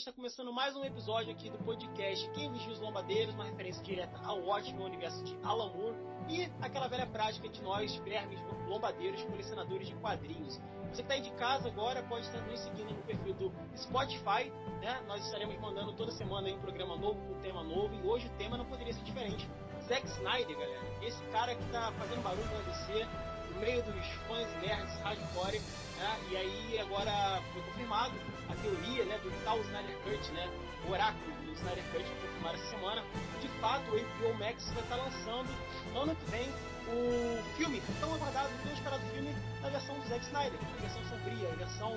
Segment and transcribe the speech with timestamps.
[0.00, 4.18] está começando mais um episódio aqui do podcast Quem Vigia os Lombadeiros, uma referência direta
[4.24, 5.94] ao ótimo universo de Alan Moore
[6.26, 10.58] e aquela velha prática de nós, vermes lombadeiros, colecionadores de quadrinhos.
[10.90, 14.50] Você que está aí de casa agora pode estar nos seguindo no perfil do Spotify,
[14.80, 15.04] né?
[15.06, 18.56] Nós estaremos mandando toda semana um programa novo um tema novo e hoje o tema
[18.56, 19.46] não poderia ser diferente.
[19.86, 23.29] Zack Snyder, galera, esse cara que está fazendo barulho para DC, no
[23.60, 25.60] meio dos fãs nerds hardcore,
[25.98, 26.18] né?
[26.30, 28.14] E aí agora foi confirmado
[28.48, 30.48] a teoria né, do tal Snyder Cut, né?
[30.88, 33.04] O oráculo do Snyder Cut foi confirmado essa semana.
[33.40, 35.48] De fato, o HBO Max vai estar lançando
[35.94, 36.48] ano que vem
[36.88, 41.48] o filme tão aguardado, tão esperado filme na versão do Zack Snyder, a versão sombria,
[41.48, 41.96] a versão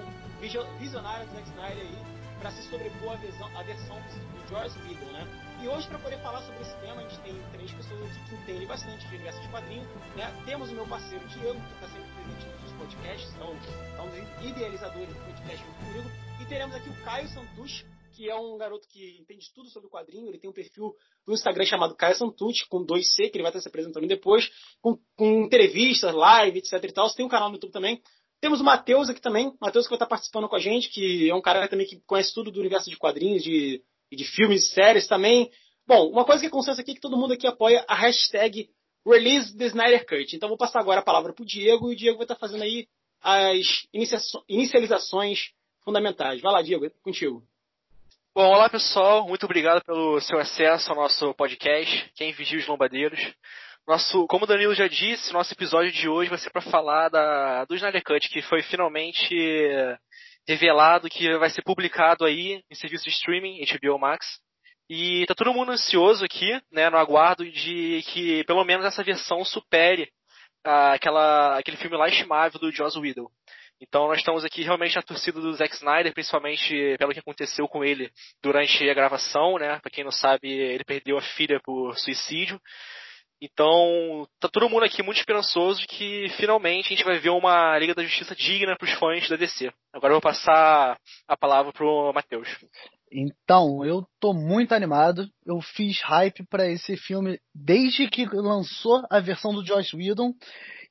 [0.80, 1.98] visionária do Zack Snyder aí,
[2.40, 5.28] para se sobrepor à versão, à versão do George Whedon, né?
[5.64, 8.36] E hoje, para poder falar sobre esse tema, a gente tem três pessoas aqui que
[8.36, 9.88] entendem bastante de universo de quadrinhos.
[10.14, 10.44] Né?
[10.46, 15.08] Temos o meu parceiro Diego, que está sempre presente nos podcasts, é um dos idealizadores
[15.08, 16.12] do podcast junto comigo.
[16.42, 19.90] E teremos aqui o Caio Santucci, que é um garoto que entende tudo sobre o
[19.90, 20.28] quadrinho.
[20.28, 20.94] Ele tem um perfil
[21.26, 25.00] no Instagram chamado Caio Santucci, com 2C, que ele vai estar se apresentando depois, com,
[25.16, 27.08] com entrevistas, live, etc e tal.
[27.08, 28.02] Você tem um canal no YouTube também.
[28.42, 31.34] Temos o Matheus aqui também, Matheus que vai estar participando com a gente, que é
[31.34, 35.50] um cara também que conhece tudo do universo de quadrinhos, de, de filmes, séries também.
[35.86, 38.70] Bom, uma coisa que é consenso aqui é que todo mundo aqui apoia a hashtag
[39.06, 40.36] Release the Snyder Cut.
[40.36, 42.64] Então vou passar agora a palavra para o Diego e o Diego vai estar fazendo
[42.64, 42.88] aí
[43.22, 43.88] as
[44.48, 45.52] inicializações
[45.84, 46.42] fundamentais.
[46.42, 47.44] Vai lá, Diego, é contigo.
[48.34, 53.20] Bom, olá pessoal, muito obrigado pelo seu acesso ao nosso podcast, Quem Vigia os Lombadeiros.
[53.86, 57.66] Nosso, como o Danilo já disse, nosso episódio de hoje vai ser para falar da,
[57.66, 59.36] do Snyder Cut, que foi finalmente
[60.48, 64.26] revelado que vai ser publicado aí em serviço de streaming, HBO Max.
[64.90, 69.44] E tá todo mundo ansioso aqui, né, no aguardo de que pelo menos essa versão
[69.46, 70.12] supere
[70.64, 73.30] ah, aquela, aquele filme lastimável do Joss Whedon.
[73.82, 77.84] Então nós estamos aqui realmente na torcida do Zack Snyder, principalmente pelo que aconteceu com
[77.84, 78.10] ele
[78.42, 79.80] durante a gravação, né?
[79.80, 82.62] Para quem não sabe, ele perdeu a filha por suicídio.
[83.42, 87.78] Então, tá todo mundo aqui muito esperançoso de que finalmente a gente vai ver uma
[87.78, 89.70] Liga da Justiça digna para os fãs da DC.
[89.92, 90.98] Agora eu vou passar
[91.28, 92.48] a palavra pro Matheus.
[93.14, 95.28] Então, eu tô muito animado.
[95.46, 100.34] Eu fiz hype para esse filme desde que lançou a versão do Josh Whedon.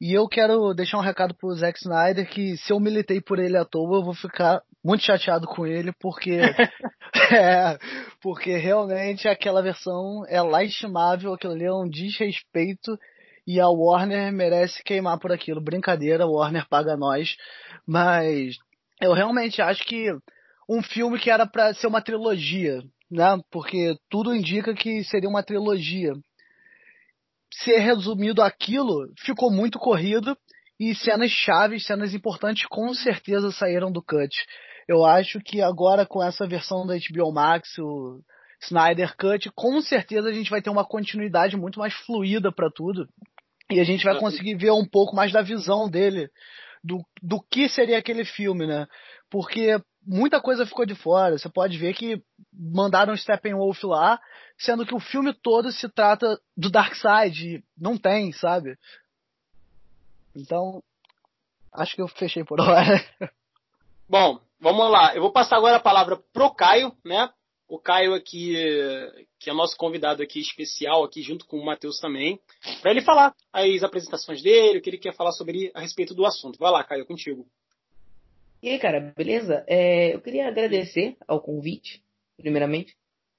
[0.01, 3.57] E eu quero deixar um recado pro Zack Snyder que se eu militei por ele
[3.57, 6.41] à toa, eu vou ficar muito chateado com ele, porque
[7.33, 7.79] é,
[8.21, 12.99] porque realmente aquela versão é lastimável, aquilo ali é um desrespeito
[13.47, 15.61] e a Warner merece queimar por aquilo.
[15.61, 17.37] Brincadeira, Warner paga nós,
[17.87, 18.57] mas
[19.01, 20.11] eu realmente acho que
[20.73, 23.39] um filme que era para ser uma trilogia, né?
[23.51, 26.15] Porque tudo indica que seria uma trilogia.
[27.53, 30.37] Ser resumido aquilo ficou muito corrido
[30.81, 34.35] e cenas chaves, cenas importantes com certeza saíram do cut.
[34.89, 38.21] Eu acho que agora com essa versão da HBO Max, o
[38.63, 43.07] Snyder Cut, com certeza a gente vai ter uma continuidade muito mais fluida para tudo.
[43.71, 46.31] E a gente vai conseguir ver um pouco mais da visão dele
[46.83, 48.87] do, do que seria aquele filme, né?
[49.31, 51.39] Porque muita coisa ficou de fora.
[51.39, 54.21] Você pode ver que mandaram Steppenwolf lá,
[54.59, 57.63] sendo que o filme todo se trata do Darkseid.
[57.79, 58.77] Não tem, sabe?
[60.35, 60.83] Então,
[61.73, 63.05] acho que eu fechei por hora.
[64.09, 65.15] Bom, vamos lá.
[65.15, 67.31] Eu vou passar agora a palavra pro Caio, né?
[67.69, 68.55] O Caio aqui,
[69.39, 72.39] que é nosso convidado aqui especial, aqui junto com o Matheus também,
[72.83, 76.27] para ele falar as apresentações dele, o que ele quer falar sobre a respeito do
[76.27, 76.59] assunto.
[76.59, 77.47] Vai lá, Caio, contigo.
[78.63, 79.65] E aí, cara, beleza?
[79.67, 82.03] É, eu queria agradecer ao convite,
[82.37, 82.97] primeiramente.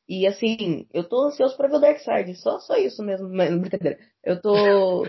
[0.08, 3.50] E assim, eu tô ansioso pra ver o Dark Side, só, só isso mesmo, mas,
[3.58, 3.98] brincadeira.
[4.22, 5.06] Eu tô.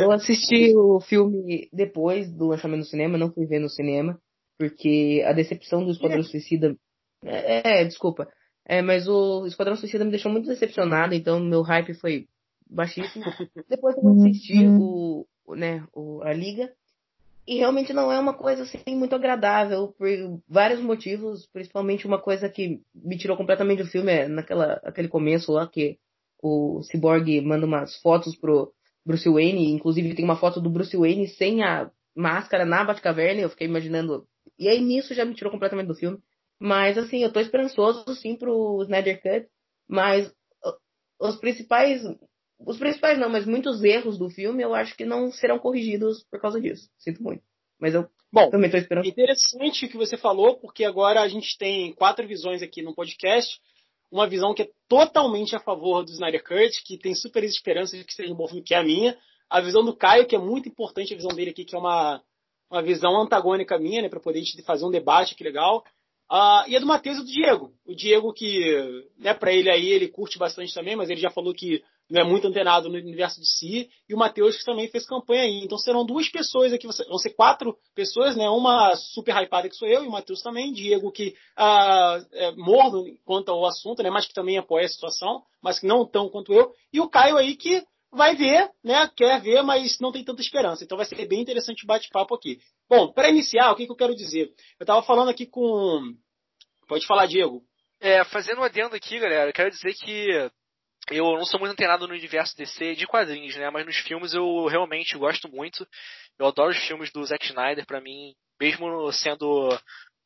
[0.00, 4.18] eu assisti o filme depois do lançamento no cinema, não fui ver no cinema,
[4.58, 6.74] porque a decepção do Esquadrão Suicida.
[7.22, 8.26] É, é, desculpa.
[8.64, 12.26] É, mas o Esquadrão Suicida me deixou muito decepcionado, então meu hype foi
[12.70, 13.24] baixíssimo.
[13.68, 16.72] Depois eu assisti o, né, o, a Liga,
[17.46, 20.08] e realmente não é uma coisa assim muito agradável por
[20.48, 25.52] vários motivos, principalmente uma coisa que me tirou completamente do filme é naquela aquele começo
[25.52, 25.98] lá que
[26.42, 28.72] o Cyborg manda umas fotos pro
[29.04, 33.50] Bruce Wayne, inclusive tem uma foto do Bruce Wayne sem a máscara na Batcaverna, eu
[33.50, 34.26] fiquei imaginando.
[34.58, 36.18] E aí nisso já me tirou completamente do filme.
[36.60, 39.48] Mas assim, eu tô esperançoso sim pro Snyder Cut,
[39.88, 40.32] mas
[41.20, 42.02] os principais
[42.66, 46.40] os principais não, mas muitos erros do filme eu acho que não serão corrigidos por
[46.40, 46.88] causa disso.
[46.98, 47.42] Sinto muito.
[47.80, 49.06] Mas eu Bom, também estou esperando.
[49.06, 53.60] Interessante o que você falou, porque agora a gente tem quatro visões aqui no podcast.
[54.10, 58.04] Uma visão que é totalmente a favor do Snyder Cut, que tem super esperança de
[58.04, 59.18] que seja um bom filme, que é a minha.
[59.50, 62.22] A visão do Caio, que é muito importante a visão dele aqui, que é uma,
[62.70, 65.84] uma visão antagônica minha, né, para poder fazer um debate que legal.
[66.30, 67.74] Uh, e é do Matheus e do Diego.
[67.84, 71.52] O Diego que, né, para ele aí, ele curte bastante também, mas ele já falou
[71.52, 71.82] que
[72.12, 75.42] não é muito antenado no universo de si, e o Matheus que também fez campanha
[75.42, 75.62] aí.
[75.64, 78.48] Então serão duas pessoas aqui, vão ser quatro pessoas, né?
[78.50, 83.04] Uma super hypada que sou eu e o Matheus também, Diego que uh, é morno
[83.24, 84.10] quanto ao assunto, né?
[84.10, 87.36] Mas que também apoia a situação, mas que não tão quanto eu, e o Caio
[87.36, 87.82] aí que
[88.12, 89.10] vai ver, né?
[89.16, 90.84] Quer ver, mas não tem tanta esperança.
[90.84, 92.58] Então vai ser bem interessante o bate-papo aqui.
[92.90, 94.52] Bom, para iniciar, o que, que eu quero dizer?
[94.78, 96.14] Eu estava falando aqui com
[96.86, 97.62] Pode falar, Diego.
[98.00, 100.50] É, fazendo um adendo aqui, galera, eu quero dizer que
[101.10, 103.68] eu não sou muito antenado no universo DC de quadrinhos, né?
[103.70, 105.86] Mas nos filmes eu realmente gosto muito.
[106.38, 109.68] Eu adoro os filmes do Zack Snyder, para mim, mesmo sendo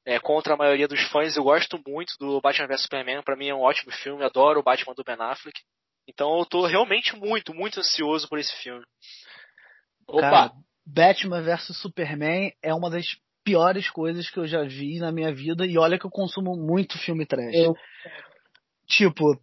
[0.05, 3.23] é, contra a maioria dos fãs, eu gosto muito do Batman vs Superman.
[3.23, 5.61] Para mim é um ótimo filme, adoro o Batman do Ben Affleck.
[6.09, 8.85] Então eu tô realmente muito, muito ansioso por esse filme.
[10.07, 10.21] Opa!
[10.21, 10.53] Cara,
[10.87, 15.67] Batman vs Superman é uma das piores coisas que eu já vi na minha vida.
[15.67, 17.55] E olha que eu consumo muito filme trash.
[17.55, 17.75] Eu...
[18.87, 19.37] Tipo,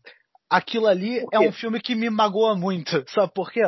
[0.53, 3.03] aquilo ali é um filme que me magoa muito.
[3.09, 3.61] Sabe por quê?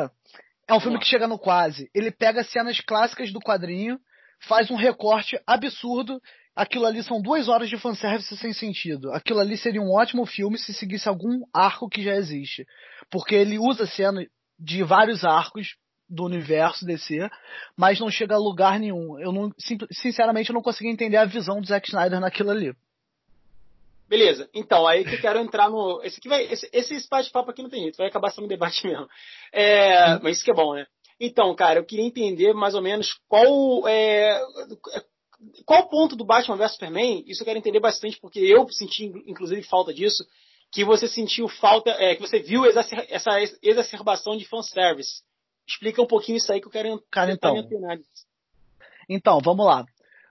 [0.68, 1.90] É um filme que chega no quase.
[1.92, 3.98] Ele pega cenas clássicas do quadrinho,
[4.46, 6.20] faz um recorte absurdo.
[6.54, 9.12] Aquilo ali são duas horas de fanservice sem sentido.
[9.12, 12.64] Aquilo ali seria um ótimo filme se seguisse algum arco que já existe.
[13.10, 14.24] Porque ele usa cena
[14.58, 15.76] de vários arcos
[16.08, 17.28] do universo DC,
[17.76, 19.18] mas não chega a lugar nenhum.
[19.18, 19.50] Eu não,
[19.90, 22.72] sinceramente, eu não consegui entender a visão do Zack Snyder naquilo ali.
[24.08, 26.00] Beleza, então, aí que eu quero entrar no.
[26.04, 26.44] Esse aqui vai.
[26.44, 29.08] Esse, esse bate-papo aqui não tem jeito, vai acabar sendo um debate mesmo.
[29.52, 30.86] É, mas isso que é bom, né?
[31.18, 34.40] Então, cara, eu queria entender mais ou menos qual é,
[35.64, 37.24] qual o ponto do Batman vs Superman.
[37.26, 40.24] Isso eu quero entender bastante, porque eu senti, inclusive, falta disso.
[40.70, 45.22] Que você sentiu falta, é, que você viu essa exacerbação de fanservice.
[45.66, 47.56] Explica um pouquinho isso aí que eu quero Cara, então,
[49.08, 49.84] então, vamos lá.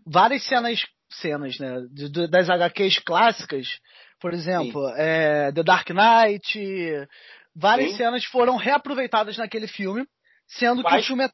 [0.05, 3.79] Várias cenas, cenas né, de, das HQs clássicas,
[4.19, 7.07] por exemplo, é, The Dark Knight,
[7.55, 7.97] várias Sim.
[7.97, 10.05] cenas foram reaproveitadas naquele filme,
[10.47, 11.29] sendo que, o filme é,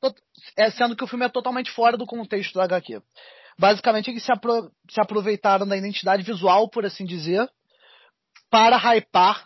[0.58, 3.02] é, sendo que o filme é totalmente fora do contexto da HQ.
[3.58, 7.48] Basicamente, eles se, apro se aproveitaram da identidade visual, por assim dizer,
[8.50, 9.46] para hypar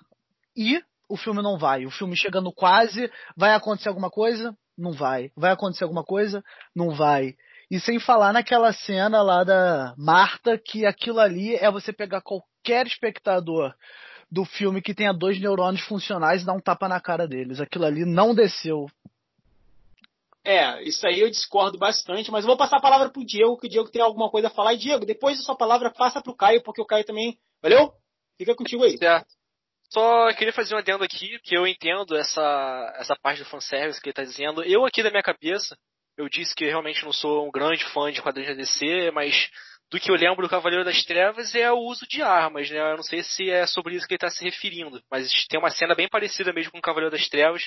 [0.56, 1.86] e o filme não vai.
[1.86, 4.56] O filme chegando quase, vai acontecer alguma coisa?
[4.78, 5.32] Não vai.
[5.36, 6.44] Vai acontecer alguma coisa?
[6.76, 7.36] Não vai.
[7.70, 12.86] E sem falar naquela cena lá da Marta, que aquilo ali é você pegar qualquer
[12.86, 13.74] espectador
[14.32, 17.60] do filme que tenha dois neurônios funcionais e dar um tapa na cara deles.
[17.60, 18.88] Aquilo ali não desceu.
[20.44, 23.66] É, isso aí eu discordo bastante, mas eu vou passar a palavra pro Diego, que
[23.66, 24.74] o Diego tem alguma coisa a falar.
[24.74, 27.40] E Diego, depois da sua palavra, passa pro Caio, porque o Caio também.
[27.64, 27.92] Valeu?
[28.38, 28.96] Fica contigo aí.
[28.98, 29.34] Certo.
[29.90, 34.10] Só queria fazer um adendo aqui, que eu entendo essa, essa parte do fanservice que
[34.10, 34.64] ele está dizendo.
[34.64, 35.76] Eu aqui da minha cabeça,
[36.18, 39.50] eu disse que realmente não sou um grande fã de quadrinhos da DC, mas
[39.90, 42.80] do que eu lembro do Cavaleiro das Trevas é o uso de armas, né?
[42.80, 45.70] Eu não sei se é sobre isso que ele está se referindo, mas tem uma
[45.70, 47.64] cena bem parecida mesmo com o Cavaleiro das Trevas,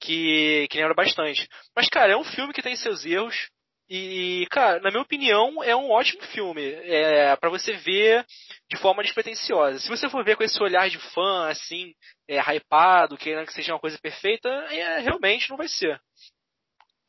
[0.00, 1.48] que, que lembra bastante.
[1.74, 3.48] Mas, cara, é um filme que tem seus erros,
[3.88, 6.62] e, cara, na minha opinião, é um ótimo filme.
[6.62, 8.26] É para você ver
[8.68, 9.78] de forma despretensiosa.
[9.78, 11.94] Se você for ver com esse olhar de fã, assim,
[12.28, 16.00] é, hypado, querendo que seja uma coisa perfeita, é, realmente não vai ser.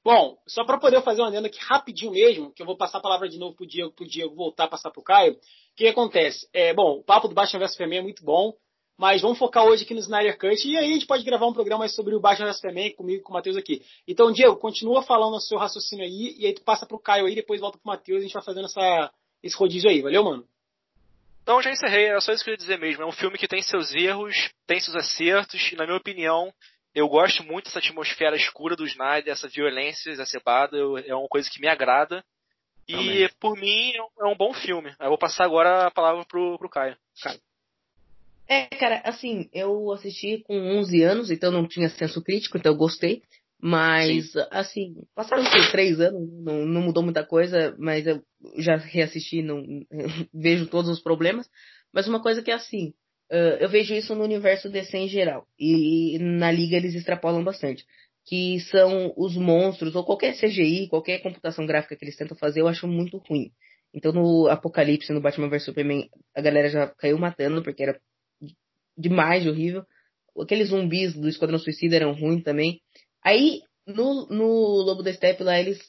[0.07, 3.01] Bom, só para poder fazer uma adendo aqui rapidinho mesmo, que eu vou passar a
[3.01, 5.33] palavra de novo pro Diego, pro Diego voltar a passar pro Caio.
[5.33, 5.38] O
[5.75, 6.48] que acontece?
[6.54, 8.54] É, bom, o papo do Batman vs Superman é muito bom.
[8.98, 11.51] Mas vamos focar hoje aqui no Snyder Cut e aí a gente pode gravar um
[11.51, 13.84] programa sobre o Batman vs Superman comigo com o Matheus aqui.
[14.08, 17.36] Então, Diego, continua falando o seu raciocínio aí e aí tu passa pro Caio aí,
[17.36, 19.12] depois volta pro Matheus e a gente vai fazendo essa,
[19.43, 20.01] esse rodízio aí.
[20.01, 20.48] Valeu, mano?
[21.43, 22.05] Então, já encerrei.
[22.05, 23.03] Era só isso que eu ia dizer mesmo.
[23.03, 26.53] É um filme que tem seus erros, tem seus acertos e, na minha opinião,
[26.98, 30.75] eu gosto muito dessa atmosfera escura do Snyder, essa violência exacerbada,
[31.06, 32.25] é uma coisa que me agrada.
[32.88, 33.30] E, Também.
[33.39, 34.92] por mim, é um bom filme.
[35.00, 36.98] Eu vou passar agora a palavra pro, pro Caio.
[37.22, 37.39] Caio.
[38.48, 42.77] É, cara, assim, eu assisti com 11 anos, então não tinha senso crítico, então eu
[42.77, 43.22] gostei.
[43.62, 44.39] Mas, Sim.
[44.50, 48.24] assim, passaram os três anos, não, não, mudou muita coisa, mas eu
[48.58, 49.63] já reassisti, não
[50.34, 51.48] vejo todos os problemas.
[51.94, 52.94] Mas uma coisa que é assim,
[53.31, 55.48] uh, eu vejo isso no universo DC em geral.
[55.60, 57.86] E na liga eles extrapolam bastante.
[58.25, 62.67] Que são os monstros, ou qualquer CGI, qualquer computação gráfica que eles tentam fazer, eu
[62.67, 63.51] acho muito ruim.
[63.93, 68.00] Então no Apocalipse, no Batman vs Superman, a galera já caiu matando, porque era
[68.98, 69.86] demais de horrível.
[70.39, 72.81] Aqueles zumbis do Esquadrão Suicida eram ruins também.
[73.24, 74.48] Aí, no, no
[74.84, 75.79] Lobo da Steppe lá, eles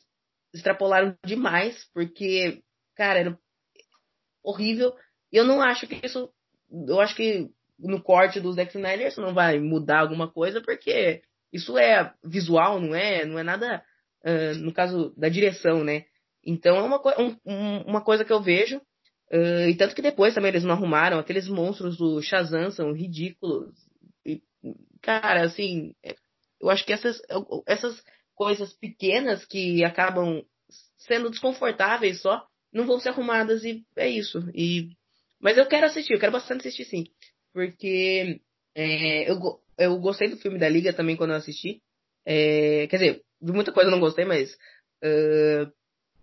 [0.55, 2.63] extrapolaram demais, porque,
[2.97, 3.39] cara, era
[4.43, 4.95] horrível.
[5.33, 6.31] E eu não acho que isso.
[6.71, 7.49] Eu acho que
[7.79, 11.23] no corte dos Zack Snyder isso não vai mudar alguma coisa, porque
[11.53, 13.25] isso é visual, não é?
[13.25, 13.83] Não é nada.
[14.25, 16.05] Uh, no caso da direção, né?
[16.45, 17.01] Então é uma,
[17.47, 18.81] um, uma coisa que eu vejo
[19.31, 21.19] Uh, e tanto que depois também eles não arrumaram.
[21.19, 23.75] Aqueles monstros do Shazam são ridículos.
[24.25, 24.43] E,
[25.03, 25.95] cara, assim,
[26.61, 27.21] eu acho que essas,
[27.67, 28.03] essas
[28.35, 30.43] coisas pequenas que acabam
[30.97, 34.43] sendo desconfortáveis só, não vão ser arrumadas e é isso.
[34.55, 34.91] E,
[35.41, 37.05] mas eu quero assistir, eu quero bastante assistir sim.
[37.53, 38.41] Porque
[38.75, 39.39] é, eu,
[39.79, 41.83] eu gostei do filme da Liga também quando eu assisti.
[42.25, 44.53] É, quer dizer, de muita coisa eu não gostei, mas.
[45.03, 45.73] Uh,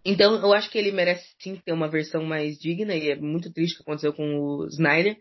[0.04, 3.52] então eu acho que ele merece sim ter uma versão mais digna, e é muito
[3.52, 5.18] triste o que aconteceu com o Snyder.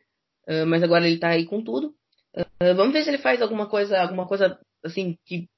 [0.46, 1.94] Uh, mas agora ele tá aí com tudo.
[2.36, 5.48] Uh, vamos ver se ele faz alguma coisa, alguma coisa assim que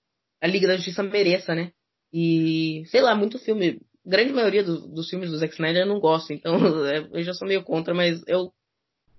[0.40, 1.72] a Liga da Justiça mereça, né?
[2.12, 3.80] E, sei lá, muito filme.
[4.06, 6.54] Grande maioria do, dos filmes do Zack Snyder eu não gosto, então
[7.12, 8.52] eu já sou meio contra, mas eu,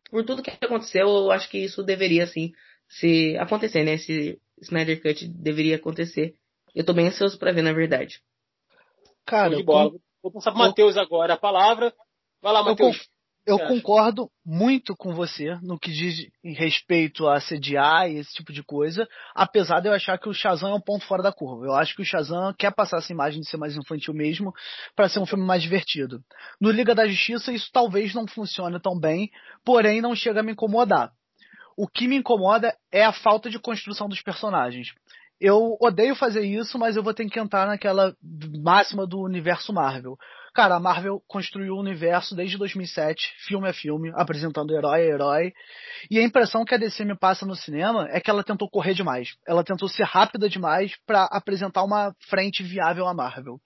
[0.09, 2.53] por tudo que aconteceu, eu acho que isso deveria, assim,
[2.87, 3.95] se acontecer, né?
[3.95, 6.35] Esse Snyder Cut deveria acontecer.
[6.73, 8.21] Eu tô bem ansioso para ver, na verdade.
[9.25, 9.91] Cara, bola.
[9.91, 9.99] Com...
[10.23, 11.93] Vou passar pro Matheus agora a palavra.
[12.41, 13.09] Vai lá, Matheus.
[13.47, 18.51] Eu concordo muito com você no que diz em respeito a CGI e esse tipo
[18.51, 21.65] de coisa, apesar de eu achar que o Shazam é um ponto fora da curva.
[21.65, 24.53] Eu acho que o Shazam quer passar essa imagem de ser mais infantil mesmo,
[24.93, 26.19] para ser um filme mais divertido.
[26.59, 29.31] No Liga da Justiça isso talvez não funcione tão bem,
[29.63, 31.13] porém não chega a me incomodar.
[31.77, 34.89] O que me incomoda é a falta de construção dos personagens.
[35.39, 38.13] Eu odeio fazer isso, mas eu vou ter que entrar naquela
[38.61, 40.17] máxima do universo Marvel.
[40.57, 45.53] Cara, a Marvel construiu o universo desde 2007, filme a filme, apresentando herói a herói.
[46.09, 48.95] E a impressão que a DC me passa no cinema é que ela tentou correr
[48.95, 49.35] demais.
[49.47, 53.61] Ela tentou ser rápida demais para apresentar uma frente viável à Marvel.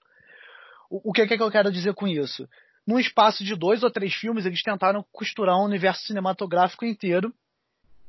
[0.90, 2.46] O, o que, que, é que eu quero dizer com isso?
[2.86, 7.32] Num espaço de dois ou três filmes, eles tentaram costurar um universo cinematográfico inteiro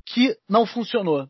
[0.05, 1.29] que não funcionou.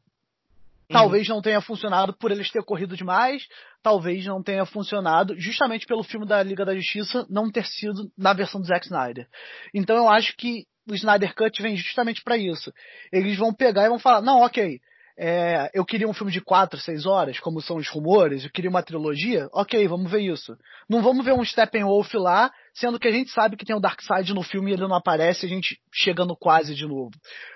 [0.89, 3.43] Talvez não tenha funcionado por eles ter corrido demais,
[3.81, 8.33] talvez não tenha funcionado justamente pelo filme da Liga da Justiça não ter sido na
[8.33, 9.27] versão do Zack Snyder.
[9.73, 12.71] Então eu acho que o Snyder Cut vem justamente para isso.
[13.11, 14.79] Eles vão pegar e vão falar: não, ok,
[15.17, 18.69] é, eu queria um filme de 4, 6 horas, como são os rumores, eu queria
[18.69, 20.57] uma trilogia, ok, vamos ver isso.
[20.89, 24.33] Não vamos ver um Steppenwolf lá, sendo que a gente sabe que tem o Darkseid
[24.33, 27.11] no filme e ele não aparece, a gente chega no quase de novo.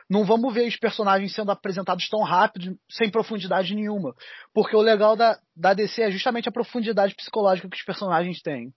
[0.09, 4.15] Não vamos ver os personagens sendo apresentados tão rápido, sem profundidade nenhuma.
[4.53, 8.71] Porque o legal da, da DC é justamente a profundidade psicológica que os personagens têm.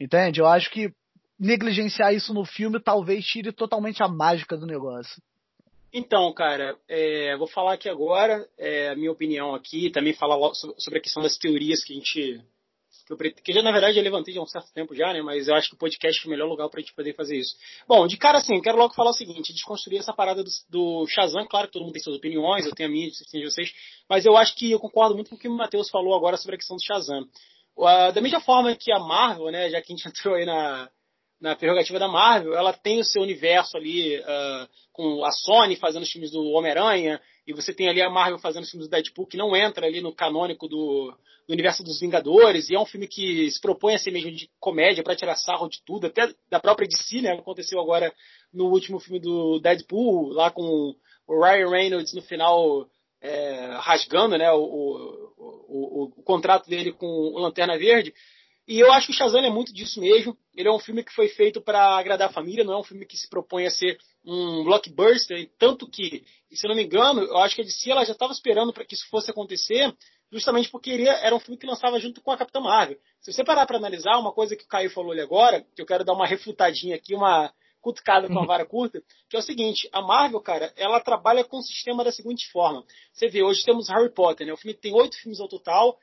[0.00, 0.40] Entende?
[0.40, 0.92] Eu acho que
[1.38, 5.22] negligenciar isso no filme talvez tire totalmente a mágica do negócio.
[5.92, 10.98] Então, cara, é, vou falar aqui agora é, a minha opinião aqui, também falar sobre
[10.98, 12.42] a questão das teorias que a gente.
[13.06, 15.20] Que, eu, que já, na verdade, eu levantei há um certo tempo já, né?
[15.20, 17.36] Mas eu acho que o podcast é o melhor lugar para a gente poder fazer
[17.36, 17.54] isso.
[17.86, 21.46] Bom, de cara, assim, quero logo falar o seguinte: desconstruir essa parada do, do Shazam.
[21.46, 23.72] Claro que todo mundo tem suas opiniões, eu tenho a minha, de vocês.
[24.08, 26.56] Mas eu acho que eu concordo muito com o que o Matheus falou agora sobre
[26.56, 27.28] a questão do Shazam.
[27.76, 29.68] Uh, da mesma forma que a Marvel, né?
[29.68, 30.88] Já que a gente entrou aí na,
[31.40, 36.04] na prerrogativa da Marvel, ela tem o seu universo ali uh, com a Sony fazendo
[36.04, 39.26] os filmes do Homem-Aranha, e você tem ali a Marvel fazendo os filmes do Deadpool,
[39.26, 41.14] que não entra ali no canônico do,
[41.46, 44.48] do universo dos Vingadores, e é um filme que se propõe a ser mesmo de
[44.58, 47.32] comédia, para tirar sarro de tudo, até da própria DC, né?
[47.32, 48.12] Aconteceu agora
[48.52, 50.94] no último filme do Deadpool, lá com
[51.26, 52.88] o Ryan Reynolds no final
[53.20, 58.12] é, rasgando né, o, o, o, o, contrato dele com o Lanterna Verde.
[58.68, 60.36] E eu acho que o Shazam é muito disso mesmo.
[60.54, 63.06] Ele é um filme que foi feito para agradar a família, não é um filme
[63.06, 67.36] que se propõe a ser um blockbuster, tanto que, se eu não me engano, eu
[67.38, 69.94] acho que a DC ela já estava esperando para que isso fosse acontecer,
[70.32, 72.98] justamente porque ele era um filme que lançava junto com a Capitã Marvel.
[73.20, 75.86] Se você parar para analisar, uma coisa que o Caio falou ali agora, que eu
[75.86, 79.88] quero dar uma refutadinha aqui, uma cutucada com a vara curta, que é o seguinte,
[79.92, 82.82] a Marvel, cara, ela trabalha com o sistema da seguinte forma.
[83.12, 84.52] Você vê, hoje temos Harry Potter, né?
[84.54, 85.98] O filme tem oito filmes ao total,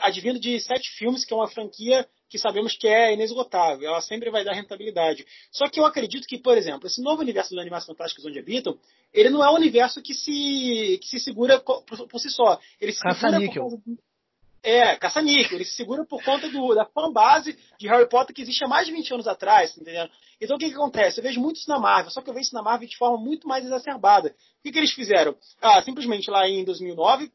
[0.00, 4.30] advindo de sete filmes, que é uma franquia que sabemos que é inesgotável, ela sempre
[4.30, 5.24] vai dar rentabilidade.
[5.50, 8.78] Só que eu acredito que, por exemplo, esse novo universo dos Animais Fantásticos onde habitam,
[9.12, 12.60] ele não é um universo que se, que se segura por, por si só.
[12.80, 13.68] Ele se Caça-níquel.
[14.62, 15.58] É, caça-níquel.
[15.58, 18.86] Ele se segura por conta do, da fanbase de Harry Potter que existe há mais
[18.86, 20.08] de 20 anos atrás, entendeu?
[20.40, 21.20] Então o que, que acontece?
[21.20, 23.16] Eu vejo muito isso na Marvel, só que eu vejo isso na Marvel de forma
[23.16, 24.30] muito mais exacerbada.
[24.30, 25.36] O que, que eles fizeram?
[25.62, 27.30] Ah, simplesmente lá em 2009,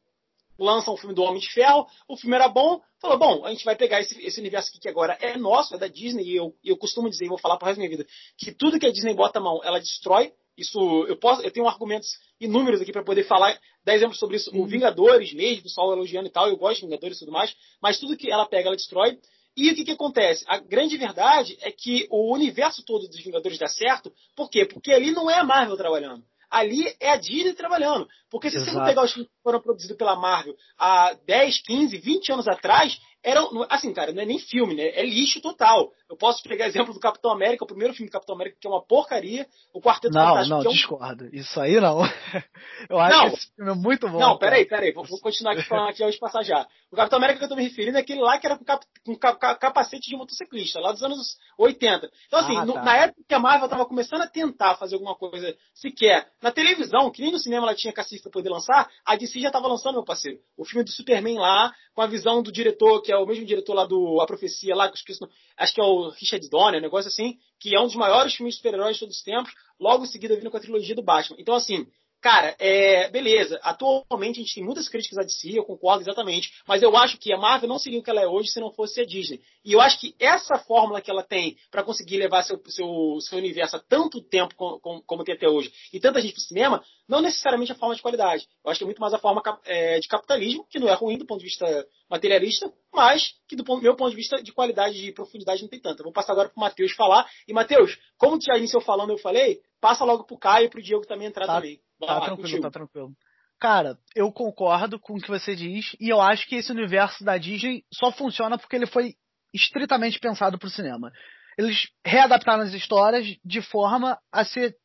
[0.57, 3.65] lançam o filme do Homem de Ferro, o filme era bom, falou, bom, a gente
[3.65, 6.53] vai pegar esse, esse universo aqui que agora é nosso, é da Disney, e eu,
[6.63, 8.91] eu costumo dizer, e vou falar pro resto da minha vida, que tudo que a
[8.91, 13.03] Disney bota a mão, ela destrói, isso, eu posso, eu tenho argumentos inúmeros aqui para
[13.03, 14.63] poder falar, dar exemplos sobre isso, uhum.
[14.63, 17.55] o Vingadores mesmo, o Sol elogiando e tal, eu gosto de Vingadores e tudo mais,
[17.81, 19.17] mas tudo que ela pega, ela destrói,
[19.55, 20.45] e o que, que acontece?
[20.47, 24.65] A grande verdade é que o universo todo dos Vingadores dá certo, por quê?
[24.65, 28.07] Porque ali não é a Marvel trabalhando ali é a Disney trabalhando.
[28.29, 28.71] Porque se Exato.
[28.71, 32.47] você não pegar os filmes que foram produzidos pela Marvel há 10, 15, 20 anos
[32.47, 34.87] atrás, era, assim, cara, não é nem filme, né?
[34.95, 35.91] É lixo total.
[36.09, 38.69] Eu posso pegar exemplo do Capitão América, o primeiro filme do Capitão América, que é
[38.69, 40.49] uma porcaria, o Quarteto não, Fantástico.
[40.49, 40.73] Não, não, é um...
[40.73, 41.29] discordo.
[41.31, 42.01] Isso aí não.
[42.89, 44.19] Eu acho não, que esse filme é muito bom.
[44.19, 46.67] Não, peraí, peraí, vou, vou continuar aqui falando aqui, já passar já.
[46.91, 48.85] O Capitão América que eu tô me referindo é aquele lá que era com, cap,
[49.05, 52.09] com cap, capacete de motociclista, lá dos anos 80.
[52.27, 52.81] Então, assim, ah, no, tá.
[52.81, 57.11] na época que a Marvel tava começando a tentar fazer alguma coisa sequer na televisão,
[57.11, 59.93] que nem no cinema ela tinha cacete pra poder lançar, a DC já tava lançando,
[59.93, 60.39] meu parceiro.
[60.57, 63.73] O filme do Superman lá, com a visão do diretor, que é o mesmo diretor
[63.73, 67.07] lá do A Profecia, lá, que eu acho que é o Richard Donner, um negócio
[67.07, 70.07] assim, que é um dos maiores filmes de super-heróis de todos os tempos, logo em
[70.07, 71.37] seguida vindo com a trilogia do Batman.
[71.39, 71.85] Então, assim,
[72.21, 73.59] Cara, é, beleza.
[73.63, 76.51] Atualmente a gente tem muitas críticas a DC, eu concordo exatamente.
[76.67, 78.71] Mas eu acho que a Marvel não seria o que ela é hoje se não
[78.71, 79.41] fosse a Disney.
[79.65, 83.37] E eu acho que essa fórmula que ela tem para conseguir levar seu, seu, seu
[83.39, 87.21] universo há tanto tempo como, como tem até hoje e tanta gente pro cinema, não
[87.21, 88.47] necessariamente a forma de qualidade.
[88.63, 91.17] Eu acho que é muito mais a forma é, de capitalismo, que não é ruim
[91.17, 91.65] do ponto de vista
[92.07, 95.79] materialista, mas que do ponto, meu ponto de vista de qualidade e profundidade não tem
[95.79, 96.01] tanto.
[96.01, 97.27] Eu vou passar agora pro Matheus falar.
[97.47, 101.05] E Matheus, como já iniciou falando, eu falei, passa logo pro Caio e pro Diego
[101.07, 101.55] também entrar tá.
[101.55, 101.79] também.
[102.05, 102.61] Tá lá, tranquilo, contigo.
[102.61, 103.11] tá tranquilo.
[103.59, 107.37] Cara, eu concordo com o que você diz e eu acho que esse universo da
[107.37, 109.13] Disney só funciona porque ele foi
[109.53, 111.11] estritamente pensado pro cinema.
[111.57, 114.75] Eles readaptaram as histórias de forma a ser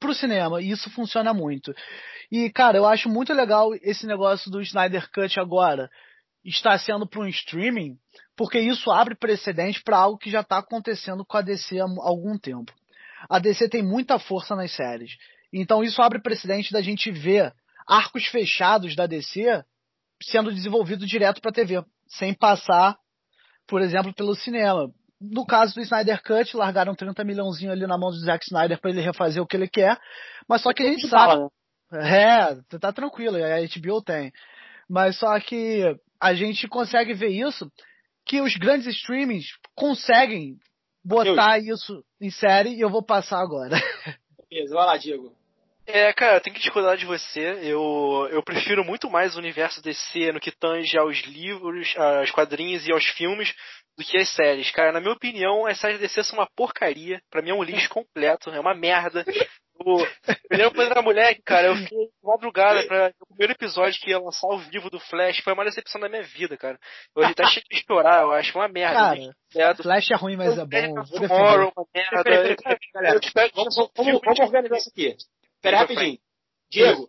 [0.00, 1.72] pro cinema e isso funciona muito.
[2.30, 5.88] E, cara, eu acho muito legal esse negócio do Snyder Cut agora
[6.44, 7.96] estar sendo para um streaming,
[8.36, 12.38] porque isso abre precedente para algo que já está acontecendo com a DC há algum
[12.38, 12.72] tempo.
[13.28, 15.12] A DC tem muita força nas séries.
[15.58, 17.50] Então isso abre precedente da gente ver
[17.88, 19.64] arcos fechados da DC
[20.22, 22.96] sendo desenvolvido direto para TV, sem passar,
[23.66, 24.90] por exemplo, pelo cinema.
[25.18, 28.90] No caso do Snyder Cut, largaram 30 milhãozinho ali na mão do Zack Snyder para
[28.90, 29.98] ele refazer o que ele quer,
[30.46, 31.42] mas só que a gente sabe.
[31.90, 32.58] Né?
[32.70, 34.32] É, tá tranquilo, a HBO tem.
[34.88, 35.82] Mas só que
[36.20, 37.70] a gente consegue ver isso,
[38.26, 40.58] que os grandes streamings conseguem
[41.02, 41.74] botar eu...
[41.74, 43.76] isso em série e eu vou passar agora.
[44.50, 45.34] Beleza, vai lá, Diego.
[45.86, 47.60] É, cara, eu tenho que discordar de você.
[47.62, 52.86] Eu, eu prefiro muito mais o universo DC no que tange aos livros, aos quadrinhos
[52.86, 53.54] e aos filmes
[53.96, 54.70] do que as séries.
[54.72, 57.20] Cara, na minha opinião, as séries DC são uma porcaria.
[57.30, 59.24] Pra mim é um lixo completo, é uma merda.
[59.78, 64.10] O, eu lembro quando era moleque, cara, eu fui madrugada pra o primeiro episódio que
[64.10, 65.40] ia lançar ao vivo do Flash.
[65.40, 66.78] Foi a maior decepção da minha vida, cara.
[67.14, 68.56] Eu até achei de chorar, eu acho.
[68.58, 68.94] Uma merda.
[68.94, 69.82] Cara, certo?
[69.82, 71.04] Flash é ruim, mas é bom.
[71.04, 72.22] Tomorrow, uma merda.
[74.24, 75.14] Vamos organizar isso aqui.
[75.60, 76.18] Pera rapidinho.
[76.70, 77.08] Diego,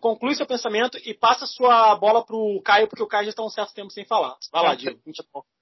[0.00, 3.50] conclui seu pensamento e passa sua bola pro Caio, porque o Caio já está um
[3.50, 4.36] certo tempo sem falar.
[4.52, 5.00] Vai lá, Diego.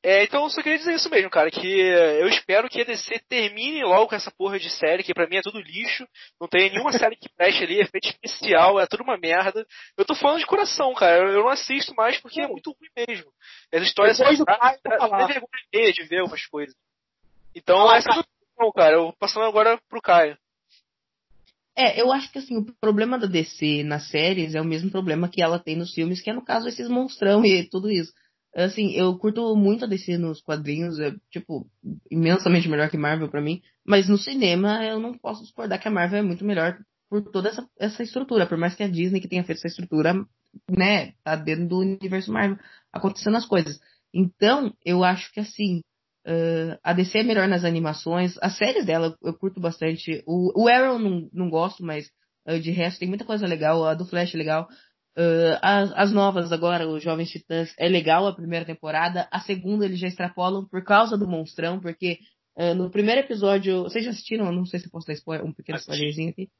[0.00, 3.18] É, então eu só queria dizer isso mesmo, cara, que eu espero que a DC
[3.28, 6.06] termine logo com essa porra de série, que pra mim é tudo lixo,
[6.40, 9.66] não tem nenhuma série que preste ali, efeito especial, é tudo uma merda.
[9.96, 13.32] Eu tô falando de coração, cara, eu não assisto mais porque é muito ruim mesmo.
[13.74, 16.76] As histórias são dá vergonha de ver algumas coisas.
[17.52, 20.38] Então, essa é a cara, eu passando agora pro Caio.
[21.80, 25.28] É, eu acho que assim, o problema da DC nas séries é o mesmo problema
[25.28, 28.12] que ela tem nos filmes, que é no caso esses monstrão e tudo isso.
[28.52, 31.70] Assim, eu curto muito a DC nos quadrinhos, é, tipo,
[32.10, 35.90] imensamente melhor que Marvel para mim, mas no cinema eu não posso discordar que a
[35.90, 36.76] Marvel é muito melhor
[37.08, 40.14] por toda essa, essa estrutura, por mais que a Disney que tenha feito essa estrutura,
[40.68, 42.58] né, tá dentro do universo Marvel
[42.92, 43.78] acontecendo as coisas.
[44.12, 45.82] Então, eu acho que assim,
[46.28, 48.36] Uh, a DC é melhor nas animações.
[48.42, 50.22] As séries dela eu curto bastante.
[50.26, 52.10] O, o Arrow não, não gosto, mas
[52.46, 53.82] uh, de resto tem muita coisa legal.
[53.86, 54.68] A do Flash é legal.
[55.16, 59.26] Uh, as, as, novas agora, os Jovens Titãs, é legal a primeira temporada.
[59.30, 62.18] A segunda eles já extrapolam por causa do monstrão, porque
[62.76, 63.84] no primeiro episódio.
[63.84, 64.52] Vocês já assistiram?
[64.52, 66.50] Não sei se posso dar spoiler, um pequeno spoilerzinho aqui.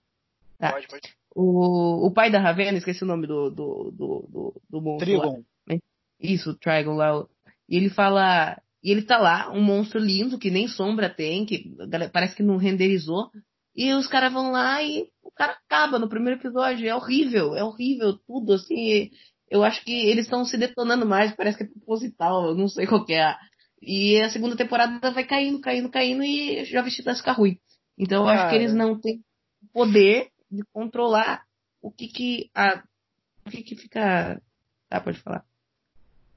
[0.57, 0.72] Tá.
[0.72, 1.12] Pode, pode.
[1.35, 5.07] O, o pai da Ravena, esqueci o nome do, do, do, do, do monstro.
[5.07, 5.42] Trigon.
[5.68, 5.76] Lá.
[6.20, 7.26] Isso, Trigon lá.
[7.68, 11.75] E ele fala e ele tá lá, um monstro lindo, que nem sombra tem, que
[12.12, 13.31] parece que não renderizou.
[13.75, 16.88] E os caras vão lá e o cara acaba no primeiro episódio.
[16.88, 19.11] É horrível, é horrível tudo, assim.
[19.51, 22.87] Eu acho que eles estão se detonando mais, parece que é proposital, eu não sei
[22.87, 23.37] qual que é.
[23.81, 27.59] E a segunda temporada vai caindo, caindo, caindo e já vestido ficar ruim.
[27.97, 29.23] Então eu acho que eles não têm
[29.73, 31.45] poder de controlar
[31.81, 32.83] o que que a
[33.47, 34.41] o que que fica,
[34.88, 35.45] tá, pode falar.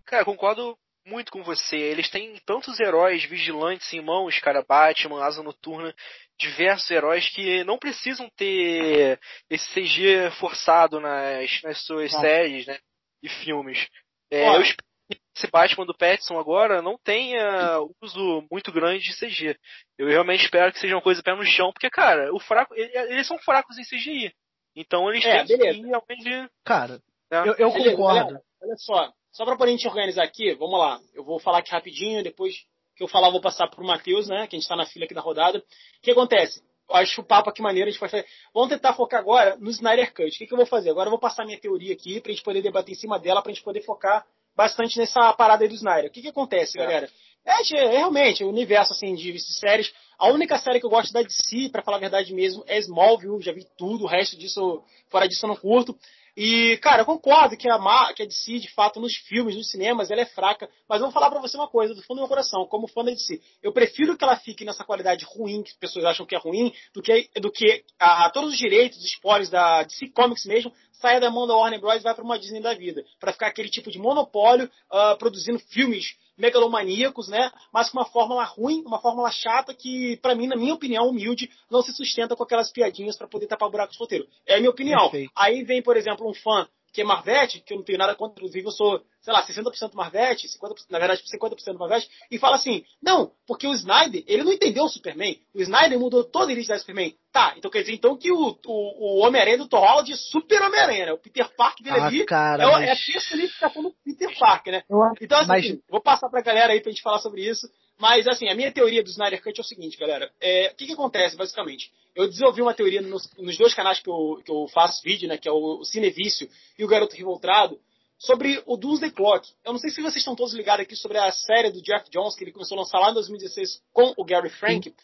[0.05, 1.77] Cara, concordo muito com você.
[1.77, 5.93] Eles têm tantos heróis vigilantes em mãos, cara, Batman, Asa Noturna,
[6.39, 12.19] diversos heróis que não precisam ter esse CG forçado nas, nas suas ah.
[12.19, 12.77] séries, né,
[13.21, 13.87] e filmes.
[14.31, 19.17] É, eu espero que esse Batman do Pattinson agora não tenha uso muito grande de
[19.17, 19.57] CG.
[19.97, 23.27] Eu realmente espero que seja uma coisa pé no chão, porque, cara, o fraco, eles
[23.27, 24.33] são fracos em CGI.
[24.75, 25.79] Então eles é, têm beleza.
[25.79, 26.51] que realmente...
[26.63, 27.43] Cara, né?
[27.45, 28.39] eu, eu concordo.
[28.61, 30.99] olha só, só pra poder a gente organizar aqui, vamos lá.
[31.13, 32.55] Eu vou falar aqui rapidinho, depois
[32.95, 34.47] que eu falar, eu vou passar pro Matheus, né?
[34.47, 35.59] Que a gente tá na fila aqui da rodada.
[35.59, 36.61] O que acontece?
[36.89, 38.25] Eu acho o papo aqui maneiro, a gente pode fazer.
[38.53, 40.27] Vamos tentar focar agora no Snyder Cut.
[40.27, 40.89] O que, que eu vou fazer?
[40.89, 43.51] Agora eu vou passar minha teoria aqui pra gente poder debater em cima dela, pra
[43.51, 46.09] gente poder focar bastante nessa parada aí do Snyder.
[46.09, 46.83] O que, que acontece, é.
[46.83, 47.09] galera?
[47.45, 49.91] É, é, realmente, o universo assim, de séries.
[50.19, 53.41] A única série que eu gosto da DC, para falar a verdade mesmo, é Smallville.
[53.41, 55.97] Já vi tudo, o resto disso, fora disso eu não curto.
[56.35, 60.09] E, cara, eu concordo que a, que a DC, de fato, nos filmes, nos cinemas,
[60.09, 60.69] ela é fraca.
[60.87, 63.03] Mas eu vou falar pra você uma coisa, do fundo do meu coração, como fã
[63.03, 63.41] da DC.
[63.61, 66.73] Eu prefiro que ela fique nessa qualidade ruim, que as pessoas acham que é ruim,
[66.93, 70.71] do que, do que a, a todos os direitos, os spoilers da DC Comics mesmo,
[71.01, 71.95] saia da mão da Warner Bros.
[71.95, 73.03] e vai para uma Disney da vida.
[73.19, 77.51] para ficar aquele tipo de monopólio uh, produzindo filmes megalomaníacos, né?
[77.71, 81.49] Mas com uma fórmula ruim, uma fórmula chata que, para mim, na minha opinião, humilde,
[81.69, 84.27] não se sustenta com aquelas piadinhas para poder tapar buraco de roteiro.
[84.45, 85.01] É a minha opinião.
[85.01, 85.31] Perfeito.
[85.35, 88.35] Aí vem, por exemplo, um fã que é Marvete, que eu não tenho nada contra,
[88.35, 92.83] inclusive eu sou, sei lá, 60% Marvete, 50%, na verdade 50% Marvete, e fala assim,
[93.01, 96.79] não, porque o Snyder, ele não entendeu o Superman, o Snyder mudou toda a identidade
[96.79, 97.15] do Superman.
[97.31, 100.61] Tá, então quer dizer então que o, o, o Homem-Aranha do Tom Holland é super
[100.61, 101.13] Homem-Aranha, né?
[101.13, 102.89] O Peter Parker dele ah, ali cara, é, mas...
[102.89, 104.83] é a personificação do Peter Parker, né?
[105.21, 105.79] Então assim, mas...
[105.89, 107.69] vou passar pra galera aí pra gente falar sobre isso,
[108.01, 110.87] mas assim, a minha teoria do Snyder Cut é o seguinte, galera, é, o que
[110.87, 111.91] que acontece, basicamente?
[112.15, 115.37] eu desenvolvi uma teoria nos, nos dois canais que eu, que eu, faço vídeo, né,
[115.37, 117.79] que é o Cinevício e o Garoto Revoltado,
[118.17, 119.47] sobre o Doomsday Clock.
[119.65, 122.35] Eu não sei se vocês estão todos ligados aqui sobre a série do Jeff Jones,
[122.35, 124.95] que ele começou a lançar lá em 2016 com o Gary Frank, Sim.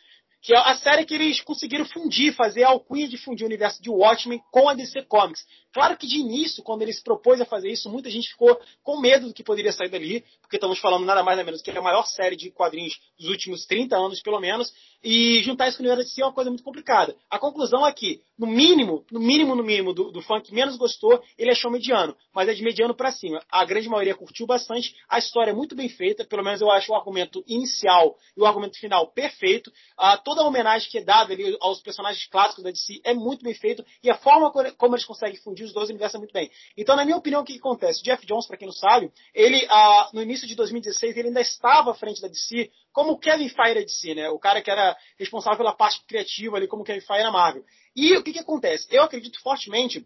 [0.42, 3.82] que é a série que eles conseguiram fundir, fazer a alcunha de fundir o universo
[3.82, 5.46] de Watchmen com a DC Comics.
[5.78, 9.00] Claro que de início, quando ele se propôs a fazer isso, muita gente ficou com
[9.00, 11.78] medo do que poderia sair dali, porque estamos falando nada mais nada menos que é
[11.78, 15.84] a maior série de quadrinhos dos últimos 30 anos, pelo menos, e juntar isso com
[15.84, 17.16] o universo DC é uma coisa muito complicada.
[17.30, 20.78] A conclusão é que, no mínimo, no mínimo, no mínimo, do, do fã que menos
[20.78, 23.40] gostou, ele achou mediano, mas é de mediano para cima.
[23.48, 26.92] A grande maioria curtiu bastante, a história é muito bem feita, pelo menos eu acho
[26.92, 29.72] o argumento inicial e o argumento final perfeito.
[29.96, 33.44] Ah, toda a homenagem que é dada ali aos personagens clássicos da DC é muito
[33.44, 36.50] bem feito, e a forma como eles conseguem fundir os dois é muito bem.
[36.76, 38.04] Então, na minha opinião, o que, que acontece?
[38.04, 41.92] Jeff Jones, para quem não sabe, ele, ah, no início de 2016, ele ainda estava
[41.92, 44.30] à frente da DC como o Kevin Feige de si, né?
[44.30, 47.64] O cara que era responsável pela parte criativa ali, como o Kevin Feige na Marvel.
[47.96, 48.88] E o que, que acontece?
[48.90, 50.06] Eu acredito fortemente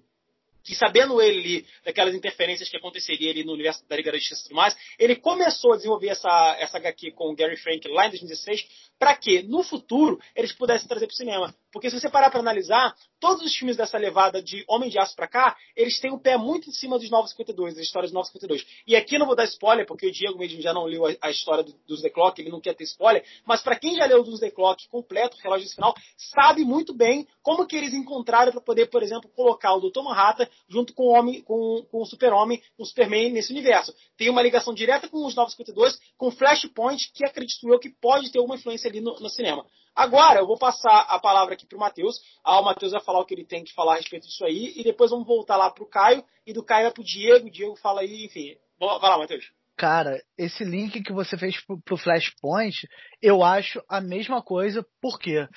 [0.63, 4.41] que sabendo ele ali, daquelas interferências que aconteceria ali no universo da Liga da Justiça
[4.41, 8.07] e tudo mais, ele começou a desenvolver essa, essa HQ com o Gary Frank lá
[8.07, 11.55] em 2016, para que no futuro eles pudessem trazer para o cinema.
[11.71, 15.15] Porque se você parar para analisar, todos os filmes dessa levada de Homem de Aço
[15.15, 18.15] para cá, eles têm o um pé muito em cima dos 952, das histórias dos
[18.15, 18.83] 952.
[18.85, 21.31] E aqui não vou dar spoiler, porque o Diego mesmo já não leu a, a
[21.31, 24.21] história do, dos The Clock, ele não quer ter spoiler, mas para quem já leu
[24.21, 28.61] dos The Clock completo, o relógio final, sabe muito bem como que eles encontraram para
[28.61, 30.03] poder, por exemplo, colocar o Dr.
[30.03, 33.95] Manhattan junto com o homem, com, com o Super-Homem, o Superman nesse universo.
[34.15, 38.37] Tem uma ligação direta com os 952, com Flashpoint, que acredito eu que pode ter
[38.37, 39.65] alguma influência ali no, no cinema.
[39.95, 42.15] Agora, eu vou passar a palavra aqui para o Matheus.
[42.43, 44.73] Ah, o Matheus vai falar o que ele tem que falar a respeito disso aí.
[44.75, 46.23] E depois vamos voltar lá para o Caio.
[46.45, 47.47] E do Caio vai para o Diego.
[47.47, 48.55] O Diego fala aí, enfim.
[48.79, 49.51] Vai lá, Matheus.
[49.77, 52.87] Cara, esse link que você fez pro, o Flashpoint,
[53.21, 54.85] eu acho a mesma coisa.
[55.01, 55.47] Por quê?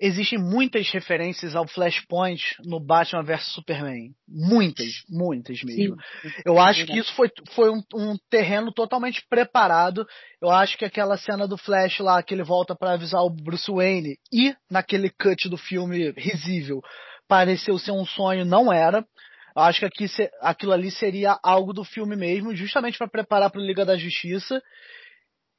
[0.00, 4.14] Existem muitas referências ao Flashpoint no Batman vs Superman.
[4.26, 5.96] Muitas, muitas mesmo.
[6.22, 6.30] Sim.
[6.44, 10.06] Eu acho que isso foi, foi um, um, terreno totalmente preparado.
[10.40, 13.70] Eu acho que aquela cena do Flash lá, que ele volta para avisar o Bruce
[13.70, 16.80] Wayne, e naquele cut do filme risível,
[17.28, 19.06] pareceu ser um sonho, não era.
[19.54, 20.06] Eu acho que aqui,
[20.40, 24.62] aquilo ali seria algo do filme mesmo, justamente para preparar para Liga da Justiça.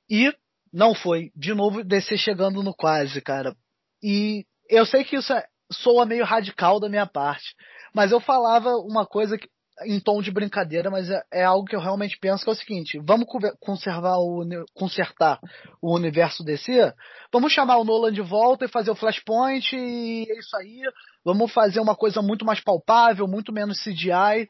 [0.09, 0.33] E
[0.73, 1.31] não foi.
[1.35, 3.55] De novo, DC chegando no quase, cara.
[4.03, 7.55] E eu sei que isso é, soa meio radical da minha parte,
[7.93, 9.47] mas eu falava uma coisa que,
[9.85, 12.55] em tom de brincadeira, mas é, é, algo que eu realmente penso que é o
[12.55, 13.27] seguinte: vamos
[13.59, 15.39] conservar o, consertar
[15.81, 16.93] o universo DC,
[17.31, 20.81] vamos chamar o Nolan de volta e fazer o Flashpoint e é isso aí.
[21.23, 24.49] Vamos fazer uma coisa muito mais palpável, muito menos CGI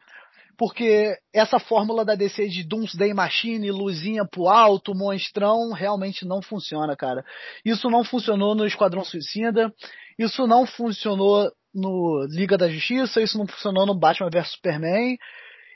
[0.62, 6.96] porque essa fórmula da DC de Doomsday Machine, luzinha pro alto, monstrão, realmente não funciona,
[6.96, 7.26] cara.
[7.66, 9.74] Isso não funcionou no Esquadrão Suicida,
[10.20, 15.18] isso não funcionou no Liga da Justiça, isso não funcionou no Batman vs Superman.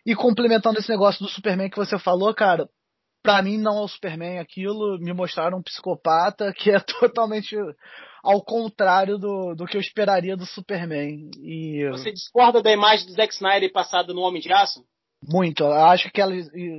[0.05, 2.69] E complementando esse negócio do Superman que você falou, cara,
[3.25, 7.57] pra mim não é o Superman aquilo, me mostraram um psicopata que é totalmente
[8.23, 11.29] ao contrário do, do que eu esperaria do Superman.
[11.41, 14.85] E, Você discorda da imagem do Zack Snyder passada no Homem de Aço?
[15.27, 15.63] Muito.
[15.63, 16.35] Eu acho que aquela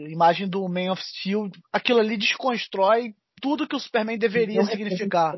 [0.09, 5.35] imagem do Man of Steel, aquilo ali desconstrói tudo que o Superman deveria Não significar.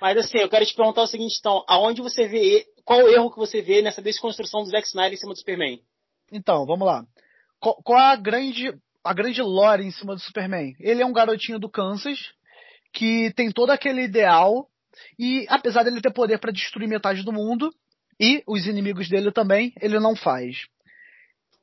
[0.00, 3.30] Mas assim, eu quero te perguntar o seguinte, então, aonde você vê, qual o erro
[3.30, 5.80] que você vê nessa desconstrução do Zack Snyder em cima do Superman?
[6.32, 7.04] Então, vamos lá.
[7.60, 8.72] Qual, qual a grande
[9.04, 10.74] a grande lore em cima do Superman.
[10.78, 12.18] Ele é um garotinho do Kansas
[12.92, 14.68] que tem todo aquele ideal
[15.18, 17.72] e apesar dele ter poder para destruir metade do mundo
[18.20, 20.66] e os inimigos dele também, ele não faz.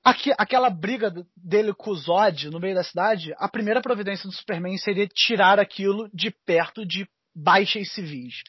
[0.04, 4.36] Aqui, aquela briga dele com o Zod no meio da cidade, a primeira providência do
[4.36, 8.42] Superman seria tirar aquilo de perto de baixas civis.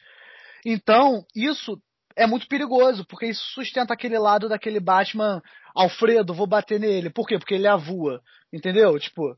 [0.65, 1.81] Então, isso
[2.15, 5.41] é muito perigoso, porque isso sustenta aquele lado daquele Batman,
[5.75, 7.09] Alfredo, vou bater nele.
[7.09, 7.37] Por quê?
[7.37, 8.21] Porque ele avua.
[8.51, 8.99] Entendeu?
[8.99, 9.35] Tipo,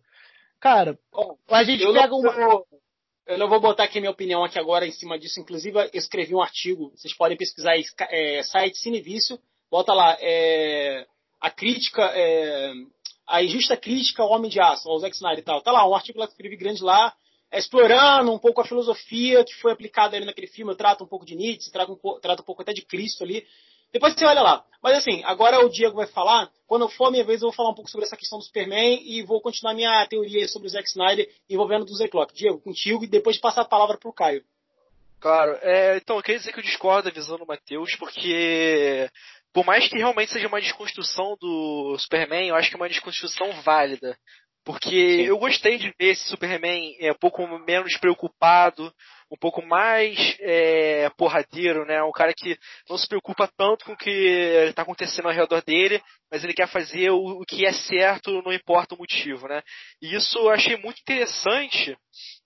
[0.60, 0.98] cara,
[1.50, 2.32] a gente pega uma.
[2.32, 2.66] Vou,
[3.26, 5.40] eu não vou botar aqui minha opinião aqui agora em cima disso.
[5.40, 9.40] Inclusive, eu escrevi um artigo, vocês podem pesquisar aí, é, site Cinevício,
[9.72, 11.06] bota lá, é,
[11.40, 12.74] a crítica, é,
[13.28, 15.62] a injusta crítica ao Homem de Aço, ao Zack Snyder e tal.
[15.62, 17.14] Tá lá, um artigo lá que eu escrevi grande lá,
[17.50, 20.74] é, explorando um pouco a filosofia que foi aplicada ali naquele filme.
[20.74, 23.46] Eu trato um pouco de Nietzsche, trato um, trato um pouco até de Cristo ali.
[23.94, 24.66] Depois você olha lá.
[24.82, 26.50] Mas assim, agora o Diego vai falar.
[26.68, 29.00] Quando for a minha vez, eu vou falar um pouco sobre essa questão do Superman
[29.06, 32.34] e vou continuar minha teoria sobre o Zack Snyder envolvendo o Clock.
[32.34, 34.44] Diego, contigo e depois passar a palavra para o Caio.
[35.22, 39.10] Claro, é, então eu queria dizer que eu discordo da visão do Matheus, porque
[39.54, 43.54] por mais que realmente seja uma desconstrução do Superman, eu acho que é uma desconstrução
[43.62, 44.18] válida.
[44.66, 45.22] Porque Sim.
[45.24, 48.94] eu gostei de ver esse Superman é, um pouco menos preocupado,
[49.34, 52.04] um pouco mais é, porradeiro, né?
[52.04, 52.56] Um cara que
[52.88, 54.12] não se preocupa tanto com o que
[54.70, 56.00] está acontecendo ao redor dele,
[56.32, 59.64] mas ele quer fazer o, o, que é certo, não importa o motivo, né?
[60.00, 61.98] E isso eu achei muito interessante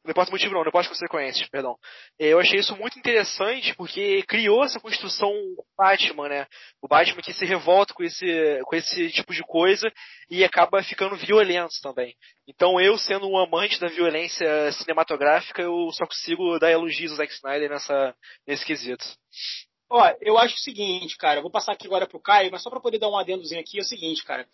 [0.07, 1.77] não importa o motivo não, não importa consequências, perdão.
[2.17, 5.29] É, eu achei isso muito interessante porque criou essa construção
[5.77, 6.47] Batman, né?
[6.81, 9.91] O Batman que se revolta com esse, com esse tipo de coisa
[10.29, 12.15] e acaba ficando violento também.
[12.47, 17.33] Então eu, sendo um amante da violência cinematográfica, eu só consigo dar elogios ao Zack
[17.33, 18.15] Snyder nessa,
[18.47, 19.05] nesse quesito.
[19.89, 22.79] Ó, eu acho o seguinte, cara, vou passar aqui agora pro Caio, mas só para
[22.79, 24.47] poder dar um adendozinho aqui, é o seguinte, cara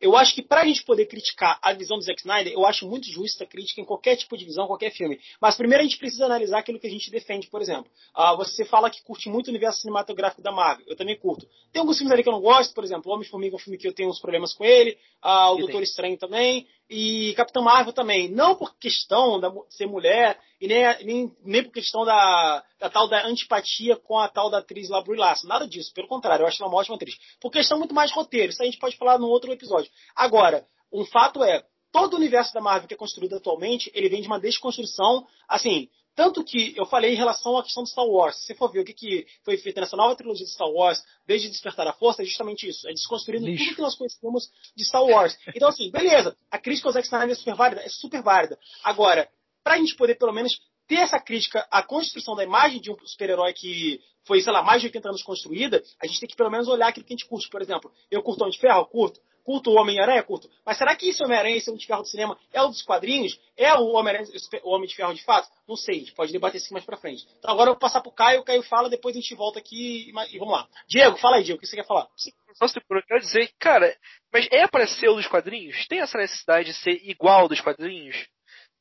[0.00, 2.88] eu acho que para a gente poder criticar a visão do Zack Snyder, eu acho
[2.88, 5.18] muito justa a crítica em qualquer tipo de visão, qualquer filme.
[5.40, 7.90] Mas primeiro a gente precisa analisar aquilo que a gente defende, por exemplo.
[8.16, 10.84] Uh, você fala que curte muito o universo cinematográfico da Marvel.
[10.88, 11.46] Eu também curto.
[11.72, 13.88] Tem alguns filmes ali que eu não gosto, por exemplo, Homem-Formiga é um filme que
[13.88, 15.82] eu tenho uns problemas com ele, uh, o Doutor.
[15.82, 18.30] Estranho também, e Capitão Marvel também.
[18.30, 23.08] Não por questão de ser mulher, e nem, nem, nem por questão da, da tal
[23.08, 25.18] da antipatia com a tal da atriz lá, Brie.
[25.44, 27.14] Nada disso, pelo contrário, eu acho ela uma ótima atriz.
[27.40, 29.90] Por questão muito mais roteiro, isso a gente pode falar num outro episódio.
[30.16, 34.20] Agora, um fato é, todo o universo da Marvel que é construído atualmente, ele vem
[34.20, 38.34] de uma desconstrução, assim, tanto que eu falei em relação à questão do Star Wars.
[38.38, 41.00] Se você for ver o que, que foi feito nessa nova trilogia de Star Wars,
[41.24, 42.88] desde Despertar a Força, é justamente isso.
[42.88, 43.62] É desconstruindo Lixo.
[43.66, 45.38] tudo que nós conhecemos de Star Wars.
[45.54, 46.36] Então, assim, beleza.
[46.50, 47.82] A crítica ao Zack Snyder é super válida?
[47.82, 48.58] É super válida.
[48.82, 49.28] Agora,
[49.62, 52.96] para a gente poder, pelo menos, ter essa crítica à construção da imagem de um
[53.06, 56.50] super-herói que foi, sei lá, mais de 80 anos construída, a gente tem que pelo
[56.50, 57.48] menos olhar aquilo que a gente curte.
[57.48, 58.84] Por exemplo, eu curto Homem de Ferro?
[58.86, 59.20] Curto.
[59.48, 60.22] Curto o Homem-Aranha?
[60.22, 60.50] Curto.
[60.62, 63.40] Mas será que esse Homem-Aranha, esse Homem de Ferro do cinema, é o dos quadrinhos?
[63.56, 64.14] É o Homem,
[64.62, 65.48] o Homem de Ferro de fato?
[65.66, 67.26] Não sei, a gente pode debater isso mais pra frente.
[67.38, 70.10] Então agora eu vou passar pro Caio, o Caio fala, depois a gente volta aqui
[70.10, 70.68] e, e vamos lá.
[70.86, 72.06] Diego, fala aí, Diego, o que você quer falar?
[72.14, 73.96] Sim, só se eu quero dizer, cara,
[74.30, 75.86] mas é para ser o dos quadrinhos?
[75.86, 78.26] Tem essa necessidade de ser igual dos quadrinhos?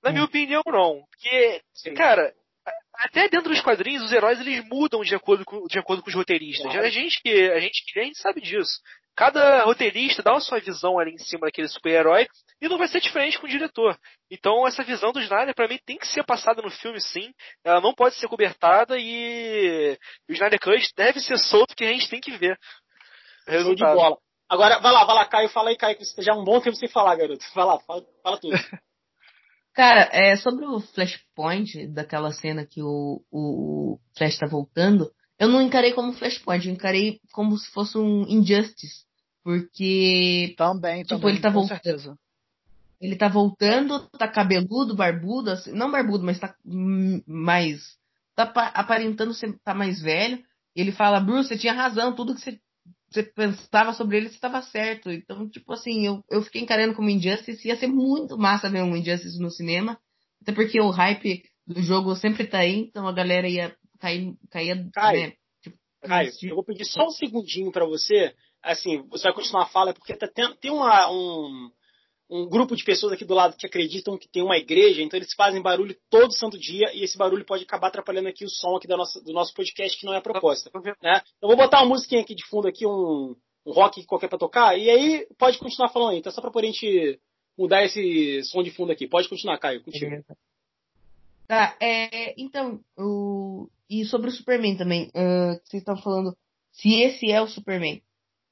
[0.04, 0.14] Na hum.
[0.14, 1.02] minha opinião, não.
[1.10, 1.94] Porque, Sim.
[1.94, 2.34] cara,
[2.94, 6.16] até dentro dos quadrinhos, os heróis eles mudam de acordo com, de acordo com os
[6.16, 6.70] roteiristas.
[6.70, 6.86] Claro.
[6.86, 8.82] A gente que a gente que a gente sabe disso.
[9.18, 12.28] Cada roteirista dá a sua visão ali em cima daquele super-herói
[12.62, 13.98] e não vai ser diferente com o diretor.
[14.30, 17.34] Então essa visão do Snyder para mim tem que ser passada no filme sim.
[17.64, 19.98] Ela não pode ser cobertada e
[20.30, 22.60] o Snyder Cut deve ser solto que a gente tem que ver.
[23.48, 23.96] Resultado.
[23.96, 24.18] de bola.
[24.48, 26.62] Agora, vai lá, vai lá, Caio, fala aí, Caio, que você já é um bom
[26.62, 27.44] tempo sem falar, garoto.
[27.56, 28.54] Vai lá, fala, fala tudo.
[29.74, 35.62] Cara, é, sobre o Flashpoint, daquela cena que o, o Flash tá voltando, eu não
[35.62, 39.07] encarei como Flashpoint, eu encarei como se fosse um Injustice.
[39.48, 40.54] Porque.
[40.58, 41.82] Também, tipo, também, ele tá voltando.
[41.82, 42.20] Certeza.
[43.00, 46.54] Ele tá voltando, tá cabeludo, barbudo, assim, não barbudo, mas tá
[47.26, 47.96] mais.
[48.36, 50.44] Tá aparentando ser tá mais velho.
[50.76, 52.60] E ele fala, Bruce, você tinha razão, tudo que você
[53.10, 55.10] você pensava sobre ele, estava certo.
[55.10, 57.66] Então, tipo assim, eu, eu fiquei encarando como Injustice.
[57.66, 59.98] Ia ser muito massa ver um Injustice no cinema.
[60.42, 64.90] Até porque o hype do jogo sempre tá aí, então a galera ia cair, cair
[64.92, 65.34] Caio, né,
[65.64, 68.36] tipo, Caio, eu vou pedir só um segundinho para você.
[68.68, 71.72] Assim, você vai continuar a fala, porque tá tem, tem uma, um,
[72.30, 75.34] um grupo de pessoas aqui do lado que acreditam que tem uma igreja, então eles
[75.34, 78.88] fazem barulho todo santo dia e esse barulho pode acabar atrapalhando aqui o som aqui
[78.88, 80.70] da nossa, do nosso podcast, que não é a proposta.
[81.02, 81.22] Né?
[81.38, 84.78] Então vou botar uma musiquinha aqui de fundo aqui, um, um rock qualquer para tocar,
[84.78, 86.20] e aí pode continuar falando aí.
[86.20, 87.20] Então só pra poder a gente
[87.58, 89.08] mudar esse som de fundo aqui.
[89.08, 90.24] Pode continuar, Caio, contigo.
[91.48, 96.36] Tá, é, então, o, e sobre o Superman também, uh, vocês estão falando
[96.74, 98.02] se esse é o Superman.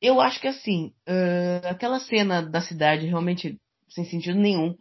[0.06, 3.58] Eu acho que assim, uh, aquela cena da cidade realmente
[3.90, 4.76] sem sentido nenhum.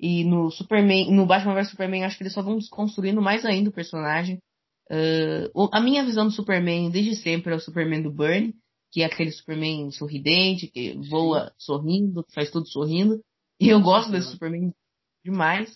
[0.00, 3.68] E no Superman, no Batman vs Superman, acho que eles só vão desconstruindo mais ainda
[3.68, 4.38] o personagem.
[4.90, 8.54] Uh, a minha visão do Superman desde sempre é o Superman do Burn,
[8.90, 13.20] que é aquele Superman sorridente, que voa sorrindo, faz tudo sorrindo.
[13.60, 14.72] E eu gosto desse Superman
[15.22, 15.74] demais.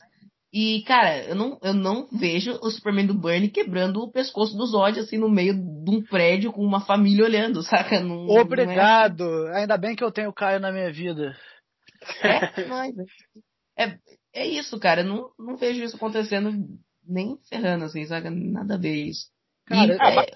[0.57, 4.65] E, cara, eu não, eu não vejo o Superman do Burn quebrando o pescoço do
[4.65, 7.99] Zod, assim, no meio de um prédio com uma família olhando, saca?
[7.99, 9.25] Não, Obrigado!
[9.25, 9.63] Não é...
[9.63, 11.37] Ainda bem que eu tenho o Caio na minha vida.
[12.23, 12.95] É, mas
[13.77, 13.99] é,
[14.33, 15.01] é isso, cara.
[15.01, 16.53] Eu não, não vejo isso acontecendo
[17.05, 18.31] nem ferrando, assim, saca?
[18.31, 19.27] Nada a ver isso.
[19.67, 20.27] Cara, e, é,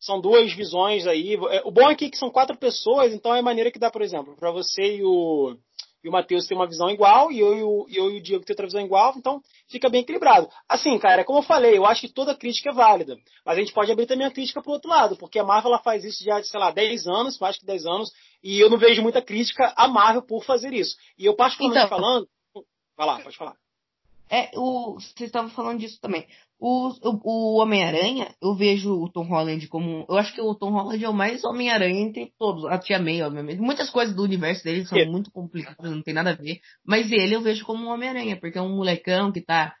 [0.00, 1.34] são duas visões aí.
[1.50, 4.34] É, o bom é que são quatro pessoas, então é maneira que dá, por exemplo,
[4.34, 5.58] para você e o
[6.02, 8.44] e o Matheus tem uma visão igual, e eu e, o, eu e o Diego
[8.44, 10.48] tem outra visão igual, então fica bem equilibrado.
[10.68, 13.72] Assim, cara, como eu falei, eu acho que toda crítica é válida, mas a gente
[13.72, 16.42] pode abrir também a crítica pro outro lado, porque a Marvel ela faz isso já
[16.42, 18.10] sei lá, 10 anos, mais que 10 anos,
[18.42, 20.96] e eu não vejo muita crítica à Marvel por fazer isso.
[21.16, 22.28] E eu, particularmente então, falando.
[22.96, 23.61] Vai lá, pode falar.
[24.32, 26.26] É, o, vocês estavam falando disso também.
[26.58, 30.06] O, o, o Homem-Aranha, eu vejo o Tom Holland como.
[30.08, 32.64] Eu acho que o Tom Holland é o mais Homem-Aranha entre todos.
[32.64, 33.60] A Tia May, obviamente.
[33.60, 35.04] Muitas coisas do universo dele são é.
[35.04, 36.60] muito complicadas, não tem nada a ver.
[36.82, 39.74] Mas ele eu vejo como um Homem-Aranha, porque é um molecão que tá.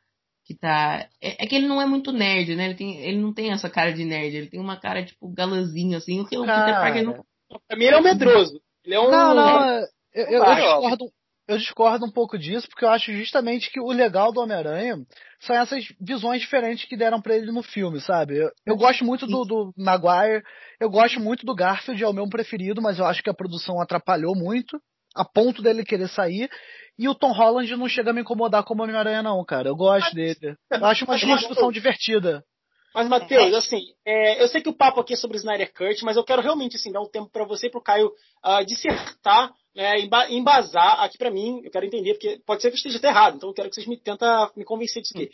[0.44, 1.08] Que tá.
[1.22, 2.66] É, é, que ele não é muito nerd, né?
[2.66, 4.36] Ele, tem, ele não tem essa cara de nerd.
[4.36, 6.20] Ele tem uma cara, tipo, galãzinho, assim.
[6.20, 7.24] O que o Peter Parker não.
[7.66, 8.60] Pra mim ele é um medroso.
[8.84, 9.10] Ele é um.
[9.10, 9.66] Não, não.
[10.12, 11.12] Eu, eu, eu discordo,
[11.52, 14.96] eu discordo um pouco disso, porque eu acho justamente que o legal do Homem-Aranha
[15.40, 18.38] são essas visões diferentes que deram para ele no filme, sabe?
[18.38, 20.42] Eu, eu gosto muito do, do, Maguire,
[20.80, 23.80] eu gosto muito do Garfield, é o meu preferido, mas eu acho que a produção
[23.80, 24.80] atrapalhou muito,
[25.14, 26.50] a ponto dele querer sair.
[26.98, 29.68] E o Tom Holland não chega a me incomodar como Homem-Aranha, não, cara.
[29.68, 30.56] Eu gosto dele.
[30.70, 32.44] Eu acho uma discussão divertida.
[32.94, 36.16] Mas, Matheus, assim, é, eu sei que o papo aqui é sobre Snyder Cut, mas
[36.16, 38.08] eu quero realmente assim, dar um tempo para você e pro Caio
[38.44, 42.76] uh, dissertar é, embasar aqui para mim, eu quero entender, porque pode ser que eu
[42.76, 45.30] esteja até errado, então eu quero que vocês me tentem me convencer disso aqui.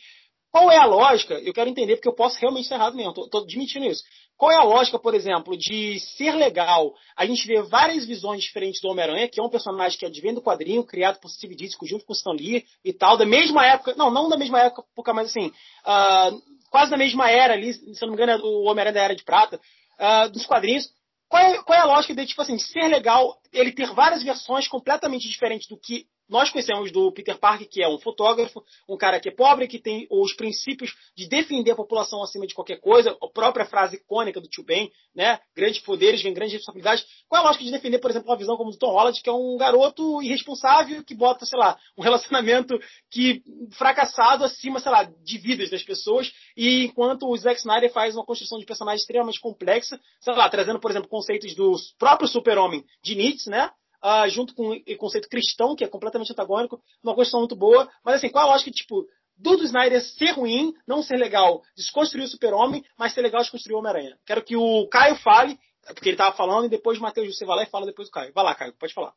[0.51, 1.35] Qual é a lógica?
[1.35, 4.03] Eu quero entender, porque eu posso realmente estar errado mesmo, estou admitindo isso.
[4.37, 8.81] Qual é a lógica, por exemplo, de ser legal a gente ver várias visões diferentes
[8.81, 12.07] do Homem-Aranha, que é um personagem que advém do quadrinho, criado por Steve Ditko junto
[12.07, 15.49] com Stan Lee e tal, da mesma época, não, não da mesma época, mas assim,
[15.49, 19.17] uh, quase da mesma era ali, se eu não me engano, o Homem-Aranha da Era
[19.17, 19.61] de Prata,
[19.99, 20.89] uh, dos quadrinhos.
[21.29, 24.67] Qual é, qual é, a lógica de, tipo assim, ser legal ele ter várias versões
[24.67, 29.19] completamente diferentes do que nós conhecemos do Peter Parker, que é um fotógrafo, um cara
[29.19, 33.17] que é pobre, que tem os princípios de defender a população acima de qualquer coisa,
[33.23, 35.39] a própria frase icônica do Tio Ben, né?
[35.57, 37.05] Grandes poderes vêm grandes responsabilidades.
[37.29, 39.31] Qual é a lógica de defender, por exemplo, uma visão como do Tom Holland, que
[39.31, 42.79] é um garoto irresponsável que bota, sei lá, um relacionamento
[43.11, 48.15] que fracassado acima, sei lá, de vidas das pessoas, e enquanto o Zack Snyder faz
[48.15, 52.85] uma construção de personagem extremamente complexa, sei lá, trazendo, por exemplo, conceitos do próprio super-homem
[53.03, 53.71] de Nietzsche, né?
[54.03, 57.89] Uh, junto com o conceito cristão, que é completamente antagônico, uma construção muito boa.
[58.05, 59.07] Mas assim, qual a lógica, tipo,
[59.37, 63.79] do, Snyder ser ruim, não ser legal, desconstruir o super-homem, mas ser legal desconstruir o
[63.79, 64.19] Homem-Aranha?
[64.27, 67.57] Quero que o Caio fale, porque ele tava falando, e depois o Matheus você vai
[67.57, 68.33] lá e fala depois do Caio.
[68.33, 69.13] Vai lá, Caio, pode falar.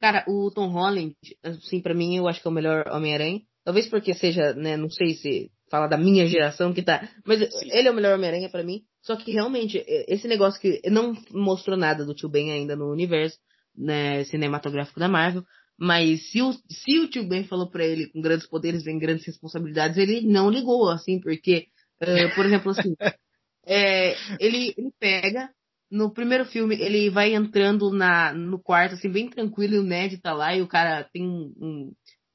[0.00, 3.40] Cara, o Tom Holland, assim, para mim, eu acho que é o melhor Homem-Aranha.
[3.64, 7.08] Talvez porque seja, né, não sei se fala da minha geração que tá.
[7.24, 7.68] Mas Sim.
[7.70, 8.82] ele é o melhor Homem-Aranha para mim.
[9.02, 13.38] Só que realmente, esse negócio que não mostrou nada do tio Ben ainda no universo
[13.78, 15.44] né, cinematográfico da Marvel.
[15.78, 19.24] Mas se o, se o tio Ben falou para ele com grandes poderes vem grandes
[19.24, 21.68] responsabilidades, ele não ligou, assim, porque,
[22.02, 22.96] uh, por exemplo, assim,
[23.64, 25.48] é, ele, ele pega,
[25.90, 30.18] no primeiro filme, ele vai entrando na, no quarto, assim, bem tranquilo, e o Ned
[30.18, 31.92] tá lá, e o cara tem um, um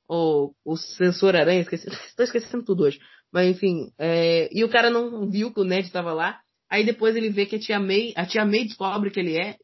[0.08, 2.99] o, o sensor aranha, esqueci, tô esquecendo tudo hoje.
[3.32, 6.39] Mas enfim, é, e o cara não viu que o Ned tava lá.
[6.69, 9.58] Aí depois ele vê que a tia May, a tia May descobre que ele é,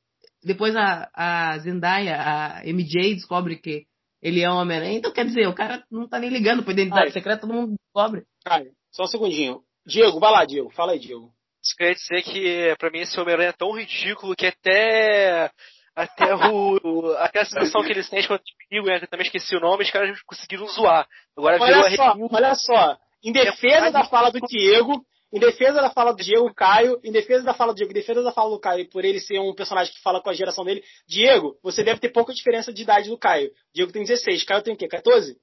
[0.44, 3.86] depois a, a Zendaya, a MJ, descobre que
[4.22, 4.98] ele é um Homem-Aranha.
[4.98, 7.12] Então, quer dizer, o cara não tá nem ligando pra identidade Ai.
[7.12, 8.24] secreta, todo mundo descobre.
[8.46, 9.62] Ai, só um segundinho.
[9.86, 10.70] Diego, vai lá, Diego.
[10.72, 11.32] Fala aí, Diego.
[11.64, 15.52] Isso quer dizer que, pra mim, esse Homem-Aranha é tão ridículo que até
[15.96, 19.60] até o, até a sensação que eles têm quando perigo, né, eu também esqueci o
[19.60, 21.08] nome, os caras conseguiram zoar.
[21.38, 25.92] Agora olha só, olha só, em defesa é da fala do Diego, em defesa da
[25.92, 28.60] fala do Diego, Caio, em defesa da fala do Diego, em defesa da fala do
[28.60, 32.00] Caio, por ele ser um personagem que fala com a geração dele, Diego, você deve
[32.00, 33.52] ter pouca diferença de idade do Caio.
[33.74, 34.88] Diego tem 16, Caio tem o quê?
[34.88, 35.38] 14?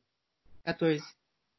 [0.64, 1.02] 14.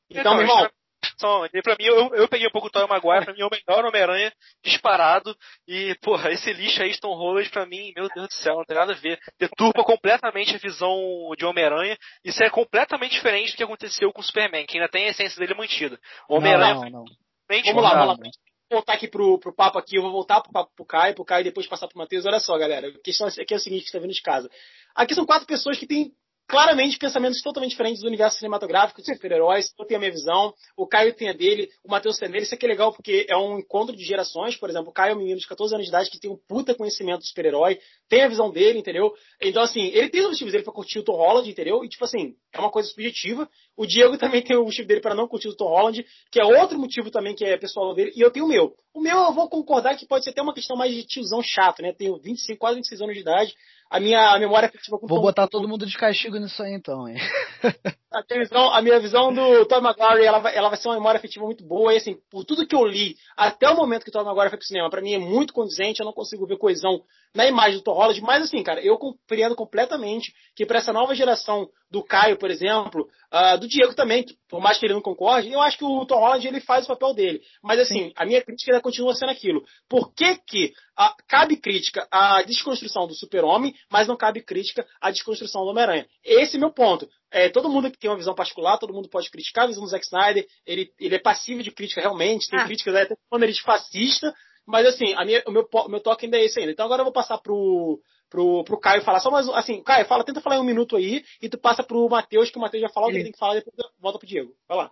[0.09, 0.69] Então, então meu irmão.
[1.17, 3.49] Só, pra mim, eu, eu peguei um pouco o Tobey Maguire, pra mim é o
[3.49, 4.31] melhor Homem-Aranha
[4.63, 5.35] disparado.
[5.67, 8.77] E, porra, esse lixo aí, Stone Holland, pra mim, meu Deus do céu, não tem
[8.77, 9.19] nada a ver.
[9.39, 10.95] Deturpa completamente a visão
[11.35, 11.97] de Homem-Aranha.
[12.23, 15.39] Isso é completamente diferente do que aconteceu com o Superman, que ainda tem a essência
[15.39, 15.99] dele mantida.
[16.29, 17.26] Homem-Aranha não, não, não.
[17.49, 18.31] Vamos lá, vamos lá.
[18.69, 21.43] voltar aqui pro, pro papo aqui, eu vou voltar pro papo pro Caio, pro Caio
[21.43, 22.25] depois passar pro Matheus.
[22.25, 24.49] Olha só, galera, a questão aqui é o seguinte, que está vindo de casa.
[24.95, 26.11] Aqui são quatro pessoas que têm
[26.47, 29.73] claramente pensamentos totalmente diferentes do universo cinematográfico de super-heróis.
[29.77, 32.43] Eu tenho a minha visão, o Caio tem a dele, o Matheus tem a dele.
[32.43, 34.55] Isso aqui é legal porque é um encontro de gerações.
[34.55, 36.37] Por exemplo, o Caio é um menino de 14 anos de idade que tem um
[36.47, 39.13] puta conhecimento de super-herói, tem a visão dele, entendeu?
[39.41, 41.83] Então, assim, ele tem os motivos dele pra curtir o Tom Holland, entendeu?
[41.83, 43.49] E, tipo assim, é uma coisa subjetiva.
[43.75, 46.45] O Diego também tem o motivo dele para não curtir o Tom Holland, que é
[46.45, 48.13] outro motivo também que é pessoal dele.
[48.15, 48.73] E eu tenho o meu.
[48.93, 51.81] O meu eu vou concordar que pode ser até uma questão mais de tiozão chato,
[51.81, 51.93] né?
[51.93, 53.53] Tenho 25, quase 26 anos de idade
[53.89, 57.07] a minha memória afetiva com Vou Tom botar todo mundo de castigo nisso aí então,
[57.07, 57.17] hein?
[58.09, 60.95] A minha visão, a minha visão do Tom Maguire, ela vai, ela vai ser uma
[60.95, 61.93] memória afetiva muito boa.
[61.93, 64.57] E assim, por tudo que eu li, até o momento que o Tom Maguire foi
[64.57, 67.01] pro cinema, pra mim é muito condizente, eu não consigo ver coesão
[67.35, 68.19] na imagem do Tom Holland.
[68.21, 73.07] Mas assim, cara, eu compreendo completamente que para essa nova geração do Caio, por exemplo,
[73.33, 76.05] uh, do Diego também, que, por mais que ele não concorde, eu acho que o
[76.05, 77.41] Tom Holland ele faz o papel dele.
[77.61, 78.13] Mas assim, Sim.
[78.15, 79.63] a minha crítica ainda continua sendo aquilo.
[79.89, 85.11] Por que que uh, cabe crítica à desconstrução do super-homem, mas não cabe crítica à
[85.11, 86.07] desconstrução do Homem-Aranha?
[86.23, 87.07] Esse é meu ponto.
[87.31, 89.89] É, todo mundo que tem uma visão particular, todo mundo pode criticar a visão do
[89.89, 92.65] Zack Snyder, ele, ele é passivo de crítica realmente, tem ah.
[92.65, 94.33] críticas até quando ele de fascista,
[94.65, 96.71] mas assim, a minha, o meu, meu toque ainda é esse ainda.
[96.71, 97.99] Então agora eu vou passar pro,
[98.29, 99.19] pro, pro Caio falar.
[99.19, 102.09] Só mais assim, Caio, fala, tenta falar em um minuto aí e tu passa pro
[102.09, 104.19] Matheus, que o Matheus já falou o que ele tem que falar e depois volta
[104.19, 104.53] pro Diego.
[104.67, 104.91] Vai lá.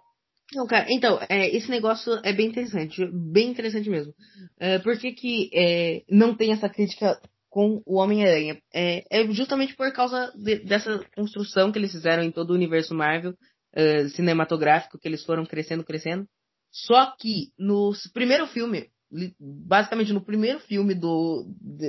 [0.53, 4.13] Não, cara, então, é, esse negócio é bem interessante, bem interessante mesmo.
[4.59, 7.19] É, por que, que é, não tem essa crítica
[7.49, 8.61] com o Homem-Aranha?
[8.73, 12.93] É, é, justamente por causa de, dessa construção que eles fizeram em todo o universo
[12.93, 13.33] Marvel
[13.73, 16.27] é, cinematográfico, que eles foram crescendo, crescendo.
[16.71, 18.89] Só que no primeiro filme,
[19.39, 21.45] basicamente no primeiro filme do,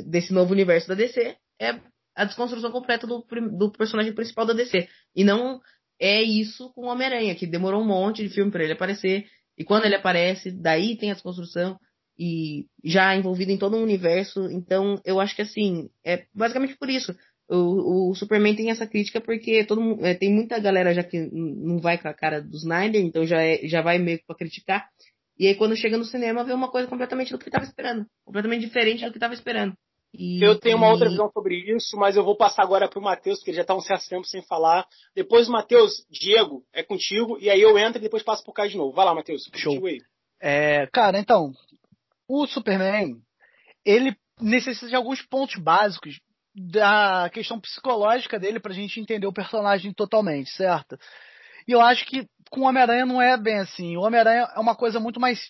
[0.06, 1.80] desse novo universo da DC, é
[2.14, 3.24] a desconstrução completa do,
[3.58, 4.88] do personagem principal da DC.
[5.14, 5.60] E não
[6.00, 9.26] é isso com o Homem-Aranha, que demorou um monte de filme para ele aparecer.
[9.56, 11.78] E quando ele aparece, daí tem a desconstrução
[12.18, 14.50] e já envolvido em todo um universo.
[14.50, 17.14] Então, eu acho que assim, é basicamente por isso.
[17.48, 21.28] O, o Superman tem essa crítica porque todo mundo, é, tem muita galera já que
[21.32, 24.36] não vai com a cara do Snyder, então já, é, já vai meio que pra
[24.36, 24.88] criticar.
[25.38, 28.06] E aí quando chega no cinema vê uma coisa completamente do que estava esperando.
[28.24, 29.76] Completamente diferente do que estava esperando.
[30.18, 33.02] E, eu tenho uma outra visão sobre isso, mas eu vou passar agora para o
[33.02, 34.86] Matheus, porque ele já está um certo tempo sem falar.
[35.14, 38.70] Depois, Matheus, Diego, é contigo, e aí eu entro e depois passo para o Caio
[38.70, 38.94] de novo.
[38.94, 39.84] Vai lá, Matheus, Show.
[39.86, 40.00] aí.
[40.40, 41.52] É, cara, então,
[42.28, 43.16] o Superman,
[43.84, 46.18] ele necessita de alguns pontos básicos
[46.54, 50.96] da questão psicológica dele para a gente entender o personagem totalmente, certo?
[51.68, 53.96] E eu acho que com o Homem-Aranha não é bem assim.
[53.96, 55.40] O Homem-Aranha é uma coisa muito mais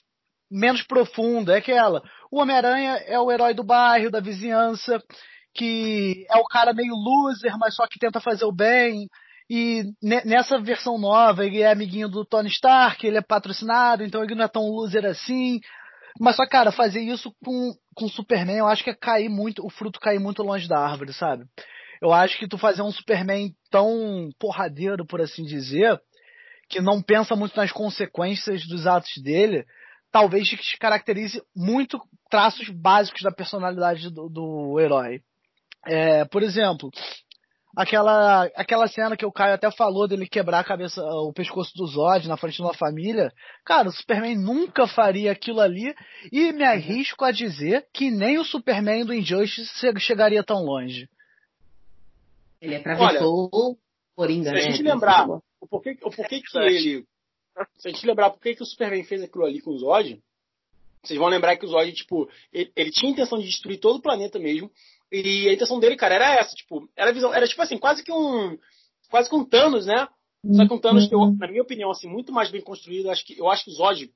[0.50, 1.54] menos profunda.
[1.54, 2.02] É aquela.
[2.30, 5.02] O Homem-Aranha é o herói do bairro, da vizinhança,
[5.54, 9.08] que é o cara meio loser, mas só que tenta fazer o bem.
[9.48, 14.34] E nessa versão nova, ele é amiguinho do Tony Stark, ele é patrocinado, então ele
[14.34, 15.60] não é tão loser assim.
[16.18, 19.70] Mas só, cara, fazer isso com, com Superman, eu acho que é cair muito, o
[19.70, 21.44] fruto cair muito longe da árvore, sabe?
[22.02, 26.00] Eu acho que tu fazer um Superman tão porradeiro, por assim dizer,
[26.68, 29.64] que não pensa muito nas consequências dos atos dele,
[30.10, 30.48] talvez
[30.78, 31.98] caracterize muito
[32.30, 35.20] traços básicos da personalidade do, do herói.
[35.86, 36.90] É, por exemplo,
[37.76, 41.86] aquela, aquela cena que o Caio até falou dele quebrar a cabeça, o pescoço do
[41.86, 43.30] Zod na frente de uma família.
[43.64, 45.94] Cara, o Superman nunca faria aquilo ali
[46.32, 51.08] e me arrisco a dizer que nem o Superman do Injustice chegaria tão longe.
[52.60, 53.76] Ele atravessou o
[54.16, 54.62] Coringa, né?
[54.62, 55.28] Se a gente lembrar
[55.66, 57.04] o porquê, o porquê que ele.
[57.78, 60.22] Se a gente lembrar por que o Superman fez aquilo ali com o Zod,
[61.02, 63.96] vocês vão lembrar que o Zod, tipo, ele, ele, tinha a intenção de destruir todo
[63.96, 64.70] o planeta mesmo.
[65.10, 68.12] E a intenção dele, cara, era essa, tipo, era visão, era tipo assim, quase que
[68.12, 68.58] um.
[69.08, 70.06] Quase que um Thanos, né?
[70.52, 73.10] Só que um Thanos, eu, na minha opinião, assim, muito mais bem construído.
[73.10, 74.10] Acho que, eu acho que o Zod,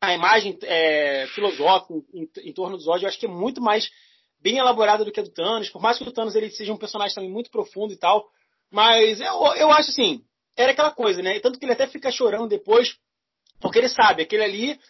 [0.00, 3.90] a imagem é, filosófica em, em, torno do Zod, eu acho que é muito mais
[4.40, 5.70] bem elaborada do que a do Thanos.
[5.70, 8.28] Por mais que o Thanos ele seja um personagem também muito profundo e tal.
[8.70, 10.22] Mas eu, eu acho assim,
[10.58, 11.38] era aquela coisa, né?
[11.38, 12.96] Tanto que ele até fica chorando depois,
[13.60, 14.80] porque ele sabe, aquele ali,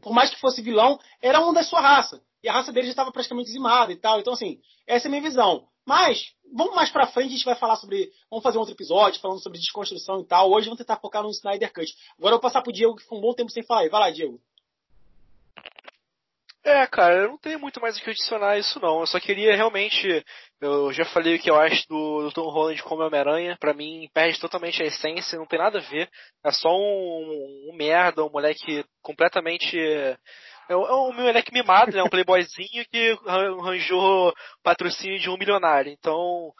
[0.00, 2.22] por mais que fosse vilão, era um da sua raça.
[2.42, 4.18] E a raça dele já estava praticamente dizimada e tal.
[4.18, 5.66] Então, assim, essa é a minha visão.
[5.86, 8.10] Mas, vamos mais pra frente, a gente vai falar sobre.
[8.30, 10.50] Vamos fazer um outro episódio falando sobre desconstrução e tal.
[10.50, 11.94] Hoje vamos tentar focar no Snyder Cut.
[12.16, 13.88] Agora eu vou passar pro Diego, que foi um bom tempo sem falar.
[13.90, 14.40] Vai lá, Diego.
[16.62, 19.00] É, cara, eu não tenho muito mais o que adicionar a isso não.
[19.00, 20.24] Eu só queria realmente.
[20.60, 23.56] Eu já falei o que eu acho do, do Tom Holland como Homem-Aranha.
[23.58, 26.10] Pra mim, perde totalmente a essência, não tem nada a ver.
[26.44, 29.78] É só um, um merda, um moleque completamente.
[30.68, 32.02] É um, é um moleque mimado, né?
[32.02, 35.90] Um playboyzinho que arranjou patrocínio de um milionário.
[35.90, 36.52] Então,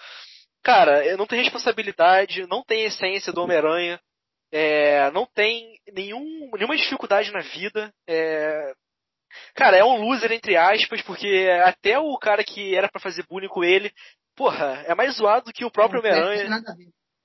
[0.63, 4.01] cara, não tem responsabilidade, não tem essência do Homem-Aranha.
[4.51, 7.93] É, não tem nenhum, nenhuma dificuldade na vida.
[8.09, 8.73] É,
[9.55, 13.49] Cara, é um loser entre aspas, porque até o cara que era para fazer bullying
[13.49, 13.93] com ele,
[14.37, 16.63] porra, é mais zoado do que o próprio Homem-Aranha.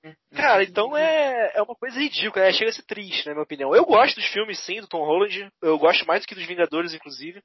[0.03, 0.13] É.
[0.35, 3.75] Cara, então é, é uma coisa ridícula, é, chega a ser triste, na minha opinião.
[3.75, 5.49] Eu gosto dos filmes, sim, do Tom Holland.
[5.61, 7.41] Eu gosto mais do que dos Vingadores, inclusive.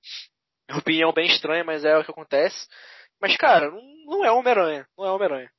[0.69, 2.69] Minha opinião bem estranha, mas é o que acontece.
[3.21, 4.87] Mas, cara, não, não é Homem-Aranha.
[4.97, 5.51] Não é Homem-Aranha.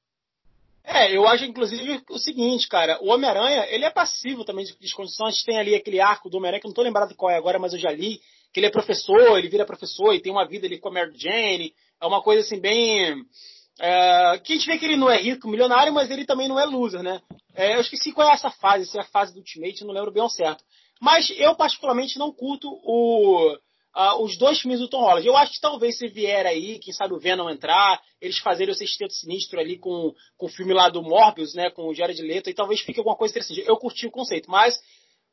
[0.84, 5.28] É, eu acho, inclusive, o seguinte, cara, o Homem-Aranha, ele é passivo também de desconstrução.
[5.28, 7.38] A gente tem ali aquele arco do Homem-Aranha, que eu não tô lembrado qual é
[7.38, 8.20] agora, mas eu já li,
[8.54, 11.14] que ele é professor, ele vira professor e tem uma vida ali com a Mary
[11.16, 11.74] Jane.
[12.02, 13.24] É uma coisa assim, bem.
[13.80, 16.60] É, que a gente vê que ele não é rico, milionário, mas ele também não
[16.60, 17.22] é loser, né?
[17.56, 20.12] É, eu esqueci qual é essa fase, se é a fase do Ultimate, não lembro
[20.12, 20.64] bem ao certo.
[21.02, 23.58] Mas eu, particularmente, não curto o,
[24.20, 25.26] os dois filmes do Tom Holland.
[25.26, 28.78] Eu acho que talvez se vier aí, quem sabe o Venom entrar, eles fazerem o
[28.78, 32.50] Sexteto Sinistro ali com, com o filme lá do Morbius, né, com o Jared Leto,
[32.50, 33.68] e talvez fique alguma coisa interessante.
[33.68, 34.78] Eu curti o conceito, mas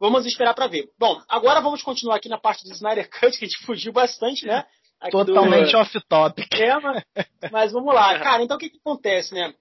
[0.01, 0.89] vamos esperar para ver.
[0.99, 4.47] Bom, agora vamos continuar aqui na parte do Snyder Cut, que a gente fugiu bastante,
[4.47, 4.65] né?
[5.01, 5.79] Aqui Totalmente do...
[5.79, 6.49] off-topic.
[6.49, 7.05] Tema,
[7.53, 8.19] mas vamos lá.
[8.19, 9.55] Cara, então o que, que acontece, né?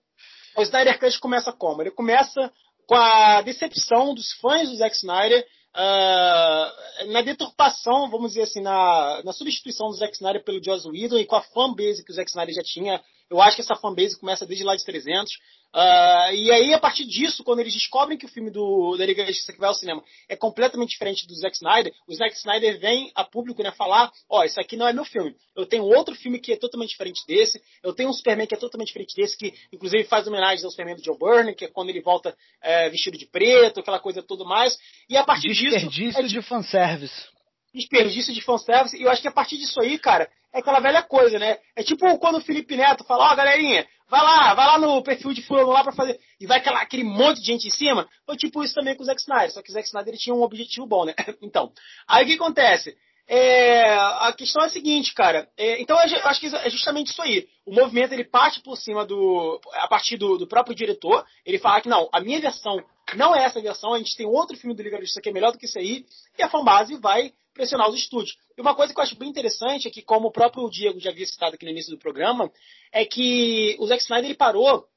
[0.56, 1.82] O Snyder Cut começa como?
[1.82, 2.52] Ele começa
[2.88, 9.22] com a decepção dos fãs do Zack Snyder uh, na deturpação, vamos dizer assim, na,
[9.24, 12.30] na substituição do Zack Snyder pelo Joss Whedon e com a fanbase que o Zack
[12.30, 13.02] Snyder já tinha.
[13.30, 15.32] Eu acho que essa fanbase começa desde lá de 300.
[15.74, 19.24] Uh, e aí, a partir disso, quando eles descobrem que o filme do, da Liga
[19.24, 22.80] da Justiça que vai ao cinema é completamente diferente do Zack Snyder, o Zack Snyder
[22.80, 25.36] vem a público né, falar: Ó, oh, isso aqui não é meu filme.
[25.56, 27.62] Eu tenho outro filme que é totalmente diferente desse.
[27.84, 30.96] Eu tenho um Superman que é totalmente diferente desse, que inclusive faz homenagem ao Superman
[30.96, 34.46] do Joe Byrne, que é quando ele volta é, vestido de preto, aquela coisa tudo
[34.46, 34.78] mais.
[35.10, 35.72] E a partir disso.
[35.72, 37.37] Desperdício é de fanservice
[37.78, 38.98] desperdício de fanservice.
[38.98, 41.58] E eu acho que a partir disso aí, cara, é aquela velha coisa, né?
[41.76, 45.02] É tipo quando o Felipe Neto fala, ó, oh, galerinha, vai lá, vai lá no
[45.04, 46.20] perfil de fulano lá pra fazer.
[46.40, 48.08] E vai aquela, aquele monte de gente em cima.
[48.26, 49.52] Foi tipo isso também com o Zack Snyder.
[49.52, 51.14] Só que o Zack Snyder ele tinha um objetivo bom, né?
[51.42, 51.72] então,
[52.08, 52.98] aí o que acontece?
[53.30, 55.50] É, a questão é a seguinte, cara.
[55.58, 57.46] É, então eu acho que é justamente isso aí.
[57.66, 59.60] O movimento ele parte por cima do.
[59.74, 61.26] a partir do, do, próprio diretor.
[61.46, 62.82] Ele fala que não, a minha versão
[63.16, 65.34] não é essa versão, a gente tem outro filme do Liga da Justiça que é
[65.34, 66.06] melhor do que isso aí.
[66.38, 68.38] E a fanbase vai pressionar os estúdios.
[68.58, 71.10] E uma coisa que eu acho bem interessante é que, como o próprio Diego já
[71.10, 72.50] havia citado aqui no início do programa,
[72.92, 74.88] é que o Zack Snyder ele parou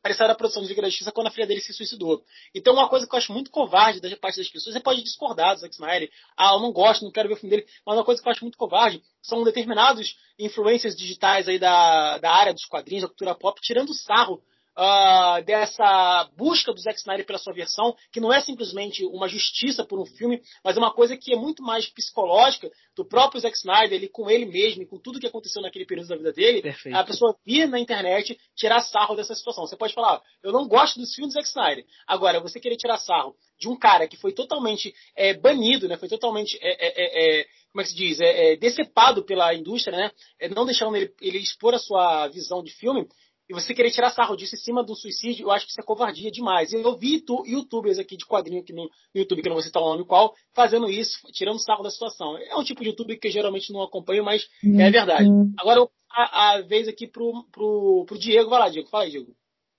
[0.00, 2.22] para sair da produção de Liga da Justiça quando a filha dele se suicidou.
[2.54, 5.54] Então, uma coisa que eu acho muito covarde da parte das pessoas, você pode discordar
[5.54, 8.04] do Zack Snyder, ah, eu não gosto, não quero ver o filme dele, mas uma
[8.04, 12.66] coisa que eu acho muito covarde são determinados influências digitais aí da, da área dos
[12.66, 14.42] quadrinhos, da cultura pop, tirando sarro
[14.76, 19.84] uh, dessa busca do Zack Snyder pela sua versão, que não é simplesmente uma justiça
[19.84, 23.56] por um filme, mas é uma coisa que é muito mais psicológica do próprio Zack
[23.56, 26.62] Snyder, ele com ele mesmo e com tudo que aconteceu naquele período da vida dele,
[26.62, 26.96] Perfeito.
[26.96, 29.66] a pessoa vir na internet tirar sarro dessa situação.
[29.66, 31.84] Você pode falar, eu não gosto dos filmes do Zack Snyder.
[32.06, 35.96] Agora, você querer tirar sarro de um cara que foi totalmente é, banido, né?
[35.96, 40.12] Foi totalmente é, é como é que se diz, é, é, decepado pela indústria, né?
[40.38, 43.04] É, não deixando ele, ele, expor a sua visão de filme,
[43.48, 45.84] e você querer tirar sarro disso em cima do suicídio, eu acho que isso é
[45.84, 46.72] covardia demais.
[46.72, 49.82] Eu vi tu, youtubers aqui de quadrinho aqui no YouTube, que eu não vou citar
[49.82, 52.38] o nome qual, fazendo isso, tirando sarro da situação.
[52.38, 54.80] É um tipo de YouTube que eu geralmente não acompanho, mas uhum.
[54.80, 55.28] é verdade.
[55.58, 58.48] Agora, a, a vez aqui pro, pro, pro Diego.
[58.48, 58.88] Vai lá, Diego.
[58.88, 59.34] Fala aí, Diego.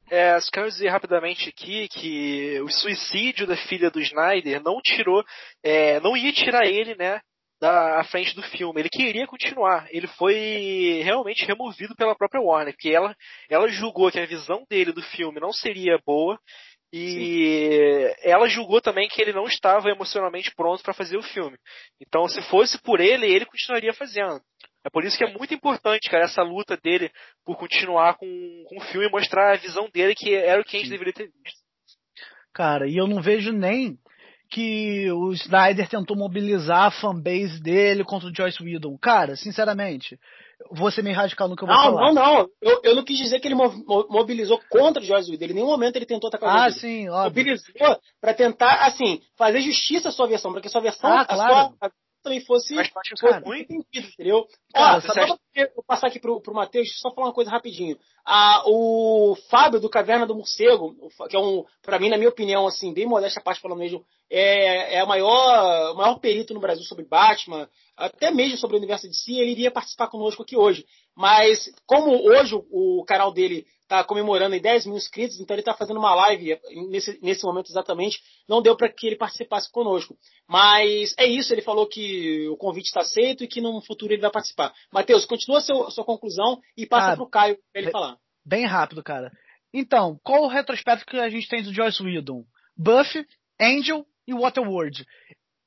[0.09, 5.23] É, quero dizer rapidamente aqui que o suicídio da filha do Snyder não tirou,
[5.63, 7.19] é, não ia tirar ele, né,
[7.59, 8.81] da à frente do filme.
[8.81, 9.87] Ele queria continuar.
[9.91, 13.15] Ele foi realmente removido pela própria Warner, porque ela,
[13.49, 16.39] ela julgou que a visão dele do filme não seria boa
[16.93, 18.29] e Sim.
[18.29, 21.57] ela julgou também que ele não estava emocionalmente pronto para fazer o filme.
[21.99, 24.39] Então, se fosse por ele, ele continuaria fazendo.
[24.85, 27.11] É por isso que é muito importante, cara, essa luta dele
[27.43, 28.27] por continuar com,
[28.69, 30.93] com o filme e mostrar a visão dele que era o que a gente Sim.
[30.93, 31.65] deveria ter visto.
[32.53, 33.97] Cara, e eu não vejo nem
[34.55, 38.97] que o Snyder tentou mobilizar a fanbase dele contra o Joyce Whedon.
[38.97, 40.17] Cara, sinceramente,
[40.71, 42.01] vou ser meio radical no que eu vou não, falar.
[42.01, 42.49] Não, não, não.
[42.61, 45.43] Eu, eu, não quis dizer que ele mobilizou contra o Joyce Whedon.
[45.43, 47.43] Ele, em nenhum momento ele tentou atacar o Ah, sim, óbvio.
[47.43, 51.25] Mobilizou para tentar, assim, fazer justiça à sua versão, para que a sua versão, ah,
[51.25, 51.53] claro.
[51.53, 51.91] a sua,
[52.25, 52.89] também fosse, Mas,
[53.19, 54.47] fosse muito entendido, entendeu?
[54.73, 55.37] Cara, Ó, só pra
[55.75, 57.97] vou passar aqui pro, pro Matheus, só falar uma coisa rapidinho.
[58.25, 60.95] Ah, o Fábio do Caverna do Morcego,
[61.29, 64.03] que é um, para mim, na minha opinião, assim, bem modesta parte falando mesmo,
[64.37, 68.79] é, é o maior, o maior perito no Brasil sobre Batman, até mesmo sobre o
[68.79, 70.85] universo de si, ele iria participar conosco aqui hoje.
[71.15, 75.73] Mas, como hoje o, canal dele está comemorando em 10 mil inscritos, então ele está
[75.73, 76.59] fazendo uma live
[76.89, 78.19] nesse, nesse momento exatamente.
[78.45, 80.17] Não deu para que ele participasse conosco.
[80.49, 84.21] Mas é isso, ele falou que o convite está aceito e que no futuro ele
[84.21, 84.73] vai participar.
[84.91, 88.17] Matheus, continua a seu, sua conclusão e passa ah, para o Caio para ele falar.
[88.45, 89.31] Bem rápido, cara.
[89.73, 92.43] Então, qual o retrospecto que a gente tem do Joyce Whedon?
[92.77, 93.25] Buffy,
[93.61, 95.05] Angel e Waterworld.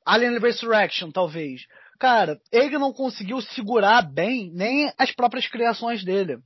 [0.07, 1.63] Alien Resurrection, talvez.
[1.99, 6.39] Cara, ele não conseguiu segurar bem nem as próprias criações dele.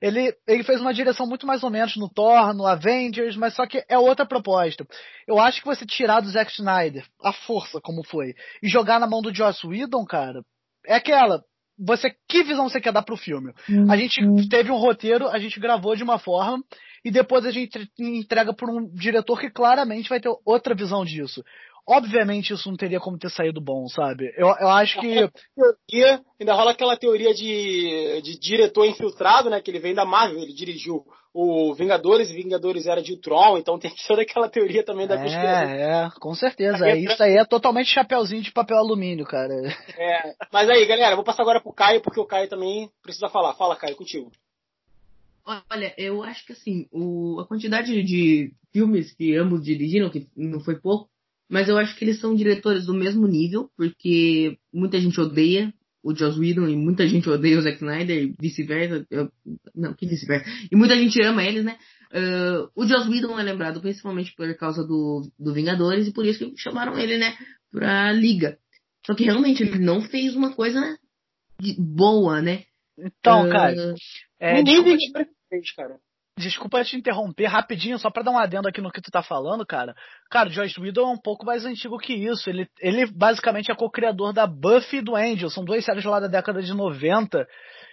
[0.00, 3.64] Ele, ele fez uma direção muito mais ou menos no Thor, no Avengers, mas só
[3.66, 4.84] que é outra proposta.
[5.28, 9.06] Eu acho que você tirar do Zack Snyder a força, como foi, e jogar na
[9.06, 10.42] mão do Joss Whedon, cara,
[10.86, 11.40] é aquela.
[11.78, 13.52] Você, que visão você quer dar pro filme?
[13.88, 16.62] A gente teve um roteiro, a gente gravou de uma forma,
[17.04, 21.42] e depois a gente entrega por um diretor que claramente vai ter outra visão disso.
[21.86, 24.32] Obviamente isso não teria como ter saído bom, sabe?
[24.36, 25.28] Eu, eu acho que.
[25.88, 29.60] Teoria, ainda rola aquela teoria de, de diretor infiltrado, né?
[29.60, 33.78] Que ele vem da Marvel, ele dirigiu o Vingadores e Vingadores era de Ultron, então
[33.78, 35.70] tem toda aquela teoria também da conspiração.
[35.70, 36.84] É, é, com certeza.
[36.84, 39.52] Aí, isso aí é totalmente chapeuzinho de papel alumínio, cara.
[39.98, 43.54] É, mas aí, galera, vou passar agora pro Caio, porque o Caio também precisa falar.
[43.54, 44.30] Fala, Caio, contigo.
[45.44, 50.60] Olha, eu acho que assim, o, a quantidade de filmes que ambos dirigiram, que não
[50.60, 51.10] foi pouco,
[51.50, 55.72] mas eu acho que eles são diretores do mesmo nível, porque muita gente odeia
[56.02, 59.06] o Joss Whedon e muita gente odeia o Zack Snyder e vice-versa.
[59.74, 60.50] Não, que vice-versa.
[60.70, 61.78] E muita gente ama eles, né?
[62.10, 66.50] Uh, o Joss Whedon é lembrado principalmente por causa do, do Vingadores e por isso
[66.50, 67.36] que chamaram ele, né,
[67.70, 68.58] pra Liga.
[69.06, 70.98] Só que realmente ele não fez uma coisa
[71.78, 72.64] boa, né?
[72.98, 73.94] Então, uh, cara.
[74.38, 74.98] É, ninguém
[75.48, 75.98] fez, cara.
[76.38, 79.66] Desculpa te interromper rapidinho, só para dar um adendo aqui no que tu tá falando,
[79.66, 79.94] cara.
[80.30, 82.48] Cara, o Josh Whedon é um pouco mais antigo que isso.
[82.48, 85.50] Ele, ele basicamente é co-criador da Buffy e do Angel.
[85.50, 87.46] São duas séries lá da década de 90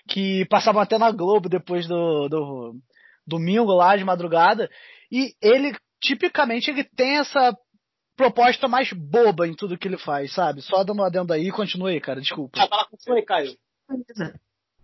[0.08, 2.76] que passavam até na Globo depois do, do
[3.28, 4.70] domingo lá de madrugada.
[5.12, 7.54] E ele, tipicamente, ele tem essa
[8.16, 10.62] proposta mais boba em tudo que ele faz, sabe?
[10.62, 12.58] Só dando um adendo aí, continue aí, cara, desculpa.
[12.62, 13.54] Ah, fala, continue, Caio.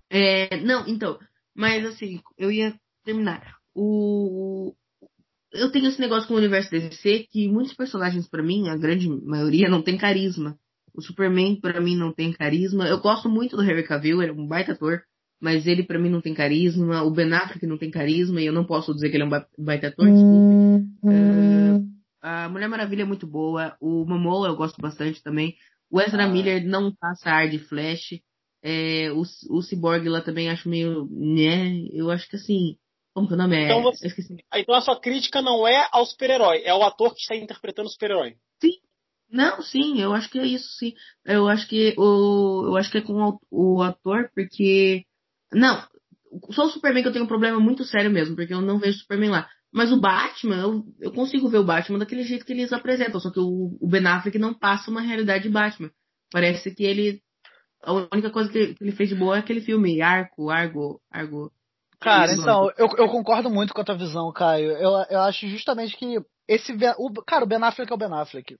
[0.09, 1.17] É, não, então,
[1.55, 3.55] mas assim, eu ia terminar.
[3.73, 4.73] O
[5.55, 9.07] eu tenho esse negócio com o universo DC que muitos personagens para mim, a grande
[9.07, 10.57] maioria não tem carisma.
[10.93, 12.87] O Superman para mim não tem carisma.
[12.87, 15.01] Eu gosto muito do Harry Cavill, ele é um baita ator,
[15.41, 17.03] mas ele para mim não tem carisma.
[17.03, 19.63] O Ben Affleck não tem carisma e eu não posso dizer que ele é um
[19.63, 20.85] baita ator, desculpe.
[21.03, 23.75] Uh, a Mulher Maravilha é muito boa.
[23.79, 25.55] O Momoa eu gosto bastante também.
[25.91, 26.29] O Ezra ah.
[26.29, 28.19] Miller não passa ar de Flash.
[28.67, 31.07] É, o, o Cyborg lá também acho meio.
[31.11, 31.85] né?
[31.93, 32.77] Eu acho que assim.
[33.13, 33.65] Como que o nome é?
[33.65, 34.07] Então, você,
[34.55, 37.89] então a sua crítica não é ao super-herói, é o ator que está interpretando o
[37.89, 38.35] super-herói.
[38.59, 38.73] Sim.
[39.29, 40.93] Não, sim, eu acho que é isso, sim.
[41.23, 43.39] Eu acho que o, eu acho que é com o,
[43.77, 45.05] o ator, porque
[45.53, 45.81] não,
[46.51, 48.97] só o Superman que eu tenho um problema muito sério mesmo, porque eu não vejo
[48.97, 49.49] o Superman lá.
[49.71, 53.31] Mas o Batman, eu, eu consigo ver o Batman daquele jeito que eles apresentam, só
[53.31, 55.91] que o, o Ben Affleck não passa uma realidade de Batman.
[56.31, 57.21] Parece que ele
[57.85, 61.51] a única coisa que ele fez de boa é aquele filme, Arco, Argo, Argo.
[61.99, 64.71] Cara, então, eu, eu concordo muito com a tua visão, Caio.
[64.71, 66.17] Eu, eu acho justamente que
[66.47, 66.73] esse.
[66.97, 68.57] O, cara, o Ben Affleck é o Ben Affleck.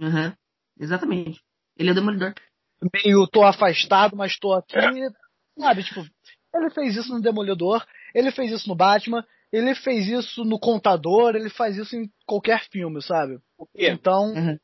[0.00, 0.32] Aham, uhum,
[0.78, 1.42] exatamente.
[1.76, 2.34] Ele é o Demolidor.
[2.94, 4.76] Meio tô afastado, mas tô aqui.
[5.58, 6.06] Sabe, tipo,
[6.54, 11.34] ele fez isso no Demolidor, ele fez isso no Batman, ele fez isso no Contador,
[11.34, 13.38] ele faz isso em qualquer filme, sabe?
[13.74, 14.32] Então.
[14.32, 14.58] Uhum.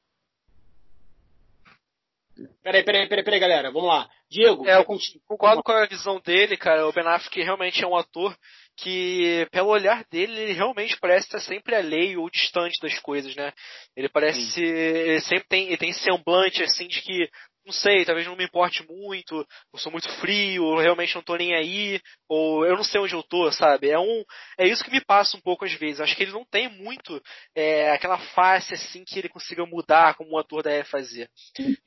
[2.62, 3.70] Peraí, peraí, peraí, peraí, galera.
[3.70, 4.08] Vamos lá.
[4.30, 4.84] Diego, é, eu
[5.26, 6.86] concordo com a visão dele, cara.
[6.86, 8.36] O Ben Affleck realmente é um ator
[8.76, 13.52] que, pelo olhar dele, ele realmente parece estar sempre alheio ou distante das coisas, né?
[13.96, 14.62] Ele parece.
[14.62, 17.30] Ele sempre tem, ele tem semblante, assim, de que
[17.66, 21.34] não sei, talvez não me importe muito, eu sou muito frio, eu realmente não tô
[21.36, 23.90] nem aí, ou eu não sei onde eu tô, sabe?
[23.90, 24.24] É um,
[24.56, 26.00] é isso que me passa um pouco às vezes.
[26.00, 27.20] Acho que ele não tem muito
[27.54, 31.28] é, aquela face assim que ele consiga mudar como o ator deve fazer.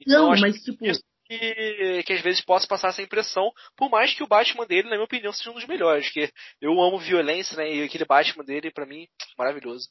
[0.01, 0.85] Então, não, mas tipo
[1.29, 4.95] que, que às vezes possa passar essa impressão, por mais que o Batman dele, na
[4.95, 7.71] minha opinião, seja um dos melhores, que eu amo violência, né?
[7.71, 9.07] E aquele Batman dele, para mim,
[9.37, 9.87] maravilhoso.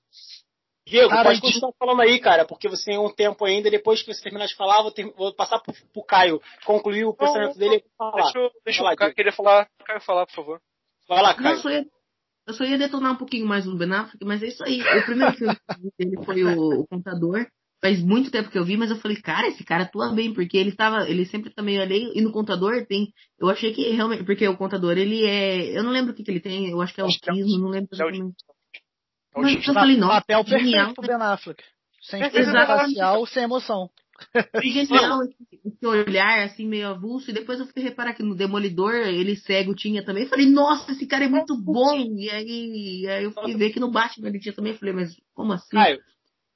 [0.89, 4.13] Diego, cara, pode continuar falando aí, cara, porque você tem um tempo ainda, depois que
[4.13, 7.59] você terminar de falar, vou, ter, vou passar pro, pro Caio concluir o pensamento não,
[7.59, 8.23] dele e falar.
[8.23, 10.61] Deixa eu, deixa falar, o Caio querer falar, Caio falar, por favor.
[11.07, 11.45] Vai lá, Caio.
[11.45, 11.87] Não, eu, só ia,
[12.47, 14.81] eu só ia detonar um pouquinho mais no Ben Affleck, mas é isso aí.
[14.81, 15.57] O primeiro filme
[15.99, 17.47] dele foi o, o, Contador.
[17.83, 20.57] Faz muito tempo que eu vi, mas eu falei, cara, esse cara atua bem, porque
[20.57, 24.25] ele tava, ele sempre tá meio alheio, e no Contador tem, eu achei que realmente,
[24.25, 26.93] porque o Contador, ele é, eu não lembro o que, que ele tem, eu acho
[26.93, 28.35] que é autismo, não lembro exatamente.
[29.43, 31.63] Mas eu falei, nossa, papel perfeito pro Ben Affleck.
[32.01, 33.91] Sem expressão facial, sem emoção.
[34.63, 35.21] Genial
[35.65, 37.31] esse olhar assim meio avulso.
[37.31, 40.25] E depois eu fui reparar que no Demolidor ele cego tinha também.
[40.25, 41.97] Eu falei, nossa, esse cara é muito bom.
[41.97, 44.73] E aí, aí eu fui ver que no Batman ele tinha também.
[44.73, 45.77] Eu falei, mas como assim?
[45.77, 46.01] Caio,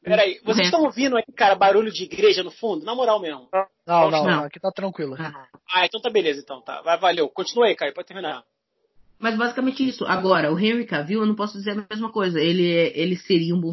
[0.02, 2.84] peraí, vocês estão ouvindo aí, cara, barulho de igreja no fundo?
[2.84, 3.48] Na moral mesmo.
[3.86, 5.16] Não, não, não, aqui tá tranquilo.
[5.18, 6.82] Ah, então tá beleza, então tá.
[6.82, 7.28] Vai, valeu.
[7.28, 8.42] Continua aí, Caio, pode terminar.
[9.22, 10.04] Mas basicamente isso.
[10.04, 12.40] Agora, o Henry Cavill, eu não posso dizer a mesma coisa.
[12.40, 13.72] Ele, ele seria um bom.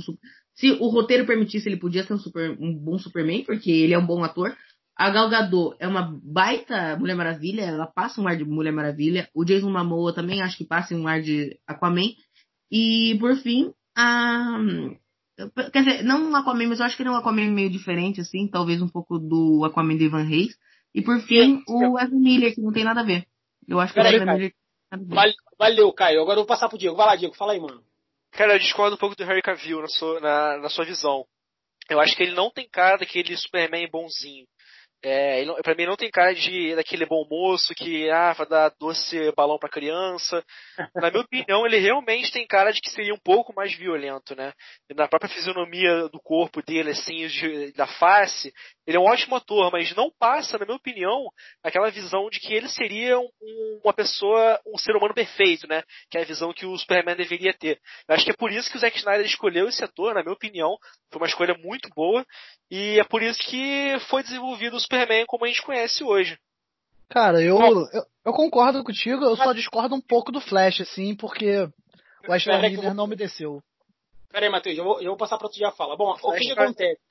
[0.54, 3.98] Se o roteiro permitisse, ele podia ser um, super, um bom Superman, porque ele é
[3.98, 4.56] um bom ator.
[4.96, 9.28] A Gal Gadot é uma baita Mulher Maravilha, ela passa um ar de Mulher Maravilha.
[9.34, 12.10] O Jason Momoa também acho que passa um ar de Aquaman.
[12.72, 14.60] E, por fim, a...
[15.72, 18.22] Quer dizer, não um Aquaman, mas eu acho que ele é um Aquaman meio diferente,
[18.22, 20.56] assim, talvez um pouco do Aquaman de Van Reis.
[20.94, 23.26] E, por fim, o Ezra Miller, que não tem nada a ver.
[23.68, 24.38] Eu acho que Pera o Caio.
[24.38, 24.54] Miller...
[25.58, 26.22] Valeu, Caio.
[26.22, 26.96] Agora eu vou passar pro Diego.
[26.96, 27.36] Vai lá, Diego.
[27.36, 27.84] Fala aí, mano.
[28.32, 31.26] Cara, eu discordo um pouco do Harry Cavill na sua, na, na sua visão.
[31.90, 34.46] Eu acho que ele não tem cara daquele Superman bonzinho.
[35.02, 38.74] É, ele, pra mim não tem cara de daquele bom moço que ah, vai dar
[38.78, 40.44] doce balão pra criança.
[40.96, 44.52] Na minha opinião, ele realmente tem cara de que seria um pouco mais violento, né?
[44.94, 48.54] Na própria fisionomia do corpo dele, assim, de, da face,
[48.90, 51.32] ele é um ótimo ator, mas não passa, na minha opinião,
[51.64, 53.30] aquela visão de que ele seria um,
[53.84, 55.84] uma pessoa, um ser humano perfeito, né?
[56.10, 57.80] Que é a visão que o Superman deveria ter.
[58.08, 60.34] Eu acho que é por isso que o Zack Snyder escolheu esse ator, na minha
[60.34, 60.76] opinião.
[61.12, 62.26] Foi uma escolha muito boa.
[62.72, 66.40] E é por isso que foi desenvolvido o Superman como a gente conhece hoje.
[67.10, 71.70] Cara, eu, eu, eu, concordo contigo, eu só discordo um pouco do Flash, assim, porque
[72.28, 73.62] o Ezra Miller não me desceu.
[74.32, 75.96] Pera aí, Matheus, eu vou, eu vou passar pra tu já fala.
[75.96, 77.09] Bom, o que, que acontece?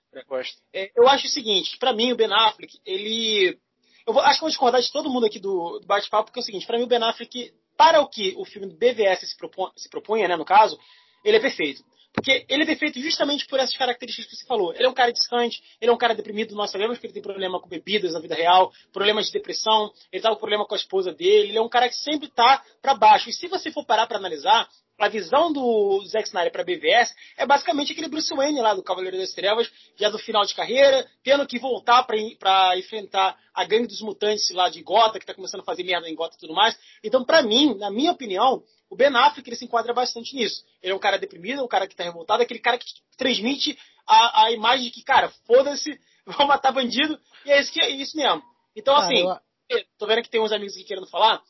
[0.72, 3.58] É, eu acho o seguinte, para mim o Ben Affleck, ele...
[4.06, 6.42] Eu vou, acho que vou discordar de todo mundo aqui do, do bate-papo, porque é
[6.42, 9.36] o seguinte, para mim o Ben Affleck, para o que o filme do BVS se,
[9.36, 10.78] propõe, se propunha, né, no caso,
[11.24, 11.84] ele é perfeito.
[12.12, 14.74] Porque ele é perfeito justamente por essas características que você falou.
[14.74, 16.54] Ele é um cara distante, ele é um cara deprimido.
[16.54, 20.22] Nós sabemos que ele tem problema com bebidas na vida real, problemas de depressão, ele
[20.22, 21.50] tá com problema com a esposa dele.
[21.50, 23.28] Ele é um cara que sempre tá para baixo.
[23.28, 27.46] E se você for parar para analisar, a visão do Zack Snyder para BVS é
[27.46, 31.46] basicamente aquele Bruce Wayne lá do Cavaleiro das Trevas, já do final de carreira, tendo
[31.46, 35.64] que voltar para enfrentar a gangue dos mutantes lá de Gota, que está começando a
[35.64, 36.76] fazer merda em Gota e tudo mais.
[37.02, 40.64] Então, para mim, na minha opinião, o Ben Affleck ele se enquadra bastante nisso.
[40.82, 42.86] Ele é um cara deprimido, um cara que está revoltado, aquele cara que
[43.16, 47.80] transmite a, a imagem de que, cara, foda-se, vou matar bandido, e é isso, que,
[47.80, 48.42] é isso mesmo.
[48.74, 49.24] Então, assim,
[49.68, 49.84] eu...
[49.96, 51.40] tô vendo que tem uns amigos aqui querendo falar,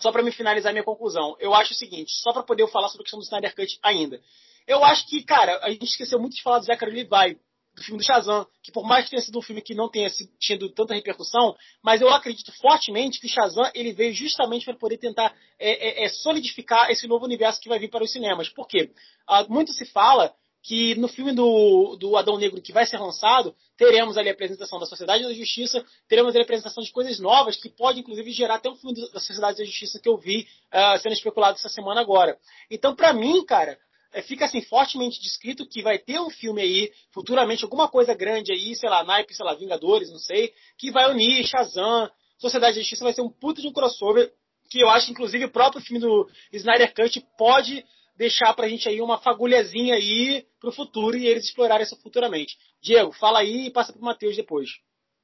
[0.00, 3.02] só para me finalizar minha conclusão, eu acho o seguinte, só para poder falar sobre
[3.02, 4.20] a questão do Snyder Cut ainda.
[4.66, 7.38] Eu acho que, cara, a gente esqueceu muito de falar do Zachary Levi,
[7.74, 10.08] do filme do Shazam, que por mais que tenha sido um filme que não tenha
[10.38, 15.34] tido tanta repercussão, mas eu acredito fortemente que Shazam ele veio justamente para poder tentar
[15.58, 18.48] é, é, é, solidificar esse novo universo que vai vir para os cinemas.
[18.48, 18.90] Por quê?
[19.26, 23.54] Ah, muito se fala que no filme do, do Adão Negro que vai ser lançado,
[23.76, 27.56] teremos ali a apresentação da Sociedade da Justiça, teremos ali a apresentação de coisas novas
[27.56, 30.98] que pode inclusive gerar até um filme da Sociedade da Justiça que eu vi uh,
[31.00, 32.36] sendo especulado essa semana agora.
[32.70, 33.78] Então, para mim, cara,
[34.12, 38.52] é, fica assim fortemente descrito que vai ter um filme aí, futuramente, alguma coisa grande
[38.52, 42.80] aí, sei lá, naipe, sei lá, Vingadores, não sei, que vai unir Shazam, Sociedade da
[42.80, 44.32] Justiça vai ser um puta de um crossover
[44.70, 47.84] que eu acho, inclusive, o próprio filme do Snyder Cut pode
[48.16, 52.56] deixar pra gente aí uma fagulhazinha aí pro futuro e eles explorarem isso futuramente.
[52.82, 54.70] Diego, fala aí e passa pro Matheus depois.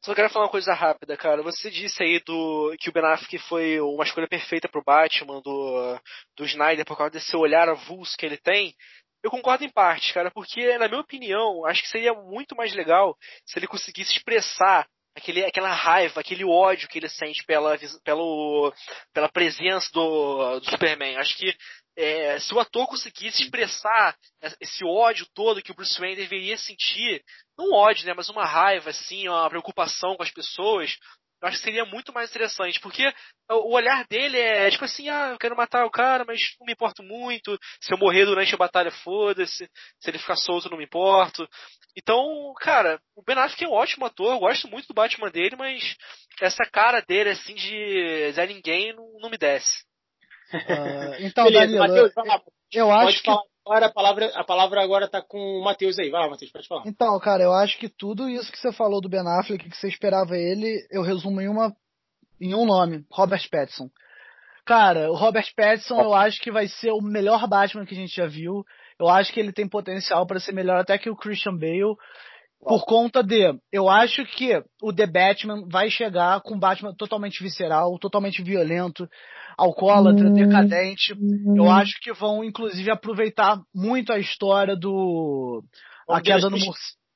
[0.05, 1.43] Só quero falar uma coisa rápida, cara.
[1.43, 5.99] Você disse aí do que o Ben Affleck foi uma escolha perfeita pro Batman, do,
[6.37, 8.75] do Snyder, por causa desse olhar avulso que ele tem.
[9.23, 13.17] Eu concordo em parte, cara, porque, na minha opinião, acho que seria muito mais legal
[13.45, 18.73] se ele conseguisse expressar aquele, aquela raiva, aquele ódio que ele sente pela, pelo,
[19.13, 21.17] pela presença do, do Superman.
[21.17, 21.53] Acho que
[21.97, 24.17] é, se o ator conseguisse expressar
[24.61, 27.25] esse ódio todo que o Bruce Wayne deveria sentir,
[27.57, 30.97] não ódio, né, mas uma raiva, assim, uma preocupação com as pessoas,
[31.41, 33.13] eu acho que seria muito mais interessante, porque
[33.51, 36.67] o olhar dele é, é tipo assim, ah, eu quero matar o cara, mas não
[36.67, 39.69] me importo muito, se eu morrer durante a batalha, foda-se,
[40.01, 41.49] se ele ficar solto, não me importo.
[41.97, 45.57] Então, cara, o Ben Affleck é um ótimo ator, eu gosto muito do Batman dele,
[45.57, 45.97] mas
[46.41, 49.85] essa cara dele, assim, de Zé Ninguém, não, não me desce.
[50.53, 52.13] Uh, então, Beleza, Danilo, Mateus,
[52.73, 53.31] eu, acho que...
[53.67, 56.09] Agora a palavra, a palavra agora tá com o Matheus aí.
[56.09, 56.85] Vai lá, Matheus, pode falar.
[56.87, 59.89] Então, cara, eu acho que tudo isso que você falou do Ben Affleck, que você
[59.89, 61.75] esperava ele, eu resumo em uma
[62.41, 63.89] em um nome, Robert Pattinson.
[64.65, 68.15] Cara, o Robert Pattinson eu acho que vai ser o melhor Batman que a gente
[68.15, 68.65] já viu.
[69.01, 71.97] Eu acho que ele tem potencial para ser melhor até que o Christian Bale.
[72.61, 77.97] Por conta de, eu acho que o The Batman vai chegar com Batman totalmente visceral,
[77.99, 79.09] totalmente violento,
[79.57, 81.15] alcoólatra, decadente.
[81.55, 85.63] Eu acho que vão, inclusive, aproveitar muito a história do.
[86.09, 86.57] A queda, do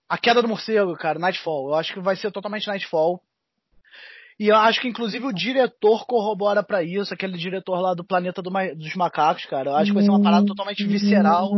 [0.08, 1.68] a queda do morcego, cara, Nightfall.
[1.68, 3.20] Eu acho que vai ser totalmente Nightfall.
[4.40, 8.40] E eu acho que, inclusive, o diretor corrobora para isso, aquele diretor lá do Planeta
[8.40, 9.70] do Ma dos Macacos, cara.
[9.70, 11.50] Eu acho que vai ser uma parada totalmente visceral.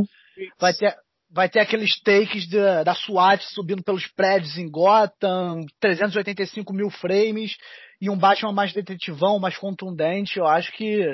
[0.59, 0.97] Vai ter,
[1.33, 7.57] vai ter aqueles takes de, da SWAT subindo pelos prédios em Gotham, 385 mil frames,
[8.01, 10.39] e um Batman mais detetivão, mais contundente.
[10.39, 11.07] Eu acho que,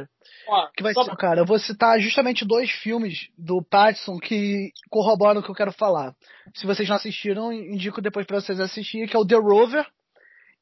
[0.48, 1.40] Ó, que vai ser, cara.
[1.40, 6.14] Eu vou citar justamente dois filmes do Pattinson que corroboram o que eu quero falar.
[6.54, 9.86] Se vocês não assistiram, indico depois para vocês assistirem, que é o The Rover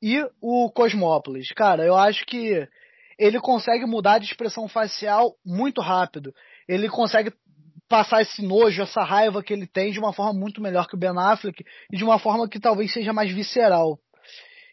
[0.02, 1.52] e o Cosmópolis.
[1.52, 2.68] Cara, eu acho que
[3.18, 6.34] ele consegue mudar de expressão facial muito rápido.
[6.68, 7.32] Ele consegue
[7.88, 10.98] passar esse nojo, essa raiva que ele tem de uma forma muito melhor que o
[10.98, 13.98] Ben Affleck e de uma forma que talvez seja mais visceral.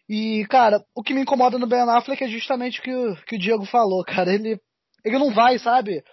[0.09, 3.35] E, cara, o que me incomoda no Ben Affleck é justamente o que, o, que
[3.35, 4.33] o Diego falou, cara.
[4.33, 4.59] Ele,
[5.03, 6.03] ele não vai, sabe?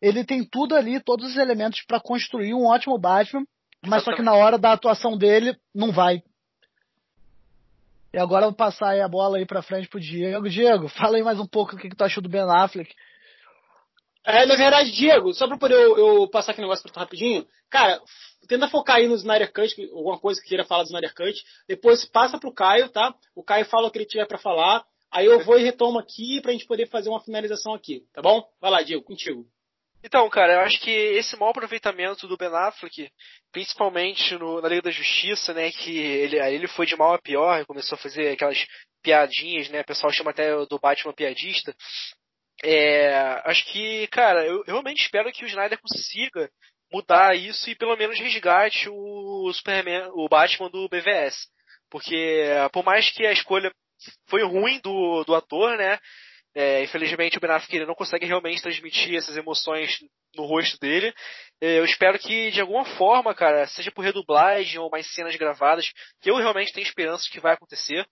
[0.00, 3.44] Ele tem tudo ali, todos os elementos para construir um ótimo Batman,
[3.84, 6.22] mas só que na hora da atuação dele, não vai.
[8.12, 10.48] E agora eu vou passar a bola aí pra frente pro Diego.
[10.48, 12.92] Diego, fala aí mais um pouco o que, que tu achou do Ben Affleck.
[14.24, 16.98] É, na verdade, Diego, só pra poder eu, eu passar aqui um negócio pra tu
[16.98, 18.00] rapidinho, cara,
[18.46, 22.04] tenta focar aí no Snyder Cut, alguma coisa que queira falar do Snyder Cut, depois
[22.04, 23.14] passa pro Caio, tá?
[23.34, 26.40] O Caio fala o que ele tiver para falar, aí eu vou e retomo aqui
[26.42, 28.44] pra gente poder fazer uma finalização aqui, tá bom?
[28.60, 29.46] Vai lá, Diego, contigo.
[30.02, 33.10] Então, cara, eu acho que esse mau aproveitamento do Ben Affleck,
[33.52, 37.64] principalmente no, na Liga da Justiça, né, que ele, ele foi de mal a pior,
[37.66, 38.66] começou a fazer aquelas
[39.02, 41.74] piadinhas, né, o pessoal chama até do Batman piadista.
[42.62, 46.50] É, acho que, cara, eu, eu realmente espero que o Snyder consiga
[46.92, 51.48] mudar isso e pelo menos resgate o Superman, o Batman do BVS.
[51.90, 53.72] Porque por mais que a escolha
[54.28, 55.98] foi ruim do, do ator, né?
[56.52, 59.98] É, infelizmente o Ben Affleck não consegue realmente transmitir essas emoções
[60.34, 61.14] no rosto dele.
[61.60, 65.92] É, eu espero que de alguma forma, cara, seja por redublagem ou mais cenas gravadas,
[66.20, 68.04] que eu realmente tenho esperança que vai acontecer.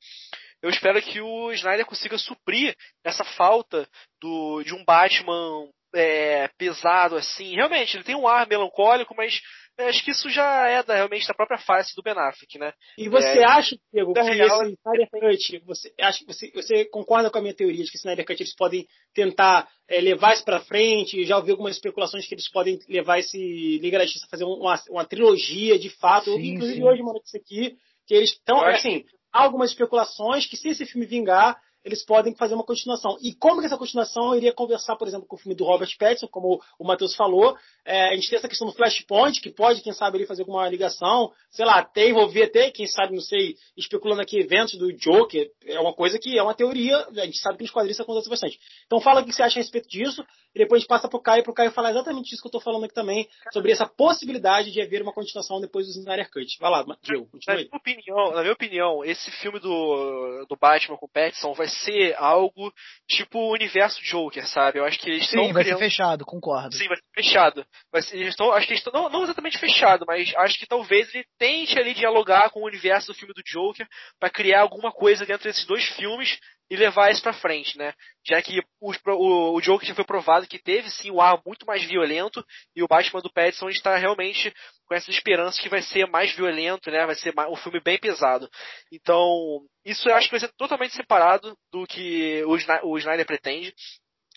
[0.62, 3.88] Eu espero que o Snyder consiga suprir essa falta
[4.20, 7.54] do, de um Batman é, pesado assim.
[7.54, 9.40] Realmente, ele tem um ar melancólico, mas
[9.78, 12.72] é, acho que isso já é da, realmente da própria face do Ben Affleck, né?
[12.98, 17.30] E você é, acha, Diego, que real, esse Snyder Cut, você, acha, você, você concorda
[17.30, 20.44] com a minha teoria de que esse Snyder Cut eles podem tentar é, levar isso
[20.44, 21.24] para frente?
[21.24, 24.82] Já ouvi algumas especulações que eles podem levar esse Liga da Justiça a fazer uma,
[24.90, 26.34] uma trilogia de fato.
[26.34, 26.84] Sim, inclusive sim.
[26.84, 29.04] hoje, mano, isso aqui, que eles estão, assim,
[29.42, 33.16] algumas especulações que se esse filme vingar, eles podem fazer uma continuação.
[33.20, 36.28] E como que essa continuação iria conversar, por exemplo, com o filme do Robert Pattinson,
[36.28, 39.92] como o Matheus falou, é, a gente tem essa questão do Flashpoint, que pode, quem
[39.92, 44.20] sabe, ele fazer alguma ligação, sei lá, até envolver até, quem sabe, não sei, especulando
[44.20, 47.64] aqui eventos do Joker, é uma coisa que é uma teoria, a gente sabe que
[47.64, 48.58] nos quadrinhos acontece bastante.
[48.86, 50.24] Então fala o que você acha a respeito disso,
[50.54, 52.60] e depois a gente passa pro Caio, pro Caio falar exatamente isso que eu tô
[52.60, 56.58] falando aqui também, sobre essa possibilidade de haver uma continuação depois do Snyder Cut.
[56.60, 57.68] Vai lá, Diego, continua aí.
[57.70, 61.77] Na minha opinião, na minha opinião esse filme do, do Batman com Pattinson vai ser
[62.16, 62.72] algo
[63.08, 64.78] tipo o universo Joker, sabe?
[64.78, 65.78] Eu acho que eles Sim, vai criando...
[65.78, 66.74] ser fechado, concordo.
[66.74, 67.66] Sim, vai ser fechado.
[67.92, 70.66] Vai ser, eles estão, acho que eles estão, não, não exatamente fechado, mas acho que
[70.66, 73.86] talvez ele tente ali dialogar com o universo do filme do Joker
[74.18, 76.38] para criar alguma coisa dentro desses dois filmes
[76.70, 77.94] e levar isso para frente, né?
[78.26, 81.66] Já que o, o, o Joker já foi provado que teve sim um ar muito
[81.66, 82.44] mais violento
[82.76, 84.52] e o Batman do Pattinson está realmente
[84.88, 87.04] com essa esperança que vai ser mais violento, né?
[87.04, 88.48] Vai ser um filme bem pesado.
[88.90, 92.56] Então, isso eu acho que vai ser totalmente separado do que o,
[92.88, 93.74] o Snyder pretende.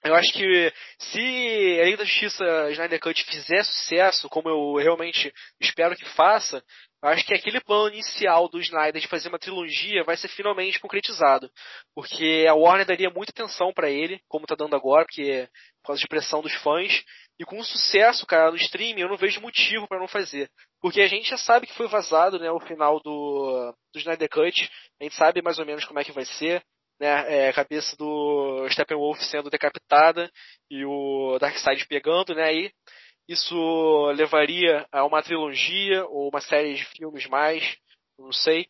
[0.03, 5.31] Eu acho que se a Liga da Justiça Snyder Cut fizer sucesso, como eu realmente
[5.59, 6.63] espero que faça,
[7.03, 10.79] eu acho que aquele plano inicial do Snyder de fazer uma trilogia vai ser finalmente
[10.79, 11.51] concretizado.
[11.95, 15.47] Porque a Warner daria muita atenção para ele, como tá dando agora, porque
[15.81, 17.03] por causa de pressão dos fãs.
[17.41, 20.47] E com o sucesso, cara, no streaming, eu não vejo motivo para não fazer.
[20.79, 24.69] Porque a gente já sabe que foi vazado, né, o final do, do Snyder Cut.
[24.99, 26.61] A gente sabe mais ou menos como é que vai ser
[26.99, 30.31] né, é, a cabeça do Steppenwolf sendo decapitada
[30.69, 32.71] e o Darkseid pegando, né, aí
[33.27, 37.75] isso levaria a uma trilogia ou uma série de filmes mais,
[38.19, 38.67] não sei.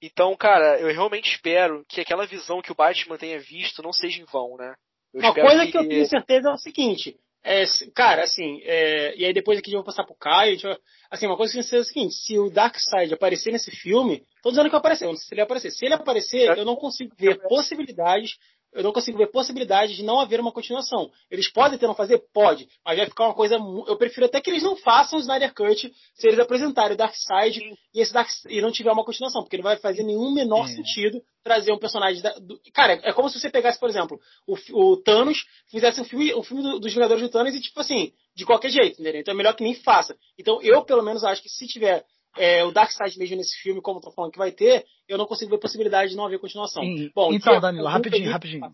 [0.00, 4.22] Então, cara, eu realmente espero que aquela visão que o Batman tenha visto não seja
[4.22, 4.74] em vão, né?
[5.12, 5.72] Eu uma coisa que...
[5.72, 5.76] que...
[5.76, 7.64] eu tenho certeza é o seguinte, é,
[7.94, 10.76] cara, assim, é, e aí depois aqui eu vou passar pro Caio, vai,
[11.10, 14.66] assim, uma coisa que é o seguinte, se o Darkseid aparecer nesse filme, tô dizendo
[14.66, 15.70] que vai aparecer, eu não sei se ele vai aparecer.
[15.70, 18.36] Se ele aparecer, eu não consigo ver possibilidades
[18.72, 21.10] eu não consigo ver possibilidade de não haver uma continuação.
[21.30, 22.18] Eles podem ter não fazer?
[22.32, 22.68] Pode.
[22.84, 23.56] Mas vai ficar uma coisa.
[23.86, 27.60] Eu prefiro até que eles não façam o Snyder Cut se eles apresentarem o Darkseid
[27.94, 30.68] e, esse Dark, e não tiver uma continuação, porque não vai fazer nenhum menor é.
[30.68, 32.22] sentido trazer um personagem.
[32.22, 36.04] Da, do, cara, é como se você pegasse, por exemplo, o, o Thanos, fizesse um
[36.04, 39.20] filme, um filme do, dos Vingadores do Thanos e, tipo assim, de qualquer jeito, entendeu?
[39.20, 40.16] Então é melhor que nem faça.
[40.38, 42.04] Então eu, pelo menos, acho que se tiver
[42.36, 45.50] é, o Darkseid mesmo nesse filme, como tô falando que vai ter, eu não consigo
[45.50, 46.82] ver possibilidade de não haver continuação.
[46.82, 47.10] Sim.
[47.14, 48.70] Bom, então, Danilo, rapidinho, rapidinho.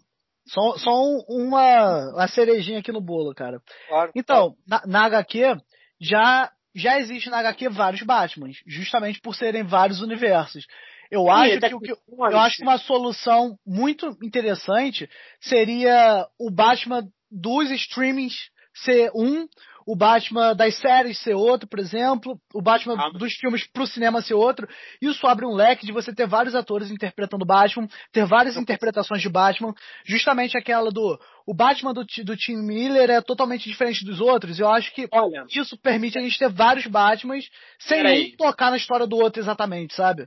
[0.46, 3.62] Só, só um, uma, uma cerejinha aqui no bolo, cara.
[3.88, 4.84] Claro, então, claro.
[4.86, 5.56] Na, na HQ,
[6.00, 10.66] já, já existe na HQ vários Batmans, justamente por serem vários universos.
[11.10, 15.08] Eu acho que, que, eu acho que uma solução muito interessante
[15.40, 18.34] seria o Batman dos streamings
[18.74, 19.46] ser um,
[19.86, 23.10] o Batman das séries ser outro, por exemplo, o Batman Ah.
[23.10, 24.68] dos filmes pro cinema ser outro.
[25.00, 29.28] Isso abre um leque de você ter vários atores interpretando Batman, ter várias interpretações de
[29.28, 29.74] Batman,
[30.04, 34.58] justamente aquela do o Batman do, do Tim Miller é totalmente diferente dos outros.
[34.58, 38.78] Eu acho que Olha, isso permite a gente ter vários Batmans sem nem tocar na
[38.78, 40.26] história do outro exatamente, sabe?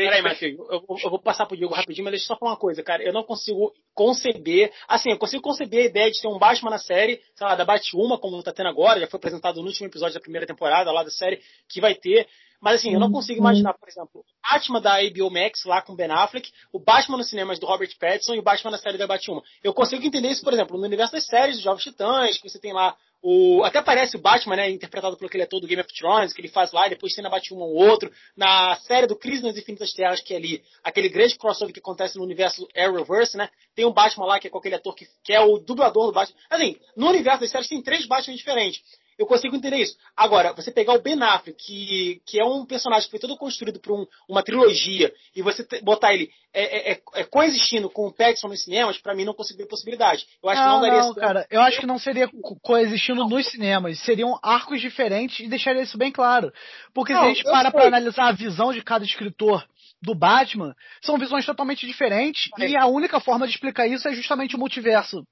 [0.00, 2.56] Peraí, Matheus, eu, eu vou passar pro Diego rapidinho, mas deixa eu só falar uma
[2.56, 3.02] coisa, cara.
[3.02, 4.72] Eu não consigo conceber.
[4.88, 7.62] Assim, eu consigo conceber a ideia de ter um Batman na série, sei lá, da
[7.62, 11.02] Batwoman, como tá tendo agora, já foi apresentado no último episódio da primeira temporada lá
[11.02, 12.26] da série, que vai ter.
[12.62, 15.96] Mas assim, eu não consigo imaginar, por exemplo, o Batman da HBO Max lá com
[15.96, 19.06] Ben Affleck, o Batman nos cinemas do Robert Pattinson e o Batman na série da
[19.06, 19.42] Batwoman.
[19.64, 22.60] Eu consigo entender isso, por exemplo, no universo das séries dos Jovens Titãs, que você
[22.60, 23.64] tem lá o.
[23.64, 24.70] Até parece o Batman, né?
[24.70, 27.24] Interpretado pelo aquele ator do Game of Thrones, que ele faz lá, e depois tem
[27.24, 28.12] na Batwoman um outro.
[28.36, 32.16] Na série do Crise nas Infinitas Terras, que é ali, aquele grande crossover que acontece
[32.16, 33.48] no universo Arrowverse, né?
[33.74, 36.12] Tem um Batman lá, que é com aquele ator que, que é o dublador do
[36.12, 36.36] Batman.
[36.48, 38.80] Assim, no universo das séries tem três Batman diferentes.
[39.18, 39.96] Eu consigo entender isso.
[40.16, 43.78] Agora, você pegar o Ben Affleck, que, que é um personagem que foi todo construído
[43.80, 48.06] por um- uma trilogia, e você te- botar ele é, é- é- é coexistindo com
[48.06, 50.26] o Pattinson nos cinemas, pra mim não consigo ver possibilidade.
[50.42, 51.14] Eu acho que não daria certo.
[51.20, 51.46] cara.
[51.50, 53.98] Eu acho que não seria co- coexistindo nos cinemas.
[54.00, 56.52] Seriam arcos diferentes e deixaria isso bem claro.
[56.92, 59.66] Porque se Não, a gente para pra analisar a visão de cada escritor
[60.02, 62.50] do Batman, são visões totalmente diferentes.
[62.58, 62.68] É.
[62.68, 65.24] E a única forma de explicar isso é justamente o multiverso.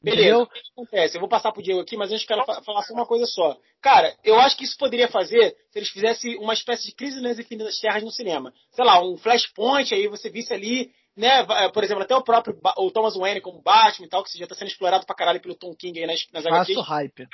[0.00, 0.42] Beleza, Entendeu?
[0.42, 1.16] o que acontece?
[1.16, 3.26] Eu vou passar pro Diego aqui, mas antes eu quero fa- falar só uma coisa
[3.26, 3.56] só.
[3.82, 7.38] Cara, eu acho que isso poderia fazer se eles fizessem uma espécie de crise nas
[7.38, 8.52] infinitas terras no cinema.
[8.70, 12.56] Sei lá, um flashpoint, aí você visse ali, né, va- por exemplo, até o próprio
[12.60, 15.40] Ba- o Thomas Wayne como Batman e tal, que já tá sendo explorado pra caralho
[15.40, 16.86] pelo Tom King aí nas, nas Faço HQs.
[16.88, 17.26] hype.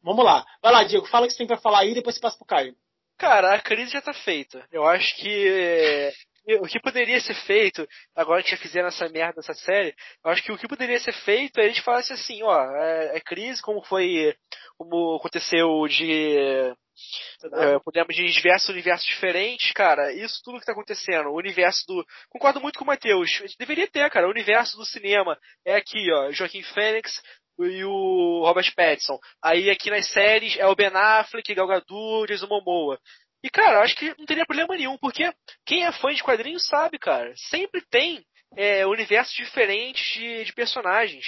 [0.00, 0.46] Vamos lá.
[0.62, 2.46] Vai lá, Diego, fala o que você tem pra falar aí, depois você passa pro
[2.46, 2.76] Caio.
[3.18, 4.64] Cara, a crise já tá feita.
[4.70, 6.12] Eu acho que eh,
[6.60, 10.42] o que poderia ser feito, agora que já fizeram essa merda, essa série, eu acho
[10.42, 13.60] que o que poderia ser feito é a gente falasse assim, ó, é, é crise,
[13.60, 14.34] como foi,
[14.76, 21.28] como aconteceu de, é, podemos de diversos universos diferentes, cara, isso tudo que tá acontecendo,
[21.28, 25.38] o universo do, concordo muito com o Matheus, deveria ter, cara, o universo do cinema
[25.66, 27.20] é aqui, ó, Joaquim Fênix,
[27.60, 29.18] e o Robert Pattinson.
[29.42, 33.00] Aí aqui nas séries é o Ben Affleck, Gal Gadot, Jason Momoa.
[33.42, 35.30] E cara, eu acho que não teria problema nenhum, porque
[35.64, 38.24] quem é fã de quadrinhos sabe, cara, sempre tem
[38.56, 41.24] é, universos diferentes de, de personagens.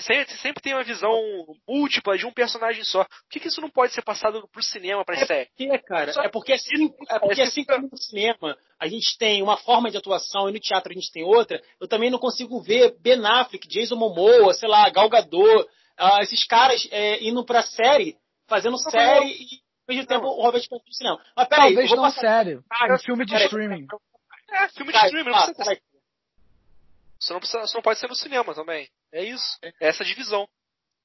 [0.00, 1.12] Sempre, sempre tem uma visão
[1.68, 3.04] múltipla de um personagem só.
[3.04, 5.44] Por que, que isso não pode ser passado pro cinema, pra série?
[5.50, 6.10] Por quê, cara?
[6.10, 9.90] Só- É porque assim, é porque assim como no cinema a gente tem uma forma
[9.90, 13.20] de atuação e no teatro a gente tem outra, eu também não consigo ver Ben
[13.26, 15.68] Affleck, Jason Momoa, sei lá, Gal Gadot,
[15.98, 18.16] ah, esses caras é, indo pra série,
[18.48, 21.20] fazendo série e ao mesmo tempo o Robert Pattinson no cinema.
[21.36, 22.20] Mas peraí, eu Talvez não passar...
[22.20, 22.64] sério.
[22.68, 23.86] Caio, É filme de streaming.
[24.50, 25.80] É, filme de streaming, não ah, precisa.
[27.20, 28.88] Isso não, precisa, isso não pode ser no cinema também.
[29.12, 29.58] É isso.
[29.62, 30.48] É essa divisão.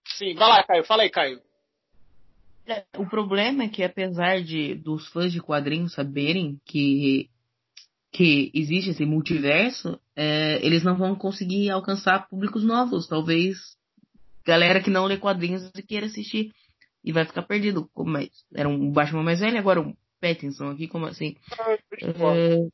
[0.05, 1.41] Sim, vai lá, Caio, fala aí, Caio.
[2.65, 7.30] É, O problema é que apesar de dos fãs de quadrinhos saberem que
[8.11, 13.07] que existe esse multiverso, é, eles não vão conseguir alcançar públicos novos.
[13.07, 13.77] Talvez
[14.43, 16.51] galera que não lê quadrinhos e queira assistir
[17.04, 17.89] e vai ficar perdido.
[17.93, 21.36] Como é- era um Batman mais velho, agora um Pattinson aqui, como assim?
[22.02, 22.68] É,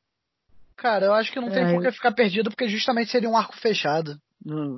[0.76, 1.71] Cara, eu acho que não tem É.
[1.73, 4.19] por que ficar perdido, porque justamente seria um arco fechado.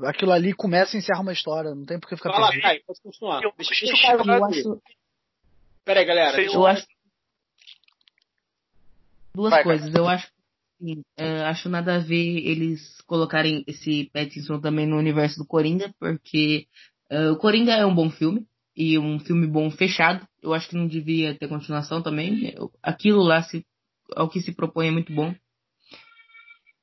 [0.06, 2.62] Aquilo ali começa e encerra uma história, não tem por que ficar lá, perdido.
[2.62, 3.44] Caio, pode continuar.
[3.44, 4.82] Eu- Deixa, deixa eu- o Caio eu acho,
[5.84, 6.34] Peraí, galera.
[6.34, 6.86] Fez deixa eu acho
[9.34, 9.94] duas Vai, coisas.
[9.94, 10.28] Eu acho
[10.80, 15.94] assim, é, acho nada a ver eles colocarem esse Pattinson também no universo do Coringa,
[16.00, 16.68] porque
[17.10, 18.46] é, o Coringa é um bom filme
[18.78, 20.26] e um filme bom fechado.
[20.42, 22.54] Eu acho que não devia ter continuação também.
[22.84, 23.66] Aquilo lá se,
[24.16, 25.34] ao que se propõe é muito bom.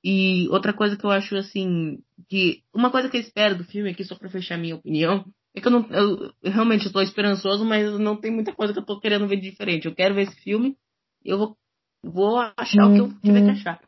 [0.02, 3.90] E outra coisa que eu acho assim, que uma coisa que eu espero do filme
[3.90, 5.24] aqui só pra fechar minha opinião,
[5.54, 8.78] é que eu não eu, eu realmente estou esperançoso, mas não tem muita coisa que
[8.80, 9.86] eu tô querendo ver de diferente.
[9.86, 10.76] Eu quero ver esse filme,
[11.24, 11.56] eu vou
[12.02, 13.80] vou achar o que eu tiver que achar.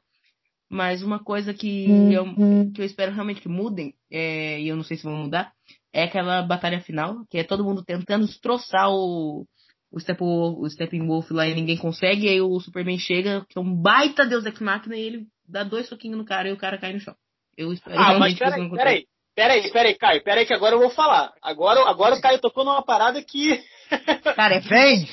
[0.70, 2.24] Mas uma coisa que eu,
[2.72, 5.52] que eu espero realmente que mudem, é, e eu não sei se vão mudar,
[5.97, 9.47] é aquela batalha final, que é todo mundo tentando destroçar o,
[9.90, 13.62] o, Step, o Steppenwolf lá e ninguém consegue, e aí o Superman chega, que é
[13.62, 16.76] um baita Deus Ex Machina, e ele dá dois soquinhos no cara e o cara
[16.76, 17.14] cai no chão.
[17.57, 21.32] Eu espero Ah, mas peraí, peraí, peraí, peraí, Caio, peraí que agora eu vou falar.
[21.40, 23.64] Agora, agora o Caio tocou numa parada que...
[24.36, 25.07] Cara, é Vem!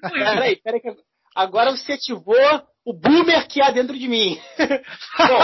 [0.00, 0.88] Peraí, peraí que
[1.36, 2.34] agora você ativou
[2.82, 4.38] o boomer que há dentro de mim.
[5.18, 5.38] Bom,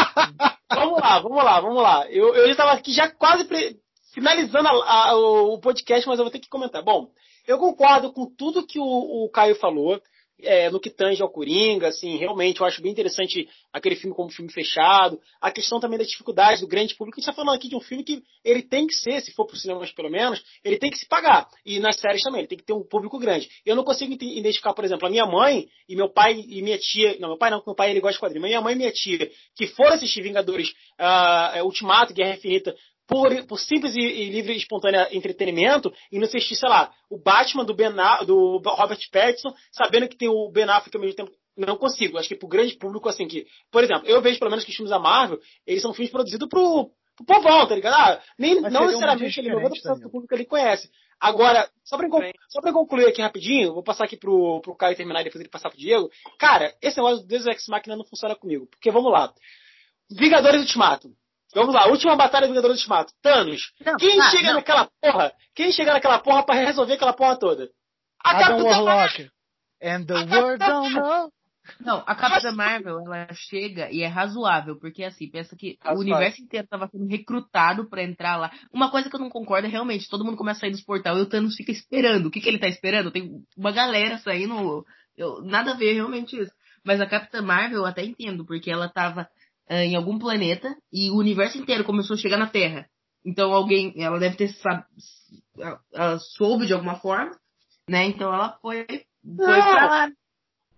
[0.74, 2.07] vamos lá, vamos lá, vamos lá.
[2.09, 3.76] Eu, eu estava aqui já quase pre-
[4.17, 6.83] finalizando a- a- o podcast, mas eu vou ter que comentar.
[6.83, 7.09] Bom,
[7.47, 10.01] eu concordo com tudo que o, o Caio falou.
[10.43, 14.29] é, no que tange ao Coringa, assim, realmente eu acho bem interessante aquele filme como
[14.31, 15.19] filme fechado.
[15.41, 17.19] A questão também da dificuldade do grande público.
[17.19, 19.47] A gente está falando aqui de um filme que ele tem que ser, se for
[19.47, 21.49] para os cinemas pelo menos, ele tem que se pagar.
[21.64, 23.49] E nas séries também, ele tem que ter um público grande.
[23.64, 27.17] Eu não consigo identificar, por exemplo, a minha mãe e meu pai e minha tia.
[27.19, 28.43] Não, meu pai não, meu pai ele gosta de quadrinhos.
[28.43, 30.69] Mas minha mãe e minha tia, que foram assistir Vingadores
[31.01, 36.24] uh, Ultimato, Guerra Infinita, por, por simples e, e, livre e espontâneo entretenimento e não
[36.24, 37.92] assistir, sei lá, o Batman do, ben,
[38.26, 41.30] do Robert Pattinson, sabendo que tem o Ben Affleck ao mesmo tempo.
[41.57, 42.18] Não consigo.
[42.18, 43.46] Acho que pro grande público, assim, que.
[43.70, 46.48] Por exemplo, eu vejo pelo menos que os filmes da Marvel, eles são filmes produzidos
[46.48, 47.94] pro, pro povão, tá ligado?
[47.94, 50.90] Ah, nem, não necessariamente ele 90% do público ele conhece.
[51.18, 52.09] Agora, só pra,
[52.48, 55.48] só pra concluir aqui rapidinho, vou passar aqui pro, pro Caio terminar e depois ele
[55.48, 56.11] passar pro Diego.
[56.38, 58.66] Cara, esse negócio do Deus Ex Machina não funciona comigo.
[58.66, 59.32] Porque vamos lá.
[60.11, 61.11] Vingadores Ultimato.
[61.55, 63.12] Vamos lá, última batalha do Vingadores Ultimato.
[63.22, 63.72] Thanos.
[63.84, 64.55] Não, quem tá, chega não.
[64.55, 65.32] naquela porra?
[65.55, 67.70] Quem chega naquela porra pra resolver aquela porra toda?
[68.22, 69.30] A Adam Warlock.
[69.82, 71.30] And the world don't know.
[71.80, 76.40] Não, a Capitã Marvel, ela chega e é razoável, porque assim, pensa que o universo
[76.40, 78.53] inteiro estava sendo recrutado para entrar lá.
[78.72, 81.18] Uma coisa que eu não concordo é realmente, todo mundo começa a sair dos portal
[81.18, 82.26] e o Thanos fica esperando.
[82.26, 83.11] O que, que ele tá esperando?
[83.11, 84.84] Tem uma galera saindo.
[85.16, 86.53] Eu, nada a ver realmente isso.
[86.84, 89.28] Mas a Capitã Marvel eu até entendo, porque ela tava
[89.69, 92.89] em algum planeta e o universo inteiro começou a chegar na Terra.
[93.25, 94.85] Então alguém, ela deve ter sab,
[95.93, 97.33] ela soube de alguma forma,
[97.89, 98.07] né?
[98.07, 100.11] Então ela foi, foi pra lá.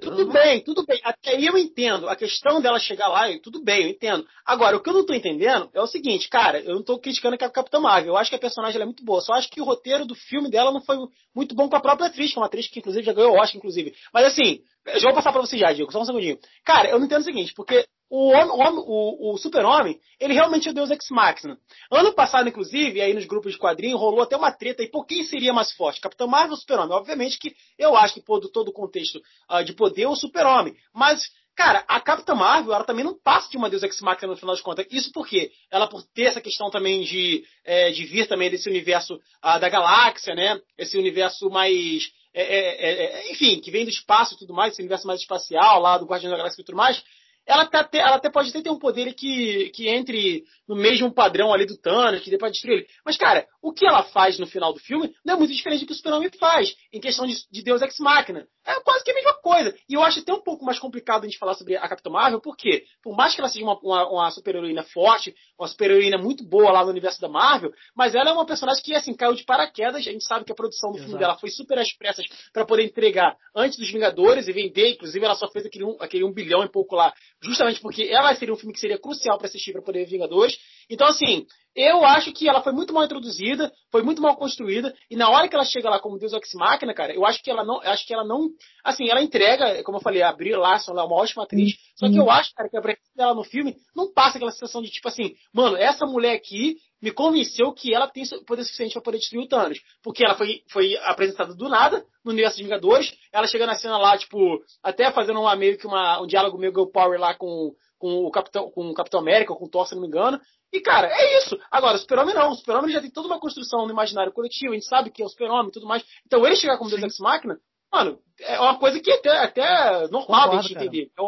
[0.00, 1.00] Tudo bem, tudo bem.
[1.02, 2.08] Até aí eu entendo.
[2.08, 4.24] A questão dela chegar lá, tudo bem, eu entendo.
[4.46, 7.34] Agora, o que eu não tô entendendo é o seguinte, cara, eu não tô criticando
[7.34, 8.12] a Capitã Marvel.
[8.12, 9.20] Eu acho que a personagem é muito boa.
[9.20, 10.96] Só acho que o roteiro do filme dela não foi
[11.34, 13.40] muito bom com a própria atriz, que é uma atriz que, inclusive, já ganhou o
[13.40, 13.92] Oscar, inclusive.
[14.14, 16.38] Mas assim, eu já vou passar pra você já, Diego, só um segundinho.
[16.64, 20.70] Cara, eu não entendo o seguinte, porque o, o, o, o super-homem, ele realmente é
[20.70, 21.58] o Deus Ex-Machina.
[21.90, 25.22] Ano passado, inclusive, aí nos grupos de quadrinhos, rolou até uma treta aí, por quem
[25.24, 26.00] seria mais forte?
[26.00, 26.96] Capitão Marvel ou Super-Homem?
[26.96, 30.74] Obviamente que eu acho que, por todo o contexto uh, de poder, o Super-Homem.
[30.94, 31.22] Mas,
[31.54, 34.62] cara, a Capitã Marvel, ela também não passa de uma Deus Ex-Machina no final de
[34.62, 34.86] contas.
[34.90, 39.14] Isso porque ela, por ter essa questão também de, é, de vir também desse universo
[39.16, 40.58] uh, da galáxia, né?
[40.76, 42.10] Esse universo mais...
[42.34, 45.80] É, é, é, enfim, que vem do espaço e tudo mais, esse universo mais espacial,
[45.80, 47.02] lá do Guardião da Galáxia e tudo mais,
[47.48, 51.50] ela, tá, ela até pode até ter um poder que, que entre no mesmo padrão
[51.50, 52.86] ali do Thanos, que depois destruir ele.
[53.02, 55.86] Mas, cara, o que ela faz no final do filme não é muito diferente do
[55.86, 58.46] que o Superman faz, em questão de, de Deus Ex Machina.
[58.66, 59.74] É quase que a mesma coisa.
[59.88, 62.38] E eu acho até um pouco mais complicado a gente falar sobre a Capitã Marvel,
[62.38, 66.70] porque, por mais que ela seja uma, uma, uma super-heroína forte, uma super-heroína muito boa
[66.70, 69.96] lá no universo da Marvel, mas ela é uma personagem que, assim, caiu de paraquedas.
[69.96, 71.08] A gente sabe que a produção do Exato.
[71.08, 74.90] filme dela foi super às pressas para poder entregar antes dos Vingadores e vender.
[74.90, 78.34] Inclusive, ela só fez aquele um, aquele um bilhão e pouco lá, justamente porque ela
[78.34, 80.56] seria um filme que seria crucial para assistir para poder ver Vingadores.
[80.90, 85.16] Então, assim, eu acho que ela foi muito mal introduzida, foi muito mal construída, e
[85.16, 87.64] na hora que ela chega lá como Deus Ex Machina, cara, eu acho que ela
[87.64, 88.48] não, acho que ela não,
[88.84, 92.08] assim, ela entrega, como eu falei, a Brie Larson, ela é uma ótima atriz, só
[92.08, 94.90] que eu acho, cara, que a presença dela no filme não passa aquela sensação de
[94.90, 99.18] tipo assim, mano, essa mulher aqui me convenceu que ela tem poder suficiente para poder
[99.18, 103.46] destruir o Thanos, porque ela foi, foi apresentada do nada no universo de Vingadores, ela
[103.46, 106.86] chega na cena lá, tipo, até fazendo uma, meio que uma, um diálogo meio girl
[106.86, 110.02] power lá com com o Capitão, com o Capitão América, com o Thor, se não
[110.02, 110.40] me engano.
[110.72, 111.58] E, cara, é isso.
[111.70, 112.50] Agora, o Super-Homem não.
[112.50, 115.24] O Super-Homem já tem toda uma construção no imaginário coletivo, a gente sabe que é
[115.24, 116.04] o Super-Homem e tudo mais.
[116.24, 117.58] Então, ele chegar como Deus Ex Machina,
[117.92, 121.10] mano, é uma coisa que é até, até normal Concordo, a gente entender.
[121.18, 121.22] É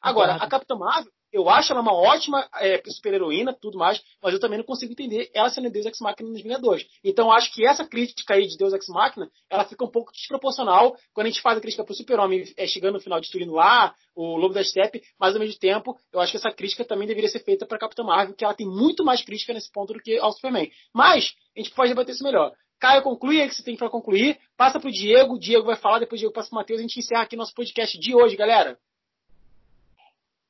[0.00, 4.40] Agora, a Capitã Marvel, eu acho ela uma ótima é, super-heroína, tudo mais, mas eu
[4.40, 6.86] também não consigo entender ela sendo Deus Ex Machina nos Vingadores.
[7.04, 10.96] Então acho que essa crítica aí de Deus Ex Machina, ela fica um pouco desproporcional
[11.12, 14.36] quando a gente faz a crítica pro Super-Homem é, chegando no final destruindo lá, o
[14.36, 17.40] Lobo da Steppe, mas ao mesmo tempo, eu acho que essa crítica também deveria ser
[17.40, 20.32] feita para Capitã Marvel, que ela tem muito mais crítica nesse ponto do que ao
[20.32, 20.68] Superman.
[20.92, 22.52] Mas, a gente pode debater isso melhor.
[22.80, 24.38] Caio, conclui aí o que você tem para concluir.
[24.56, 26.98] Passa pro Diego, o Diego vai falar, depois o Diego passa pro Matheus, a gente
[26.98, 28.78] encerra aqui nosso podcast de hoje, galera.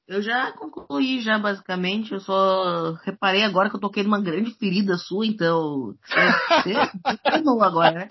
[0.08, 2.12] Eu já concluí, já basicamente.
[2.14, 5.94] Eu só reparei agora que eu toquei numa grande ferida sua, então.
[6.62, 6.74] Você
[7.62, 8.08] agora, né?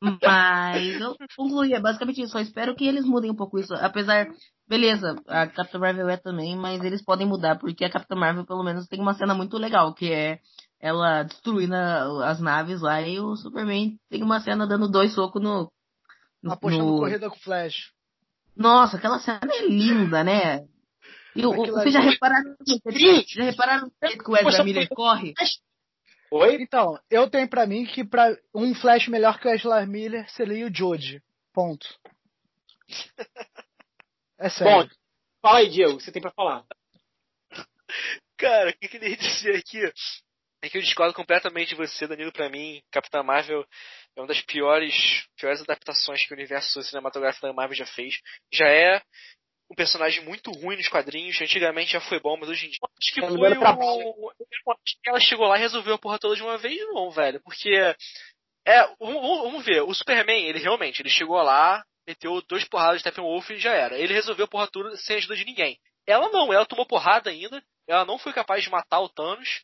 [0.00, 2.32] Mas eu concluí, é basicamente isso.
[2.32, 3.72] Só espero que eles mudem um pouco isso.
[3.74, 4.28] Apesar,
[4.66, 8.64] beleza, a Capitã Marvel é também, mas eles podem mudar, porque a Capitã Marvel pelo
[8.64, 10.40] menos tem uma cena muito legal, que é
[10.80, 11.74] ela destruindo
[12.24, 15.70] as naves lá e o Superman tem uma cena dando dois socos no.
[16.42, 16.98] no Apostando no...
[16.98, 17.92] corrida com Flash.
[18.56, 20.66] Nossa, aquela cena é linda, né?
[21.34, 22.56] E o, vocês já repararam,
[23.26, 25.34] já repararam que o Ezra Miller corre?
[26.30, 26.56] Oi?
[26.60, 30.66] Então, eu tenho pra mim que pra um Flash melhor que o Ezra Miller seria
[30.66, 31.22] o Jodie.
[31.52, 31.86] Ponto.
[34.40, 34.84] É sério.
[34.84, 34.94] Bom,
[35.42, 36.64] fala aí, Diego, o que você tem pra falar?
[38.36, 39.84] Cara, o que eu queria dizer aqui
[40.62, 42.32] é que eu discordo completamente de você, Danilo.
[42.32, 43.66] Pra mim, Capitã Marvel
[44.16, 48.20] É uma das piores, piores adaptações que o universo cinematográfico da Marvel já fez.
[48.52, 49.02] Já é
[49.70, 51.40] um personagem muito ruim nos quadrinhos.
[51.40, 52.78] Antigamente já foi bom, mas hoje em dia.
[52.82, 54.30] Acho que foi o.
[54.70, 57.40] Acho que ela chegou lá e resolveu a porra toda de uma vez, não, velho.
[57.42, 57.70] Porque.
[58.66, 59.82] É, vamos, vamos ver.
[59.82, 63.98] O Superman, ele realmente, ele chegou lá, meteu dois porradas de Steppenwolf e já era.
[63.98, 65.78] Ele resolveu a porra toda sem ajuda de ninguém.
[66.06, 67.62] Ela não, ela tomou porrada ainda.
[67.86, 69.62] Ela não foi capaz de matar o Thanos.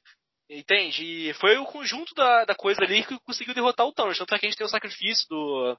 [0.49, 1.05] Entende?
[1.05, 4.19] E foi o conjunto da, da coisa ali que conseguiu derrotar o Thanos.
[4.19, 5.77] Tanto é que a gente tem o sacrifício do,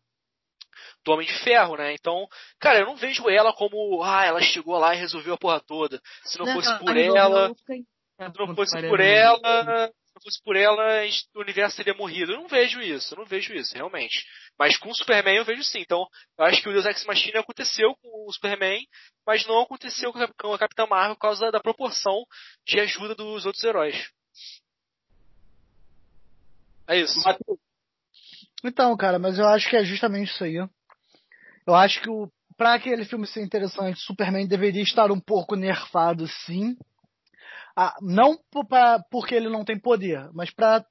[1.03, 1.93] do Homem de Ferro, né?
[1.93, 2.27] Então,
[2.59, 5.99] cara, eu não vejo ela como, ah, ela chegou lá e resolveu a porra toda.
[6.23, 7.53] Se não, não fosse por ela.
[7.55, 9.87] Se não fosse por ela.
[10.05, 11.01] Se não fosse por ela,
[11.35, 12.31] o universo teria morrido.
[12.31, 14.25] Eu não vejo isso, eu não vejo isso, realmente.
[14.57, 15.79] Mas com o Superman eu vejo sim.
[15.79, 16.07] Então,
[16.37, 18.87] eu acho que o Deus Ex Machina aconteceu com o Superman,
[19.27, 22.23] mas não aconteceu com a Capitã Marvel por causa da proporção
[22.65, 24.09] de ajuda dos outros heróis.
[26.87, 27.19] É isso.
[28.67, 30.55] Então, cara, mas eu acho que é justamente isso aí.
[31.67, 36.27] Eu acho que o, pra aquele filme ser interessante, Superman deveria estar um pouco nerfado,
[36.27, 36.75] sim.
[37.75, 38.37] Ah, não
[38.67, 40.85] pra, porque ele não tem poder, mas pra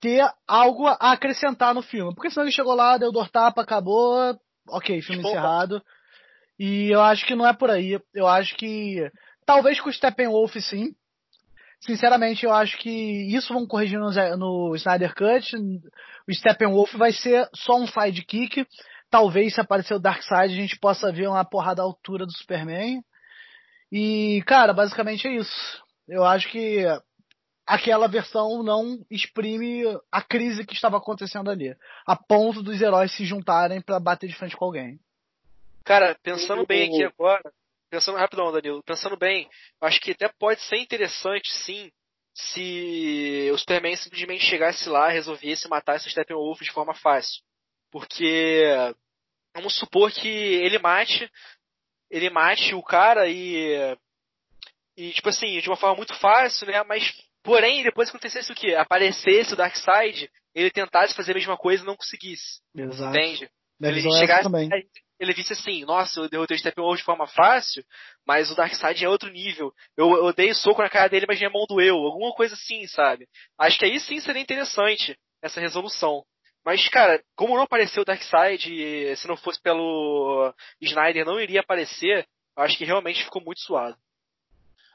[0.00, 2.14] ter algo a acrescentar no filme.
[2.14, 4.36] Porque senão ele chegou lá, deu dor tapa, acabou,
[4.68, 5.82] ok, filme encerrado.
[6.58, 8.00] E eu acho que não é por aí.
[8.14, 9.10] Eu acho que
[9.46, 10.94] talvez com o Steppenwolf sim,
[11.84, 12.90] sinceramente, eu acho que
[13.34, 15.56] isso vão corrigir no, no Snyder Cut.
[16.28, 18.66] O Steppenwolf vai ser só um sidekick.
[19.10, 23.02] Talvez se aparecer o Darkseid a gente possa ver uma porrada à altura do Superman.
[23.90, 25.82] E, cara, basicamente é isso.
[26.08, 26.84] Eu acho que
[27.66, 31.76] aquela versão não exprime a crise que estava acontecendo ali,
[32.06, 34.98] a ponto dos heróis se juntarem para bater de frente com alguém.
[35.84, 37.52] Cara, pensando bem aqui agora,
[37.92, 39.46] pensando rapidão, Danilo, pensando bem,
[39.82, 41.92] acho que até pode ser interessante, sim,
[42.34, 47.42] se o Superman simplesmente chegasse lá, resolvesse matar esse Steppenwolf de forma fácil.
[47.90, 48.64] Porque
[49.54, 51.30] vamos supor que ele mate
[52.10, 53.94] ele mate o cara e
[54.96, 56.82] e tipo assim, de uma forma muito fácil, né?
[56.84, 57.12] Mas
[57.42, 58.74] porém, depois acontecesse o quê?
[58.74, 62.62] Aparecesse o Darkseid, ele tentasse fazer a mesma coisa e não conseguisse.
[62.74, 63.14] Exato.
[63.14, 63.50] Entende?
[63.82, 64.70] Ele chegasse, também
[65.22, 67.84] ele visse assim, nossa, eu derrotei o Steppenwolf de forma fácil,
[68.26, 69.72] mas o Darkseid é outro nível.
[69.96, 71.96] Eu, eu dei soco na cara dele, mas minha mão doeu.
[71.96, 73.28] Alguma coisa assim, sabe?
[73.56, 76.24] Acho que aí sim seria interessante essa resolução.
[76.64, 82.26] Mas, cara, como não apareceu o Darkseid, se não fosse pelo Snyder, não iria aparecer,
[82.56, 83.96] acho que realmente ficou muito suado.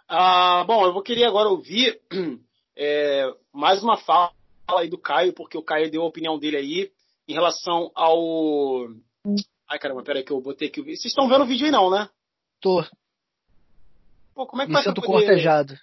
[0.09, 2.01] Ah, bom, eu querer agora ouvir
[2.75, 3.23] é,
[3.53, 4.33] mais uma fala
[4.77, 6.91] aí do Caio, porque o Caio deu a opinião dele aí
[7.27, 8.89] em relação ao
[9.69, 10.81] Ai, caramba, peraí que eu botei aqui.
[10.81, 12.09] Vocês estão vendo o vídeo aí não, né?
[12.61, 12.83] Tô.
[14.33, 15.25] Pô, como é que Me sinto poder...
[15.25, 15.77] cortejado.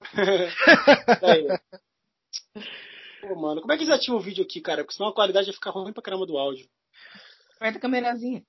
[3.20, 4.82] Pô, mano, como é que desativa o vídeo aqui, cara?
[4.82, 6.68] Porque senão a qualidade vai ficar ruim pra caramba do áudio.
[7.56, 8.42] Aperta a câmerazinha.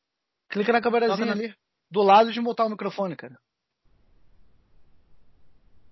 [0.50, 1.56] Clica na câmerazinha ali.
[1.90, 3.38] Do lado de mutar o microfone, cara.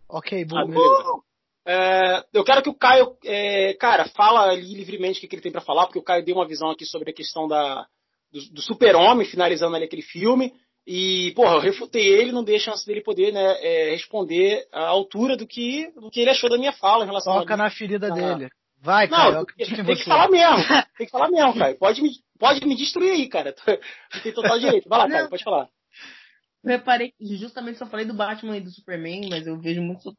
[0.09, 0.63] Ok, boa.
[0.63, 1.21] Ah.
[1.65, 5.41] É, eu quero que o Caio, é, cara, fala ali livremente o que, que ele
[5.41, 7.87] tem para falar, porque o Caio deu uma visão aqui sobre a questão da,
[8.33, 10.51] do, do super-homem, finalizando ali aquele filme.
[10.85, 14.85] E, porra, eu refutei ele, não dei a chance dele poder né, é, responder à
[14.87, 17.57] altura do que, do que ele achou da minha fala em relação Toca a.
[17.57, 18.13] na ferida ah.
[18.13, 18.49] dele.
[18.81, 19.45] Vai, não, cara.
[19.57, 20.57] Tem, tem que falar mesmo.
[20.97, 21.73] Tem que falar mesmo, cara.
[21.75, 23.55] Pode me, pode me destruir aí, cara.
[24.21, 24.89] Tem total direito.
[24.89, 25.69] Vai lá, cara, pode falar.
[26.61, 30.13] Eu reparei que justamente só falei do Batman e do Superman, mas eu vejo muitos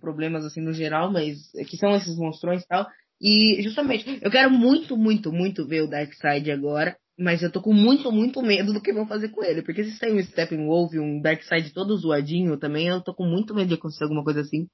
[0.00, 2.86] problemas assim no geral, mas é que são esses monstrões e tal.
[3.20, 6.94] E justamente, eu quero muito, muito, muito ver o Darkseid agora.
[7.18, 9.62] Mas eu tô com muito, muito medo do que vão fazer com ele.
[9.62, 13.68] Porque se tem um Steppenwolf, um Darkseid todo zoadinho também, eu tô com muito medo
[13.68, 14.66] de acontecer alguma coisa assim.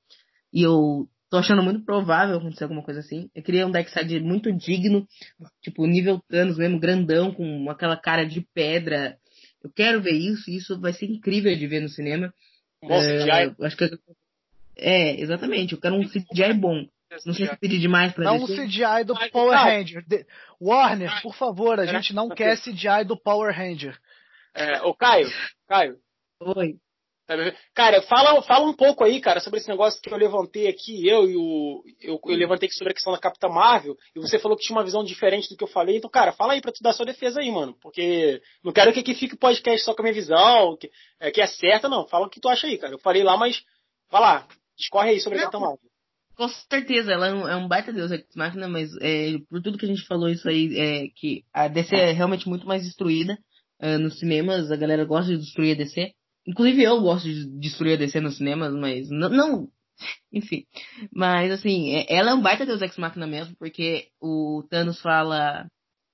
[0.53, 3.29] E eu tô achando muito provável acontecer alguma coisa assim.
[3.35, 5.07] Eu queria um Darkseid muito digno,
[5.63, 9.17] tipo, nível Thanos mesmo, grandão, com aquela cara de pedra.
[9.63, 12.33] Eu quero ver isso, e isso vai ser incrível de ver no cinema.
[12.83, 13.91] Nossa, é, acho que
[14.77, 15.75] é, exatamente.
[15.75, 16.87] Eu quero um CGI bom.
[17.27, 20.05] Não sei se pedir demais pra Não um CGI do Power Ranger.
[20.61, 23.99] Warner, por favor, a gente não quer CGI do Power Ranger.
[24.55, 25.29] É, ô Caio,
[25.69, 25.97] Caio.
[26.41, 26.77] Oi.
[27.75, 31.31] Cara, fala, fala um pouco aí, cara, sobre esse negócio que eu levantei aqui, eu
[31.31, 31.85] e o.
[32.01, 34.77] Eu, eu levantei aqui sobre a questão da Capitã Marvel, e você falou que tinha
[34.77, 35.97] uma visão diferente do que eu falei.
[35.97, 37.77] Então, cara, fala aí pra tu dar sua defesa aí, mano.
[37.81, 41.41] Porque não quero que aqui fique podcast só com a minha visão, que é, que
[41.41, 42.05] é certa, não.
[42.09, 42.95] Fala o que tu acha aí, cara.
[42.95, 43.63] Eu falei lá, mas.
[44.11, 45.91] Vai lá, discorre aí sobre a Capitã Marvel.
[46.37, 49.77] Com certeza, ela é um, é um baita deus Ex Machina, mas é, por tudo
[49.77, 53.39] que a gente falou isso aí, é que a DC é realmente muito mais destruída
[53.83, 56.13] uh, nos cinemas, a galera gosta de destruir a DC.
[56.47, 59.69] Inclusive eu gosto de destruir a DC nos cinemas, mas não, não
[60.33, 60.65] Enfim.
[61.13, 65.67] Mas, assim, é, ela é um baita Deus Ex Machina mesmo, porque o Thanos fala,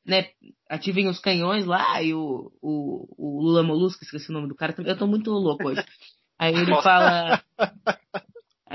[0.05, 0.27] né,
[0.69, 4.75] ativem os canhões lá, e o, o, o Lula Molusco, esqueci o nome do cara,
[4.79, 5.85] eu tô muito louco hoje.
[6.39, 7.43] Aí ele fala.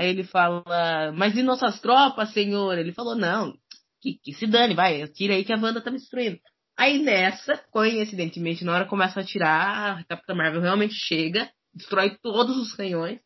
[0.02, 2.76] Aí ele fala, mas e nossas tropas, senhor?
[2.76, 3.54] Ele falou, não,
[4.00, 6.40] que, que se dane, vai, tira aí que a Wanda tá me destruindo.
[6.76, 12.56] Aí nessa, coincidentemente, na hora começa a atirar, a Capitã Marvel realmente chega, destrói todos
[12.56, 13.20] os canhões.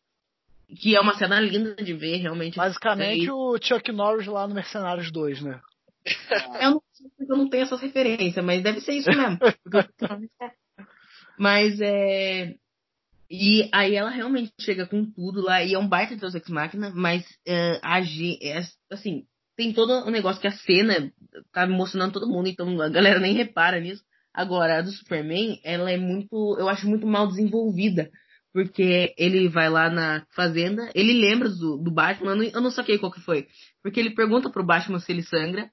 [0.79, 2.57] Que é uma cena linda de ver, realmente.
[2.57, 5.59] Basicamente o Chuck Norris lá no Mercenários 2, né?
[6.61, 6.81] eu, não,
[7.21, 9.39] eu não tenho essa referência, mas deve ser isso mesmo.
[11.39, 12.53] mas é.
[13.29, 16.47] E aí ela realmente chega com tudo lá, e é um baita de Deus Ex
[16.47, 19.25] Machina, mas uh, a, é, assim,
[19.57, 21.11] tem todo o um negócio que a cena
[21.51, 24.03] tá emocionando todo mundo, então a galera nem repara nisso.
[24.33, 28.09] Agora, a do Superman, ela é muito, eu acho muito mal desenvolvida.
[28.53, 32.71] Porque ele vai lá na fazenda, ele lembra do, do Batman, eu não, eu não
[32.71, 33.47] saquei qual que foi.
[33.83, 35.69] Porque ele pergunta pro Batman se ele sangra,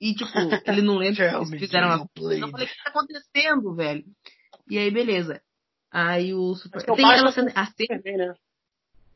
[0.00, 0.32] e tipo,
[0.66, 2.08] ele não lembra eles fizeram uma.
[2.16, 4.04] Eu falei, o que tá acontecendo, velho?
[4.68, 5.40] E aí, beleza.
[5.94, 6.96] Aí o Superman.
[6.96, 7.52] Tem aquela cena.
[7.54, 8.02] A cena...
[8.04, 8.34] Né?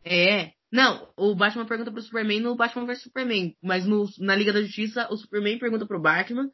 [0.04, 4.52] É, não, o Batman pergunta pro Superman no Batman vs Superman, mas no, na Liga
[4.52, 6.48] da Justiça o Superman pergunta pro Batman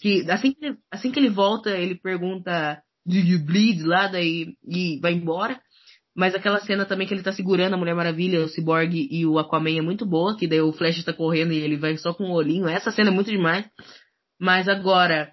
[0.00, 4.56] que assim que, ele, assim que ele volta ele pergunta do you bleed lá daí
[4.66, 5.60] e vai embora.
[6.16, 9.38] Mas aquela cena também que ele tá segurando a Mulher Maravilha, o Cyborg e o
[9.38, 12.24] Aquaman é muito boa, que daí o Flash tá correndo e ele vai só com
[12.24, 12.66] o olhinho.
[12.66, 13.64] Essa cena é muito demais.
[14.38, 15.30] Mas agora,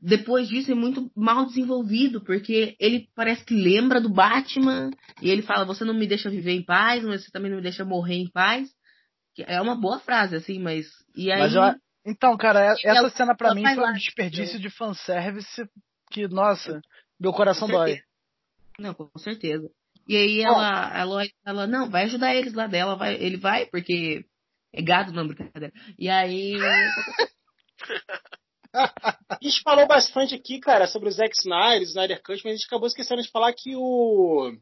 [0.00, 4.90] depois disso é muito mal desenvolvido, porque ele parece que lembra do Batman
[5.20, 7.62] e ele fala: Você não me deixa viver em paz, mas você também não me
[7.62, 8.70] deixa morrer em paz.
[9.34, 10.86] Que é uma boa frase, assim, mas.
[11.14, 11.40] E aí.
[11.40, 11.62] Mas eu,
[12.06, 15.68] então, cara, essa ela, cena para mim foi um desperdício de fanservice
[16.10, 16.80] que, nossa,
[17.20, 18.00] meu coração dói.
[18.78, 19.70] Não, com certeza.
[20.08, 24.24] E aí ela, ela, ela, não, vai ajudar eles lá dela, vai, ele vai, porque
[24.72, 25.72] é gado, não, brincadeira.
[25.98, 26.54] E aí.
[28.74, 32.56] a gente falou bastante aqui, cara, sobre o Zack Snyder, o Snyder Cut, mas a
[32.56, 34.52] gente acabou esquecendo de falar que o.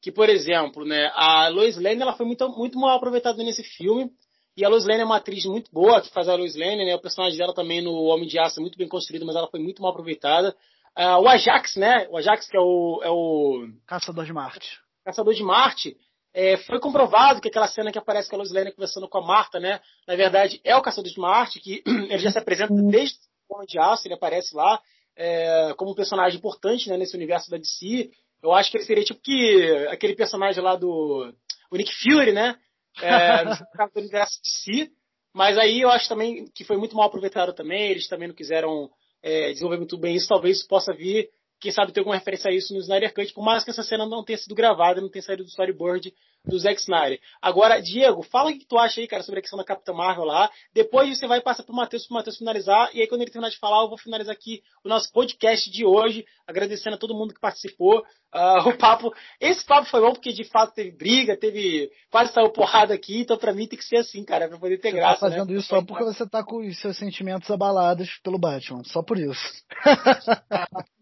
[0.00, 4.10] Que, por exemplo, né, a Lois Lane ela foi muito, muito mal aproveitada nesse filme.
[4.56, 6.94] E a Lois Lane é uma atriz muito boa que faz a Lois Lane, né?
[6.94, 9.60] O personagem dela também no Homem de Aço é muito bem construído, mas ela foi
[9.60, 10.54] muito mal aproveitada.
[10.98, 12.06] Uh, o Ajax, né?
[12.10, 13.00] O Ajax, que é o.
[13.02, 13.68] É o...
[13.86, 14.78] Caçador de Marte.
[15.04, 15.96] Caçador de Marte.
[16.34, 19.26] É, foi comprovado que aquela cena que aparece com a Lois Lane conversando com a
[19.26, 19.80] Marta, né?
[20.06, 23.78] Na verdade, é o Caçador de Marte, que ele já se apresenta desde Homem de
[23.78, 24.80] Aço, ele aparece lá
[25.16, 28.10] é, como um personagem importante né, nesse universo da DC.
[28.42, 31.32] Eu acho que ele seria tipo que aquele personagem lá do
[31.70, 32.56] o Nick Fury, né?
[33.00, 33.44] É,
[33.94, 34.90] no universo DC.
[35.34, 37.90] Mas aí eu acho também que foi muito mal aproveitado também.
[37.90, 38.90] Eles também não quiseram
[39.22, 40.28] é, desenvolver muito bem isso.
[40.28, 41.28] Talvez possa vir
[41.62, 44.04] quem sabe ter alguma referência a isso no Snyder Cut, por mais que essa cena
[44.04, 46.12] não tenha sido gravada, não tenha saído do storyboard
[46.44, 47.20] do Zack Snyder.
[47.40, 50.24] Agora, Diego, fala o que tu acha aí, cara, sobre a questão da Capitã Marvel
[50.24, 50.50] lá.
[50.74, 53.60] Depois você vai passar pro Matheus, pro Matheus finalizar, e aí quando ele terminar de
[53.60, 57.40] falar, eu vou finalizar aqui o nosso podcast de hoje, agradecendo a todo mundo que
[57.40, 58.00] participou.
[58.34, 62.50] Uh, o papo, esse papo foi bom porque de fato teve briga, teve quase saiu
[62.50, 65.00] porrada aqui, então pra mim tem que ser assim, cara, pra poder ter você tá
[65.00, 65.20] graça.
[65.20, 65.58] Tá fazendo né?
[65.58, 69.62] isso só porque você tá com os seus sentimentos abalados pelo Batman, só por isso.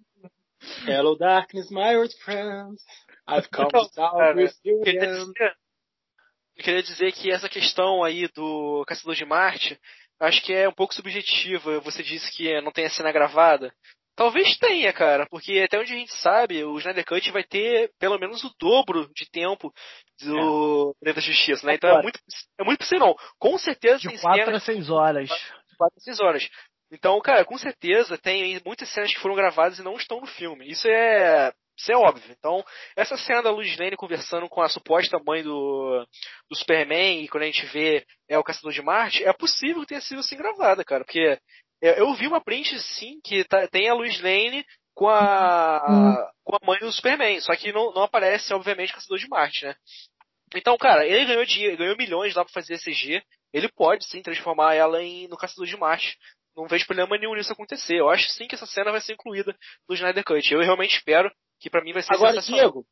[0.86, 2.76] Hello darkness, my old friend.
[3.26, 5.56] I've come então, down cara, with you queria dizer,
[6.56, 9.78] eu queria dizer que essa questão aí do Caçador de Marte,
[10.20, 11.80] acho que é um pouco subjetiva.
[11.80, 13.72] Você disse que não tem a cena gravada.
[14.14, 18.18] Talvez tenha, cara, porque até onde a gente sabe, o Snyder Cut vai ter pelo
[18.18, 19.72] menos o dobro de tempo
[20.20, 21.12] do é.
[21.14, 21.76] da Justiça, né?
[21.76, 22.20] Então é muito,
[22.58, 25.28] é muito possível, Com certeza de tem 4 a 6 horas.
[25.28, 26.50] De 4 a 6 horas.
[26.92, 30.68] Então, cara, com certeza tem muitas cenas que foram gravadas e não estão no filme.
[30.68, 32.34] Isso é isso é óbvio.
[32.38, 32.62] Então,
[32.94, 36.06] essa cena da Luz Lane conversando com a suposta mãe do,
[36.50, 39.88] do Superman, e quando a gente vê é o Caçador de Marte, é possível que
[39.88, 41.04] tenha sido assim gravada, cara.
[41.04, 41.38] Porque
[41.80, 44.62] eu vi uma print, sim, que tá, tem a Luz Lane
[44.94, 46.16] com a, hum.
[46.44, 47.40] com a mãe do Superman.
[47.40, 49.74] Só que não, não aparece, obviamente, Caçador de Marte, né?
[50.54, 53.22] Então, cara, ele ganhou dinheiro, ganhou milhões lá pra fazer CG.
[53.54, 56.18] Ele pode sim transformar ela em no Caçador de Marte
[56.56, 57.97] não vejo problema nenhum nisso acontecer.
[57.97, 59.56] Eu acho sim que essa cena vai ser incluída
[59.89, 60.52] no Snyder Cut.
[60.52, 62.85] Eu realmente espero que para mim vai ser Agora, Diego,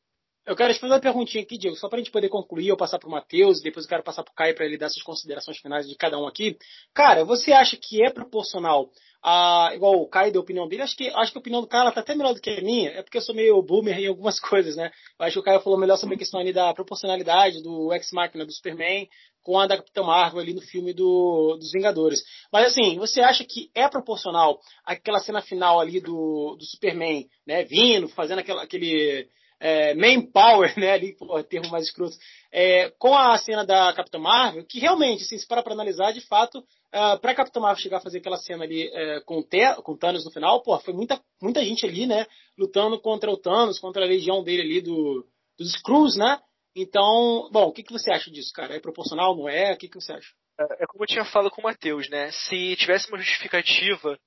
[0.49, 2.99] eu quero te fazer uma perguntinha aqui, Diego, só pra gente poder concluir, eu passar
[2.99, 5.95] pro Matheus, depois eu quero passar pro Caio para ele dar suas considerações finais de
[5.95, 6.57] cada um aqui.
[6.95, 8.91] Cara, você acha que é proporcional
[9.23, 11.67] a, igual o Caio deu a opinião dele, acho que, acho que a opinião do
[11.67, 14.07] Caio tá até melhor do que a minha, é porque eu sou meio boomer em
[14.07, 14.91] algumas coisas, né?
[15.19, 18.47] Eu acho que o Caio falou melhor sobre a questão ali da proporcionalidade do X-Machina
[18.47, 19.07] do Superman
[19.49, 22.23] com a da Capitã Marvel ali no filme do, dos Vingadores.
[22.53, 27.65] Mas assim, você acha que é proporcional aquela cena final ali do, do Superman, né,
[27.65, 29.27] vindo, fazendo aquela, aquele
[29.59, 32.15] é, manpower, né, ali, pô, termo mais escroto,
[32.53, 36.21] é, com a cena da Capitã Marvel, que realmente, assim, se para pra analisar, de
[36.21, 39.93] fato, uh, pra Capitã Marvel chegar a fazer aquela cena ali é, com, o com
[39.93, 42.27] o Thanos no final, pô, foi muita, muita gente ali, né,
[42.59, 45.27] lutando contra o Thanos, contra a legião dele ali do,
[45.59, 46.39] dos Skrulls, né,
[46.83, 48.75] então, bom, o que, que você acha disso, cara?
[48.75, 49.73] É proporcional, não é?
[49.73, 50.29] O que, que você acha?
[50.59, 54.19] É, é como eu tinha falado com o Matheus, né, se tivesse uma justificativa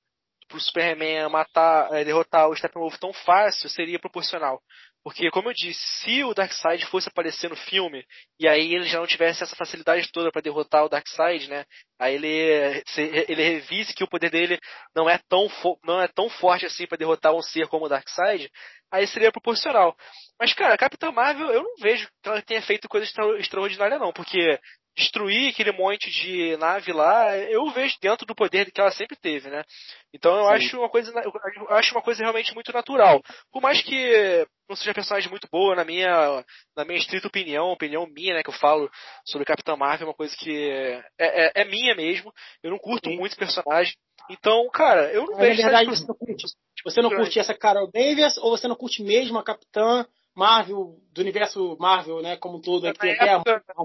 [0.48, 4.60] pro Superman matar, é, derrotar o Steppenwolf tão fácil, seria proporcional.
[5.04, 8.04] Porque, como eu disse, se o Darkseid fosse aparecer no filme,
[8.38, 11.64] e aí ele já não tivesse essa facilidade toda para derrotar o Darkseid, né?
[11.98, 12.84] Aí ele,
[13.28, 14.60] ele revise que o poder dele
[14.94, 15.48] não é tão,
[15.84, 18.48] não é tão forte assim para derrotar um ser como o Darkseid,
[18.92, 19.96] aí seria proporcional.
[20.38, 23.98] Mas, cara, a Capitã Marvel, eu não vejo que ela tenha feito coisa extra, extraordinária,
[23.98, 24.58] não, porque
[24.96, 29.48] destruir aquele monte de nave lá, eu vejo dentro do poder que ela sempre teve,
[29.48, 29.64] né?
[30.12, 30.50] Então eu Sim.
[30.52, 33.22] acho uma coisa, eu acho uma coisa realmente muito natural.
[33.50, 36.44] Por mais que não seja personagem muito boa na minha,
[36.76, 38.90] na minha estrita opinião, opinião minha, né, que eu falo
[39.24, 40.70] sobre Capitã Marvel, é uma coisa que
[41.18, 42.32] é, é, é minha mesmo.
[42.62, 43.16] Eu não curto Sim.
[43.16, 43.94] muito personagem.
[44.30, 45.62] Então, cara, eu não Mas, vejo.
[45.62, 46.46] Na verdade, você não curte.
[46.84, 51.20] Você não curte essa Carol Davis ou você não curte mesmo a Capitã Marvel do
[51.20, 53.82] universo Marvel, né, como um todo, é que tem época, até a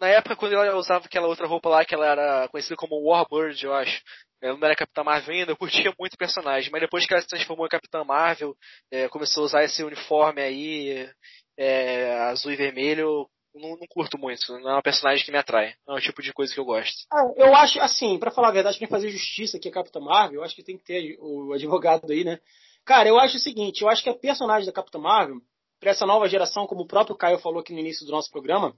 [0.00, 3.64] na época, quando ela usava aquela outra roupa lá, que ela era conhecida como Warbird,
[3.64, 4.02] eu acho.
[4.42, 6.70] Ela não era Capitã Marvel ainda, eu curtia muito o personagem.
[6.72, 8.56] Mas depois que ela se transformou em Capitã Marvel,
[8.90, 11.10] é, começou a usar esse uniforme aí,
[11.58, 14.40] é, azul e vermelho, não, não, curto muito.
[14.60, 15.74] Não é uma personagem que me atrai.
[15.86, 17.06] Não é o tipo de coisa que eu gosto.
[17.12, 20.40] Ah, eu acho, assim, para falar a verdade, pra fazer justiça aqui a Capitã Marvel,
[20.40, 22.38] eu acho que tem que ter o advogado aí, né?
[22.86, 25.36] Cara, eu acho o seguinte, eu acho que a personagem da Capitã Marvel,
[25.78, 28.74] para essa nova geração, como o próprio Caio falou aqui no início do nosso programa,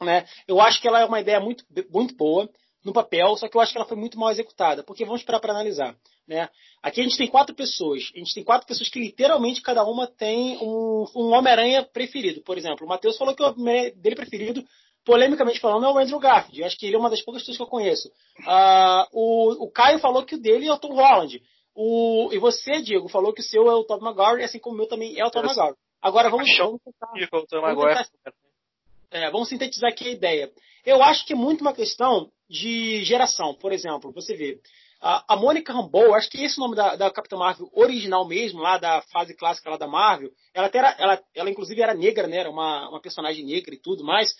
[0.00, 0.26] né?
[0.46, 2.48] Eu acho que ela é uma ideia muito, muito boa
[2.84, 5.40] no papel, só que eu acho que ela foi muito mal executada, porque vamos esperar
[5.40, 5.94] para analisar.
[6.26, 6.48] Né?
[6.82, 10.06] Aqui a gente tem quatro pessoas, a gente tem quatro pessoas que literalmente cada uma
[10.06, 12.40] tem um, um Homem-Aranha preferido.
[12.42, 14.64] Por exemplo, o Matheus falou que o Homem dele preferido,
[15.04, 16.60] polemicamente falando, é o Andrew Garfield.
[16.60, 18.08] Eu acho que ele é uma das poucas pessoas que eu conheço.
[18.40, 21.42] Uh, o, o Caio falou que o dele é o Tom Holland.
[21.74, 24.78] O, e você, Diego, falou que o seu é o Tom Maguire, assim como o
[24.78, 25.76] meu também é o Tom Maguire.
[26.00, 28.32] Agora vamos, vamos tentar, vamos tentar,
[29.10, 30.50] é, vamos sintetizar aqui a ideia.
[30.84, 33.54] Eu acho que é muito uma questão de geração.
[33.54, 34.60] Por exemplo, você vê,
[35.00, 38.26] a, a Mônica Rambeau, acho que esse é o nome da, da Capitã Marvel original
[38.26, 42.26] mesmo, lá da fase clássica lá da Marvel, ela, era, ela, ela inclusive era negra,
[42.26, 42.38] né?
[42.38, 44.34] Era uma, uma personagem negra e tudo mais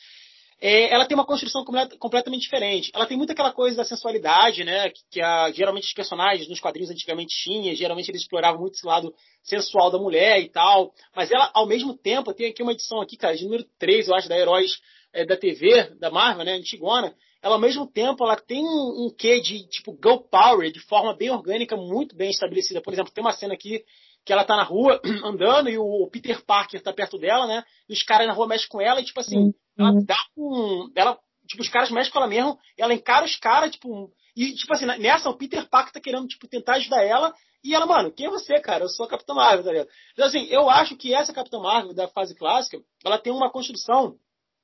[0.60, 1.64] é, ela tem uma construção
[1.98, 2.90] completamente diferente.
[2.94, 4.90] Ela tem muito aquela coisa da sensualidade, né?
[4.90, 7.74] Que, que a, geralmente os personagens nos quadrinhos antigamente tinham.
[7.74, 10.92] Geralmente eles exploravam muito esse lado sensual da mulher e tal.
[11.16, 14.14] Mas ela, ao mesmo tempo, tem aqui uma edição aqui, cara, de número 3, eu
[14.14, 14.72] acho, da Heróis
[15.14, 16.52] é, da TV, da Marvel, né?
[16.52, 17.14] Antigona.
[17.42, 21.16] Ela, ao mesmo tempo, ela tem um, um quê de, tipo, girl power, de forma
[21.16, 22.82] bem orgânica, muito bem estabelecida.
[22.82, 23.82] Por exemplo, tem uma cena aqui
[24.30, 27.64] que ela tá na rua andando e o Peter Parker tá perto dela, né?
[27.88, 30.04] E os caras na rua mexem com ela e, tipo assim, ela uhum.
[30.04, 30.88] dá um.
[30.94, 34.08] Ela, tipo, os caras mexem com ela mesmo, ela encara os caras, tipo.
[34.36, 37.34] E, tipo assim, nessa, o Peter Parker tá querendo, tipo, tentar ajudar ela.
[37.64, 38.84] E ela, mano, quem é você, cara?
[38.84, 39.88] Eu sou a Capitã Marvel, tá ligado?
[40.12, 44.14] Então, assim, eu acho que essa Capitã Marvel da fase clássica, ela tem uma construção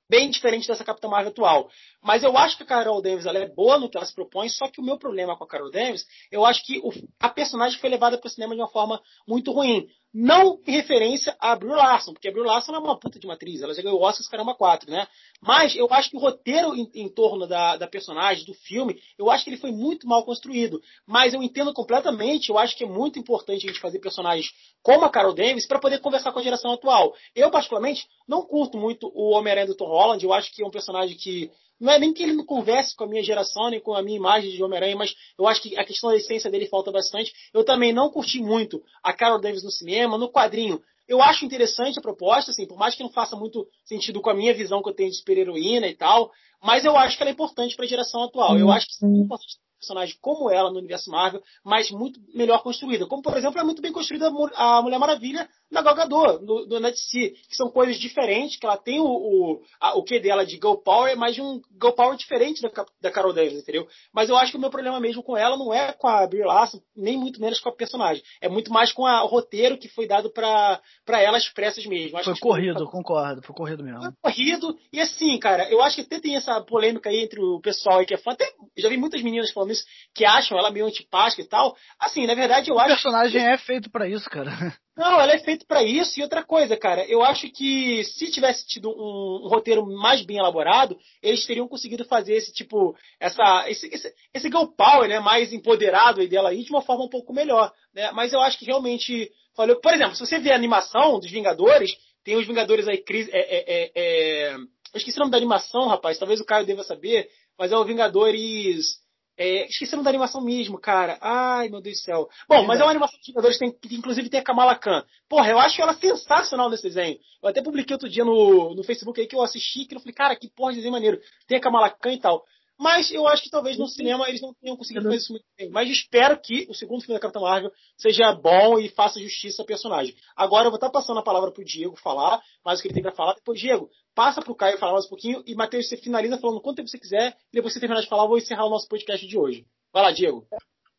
[0.09, 1.71] bem diferente dessa Capitã Marvel atual.
[2.03, 4.49] Mas eu acho que a Carol Davis ela é boa no que ela se propõe,
[4.49, 7.79] só que o meu problema com a Carol Davis, eu acho que o, a personagem
[7.79, 9.89] foi levada para o cinema de uma forma muito ruim.
[10.13, 13.35] Não em referência a Brie Larson, porque a Brie Larson é uma puta de uma
[13.35, 15.07] atriz, ela já ganhou Oscars caramba 4, né?
[15.43, 19.31] Mas eu acho que o roteiro em, em torno da, da, personagem, do filme, eu
[19.31, 20.81] acho que ele foi muito mal construído.
[21.07, 24.51] Mas eu entendo completamente, eu acho que é muito importante a gente fazer personagens
[24.83, 27.15] como a Carol Davis para poder conversar com a geração atual.
[27.35, 30.71] Eu, particularmente, não curto muito o Homem-Aranha do Tom Holland, eu acho que é um
[30.71, 31.51] personagem que
[31.81, 34.17] não é nem que ele não converse com a minha geração, nem com a minha
[34.17, 37.33] imagem de Homem-Aranha, mas eu acho que a questão da essência dele falta bastante.
[37.53, 40.81] Eu também não curti muito a Carol Davis no cinema, no quadrinho.
[41.09, 44.35] Eu acho interessante a proposta, assim, por mais que não faça muito sentido com a
[44.35, 46.31] minha visão que eu tenho de super-heroína e tal,
[46.63, 48.59] mas eu acho que ela é importante para a geração atual.
[48.59, 53.07] Eu acho que é importante personagem como ela no universo Marvel, mas muito melhor construída.
[53.07, 56.81] Como, por exemplo, é muito bem construída a Mulher Maravilha na Gal Gadot, do, do
[56.93, 60.79] que são coisas diferentes, que ela tem o, o, a, o que dela de Go
[60.83, 62.71] Power, mas de um Go Power diferente da,
[63.01, 63.87] da Carol Danvers, entendeu?
[64.13, 66.45] Mas eu acho que o meu problema mesmo com ela não é com a Brie
[66.45, 68.23] Larson, nem muito menos com a personagem.
[68.41, 72.17] É muito mais com a, o roteiro que foi dado para ela expressas mesmo.
[72.17, 72.87] Acho foi corrido, foi...
[72.87, 74.01] concordo, foi corrido mesmo.
[74.01, 77.61] Foi corrido, e assim, cara, eu acho que até tem essa polêmica aí entre o
[77.61, 79.85] pessoal aí que é fã, até já vi muitas meninas falando isso,
[80.15, 81.77] que acham ela meio antipática e tal.
[81.99, 82.93] Assim, na verdade, eu o acho.
[82.93, 83.49] O personagem que...
[83.49, 84.51] é feito para isso, cara.
[84.97, 86.19] Não, ela é feita para isso.
[86.19, 90.39] E outra coisa, cara, eu acho que se tivesse tido um, um, roteiro mais bem
[90.39, 95.53] elaborado, eles teriam conseguido fazer esse tipo, essa, esse, esse, esse girl power, né, mais
[95.53, 98.11] empoderado aí dela aí de uma forma um pouco melhor, né?
[98.13, 99.79] Mas eu acho que realmente falou.
[99.81, 101.95] Por exemplo, se você vê a animação dos Vingadores,
[102.25, 105.89] tem os Vingadores aí, Cris, é, é, é, é, eu esqueci o nome da animação,
[105.89, 107.29] rapaz, talvez o Caio deva saber,
[107.59, 109.05] mas é o Vingadores.
[109.39, 111.19] É, nome da animação mesmo, cara.
[111.21, 112.29] Ai, meu Deus do céu.
[112.49, 115.05] Bom, mas é uma animação de Vingadores que, tem, que inclusive tem a Kamala Khan.
[115.29, 117.19] Porra, eu acho ela sensacional nesse desenho.
[117.43, 120.15] Eu até publiquei outro dia no, no Facebook aí que eu assisti, que eu falei,
[120.15, 121.21] cara, que porra de desenho maneiro.
[121.47, 122.45] Tem a Kamala Khan e tal.
[122.79, 125.71] Mas eu acho que talvez no cinema eles não tenham conseguido fazer isso muito bem.
[125.71, 129.67] Mas espero que o segundo filme da Capitã Marvel seja bom e faça justiça ao
[129.67, 130.15] personagem.
[130.37, 133.03] Agora eu vou estar passando a palavra pro Diego falar mais o que ele tem
[133.03, 133.35] para falar.
[133.35, 135.43] Depois, Diego, passa pro Caio falar mais um pouquinho.
[135.47, 137.37] E, Matheus, você finaliza falando quanto tempo você quiser.
[137.53, 139.65] E depois você terminar de falar, eu vou encerrar o nosso podcast de hoje.
[139.93, 140.47] Vai lá, Diego.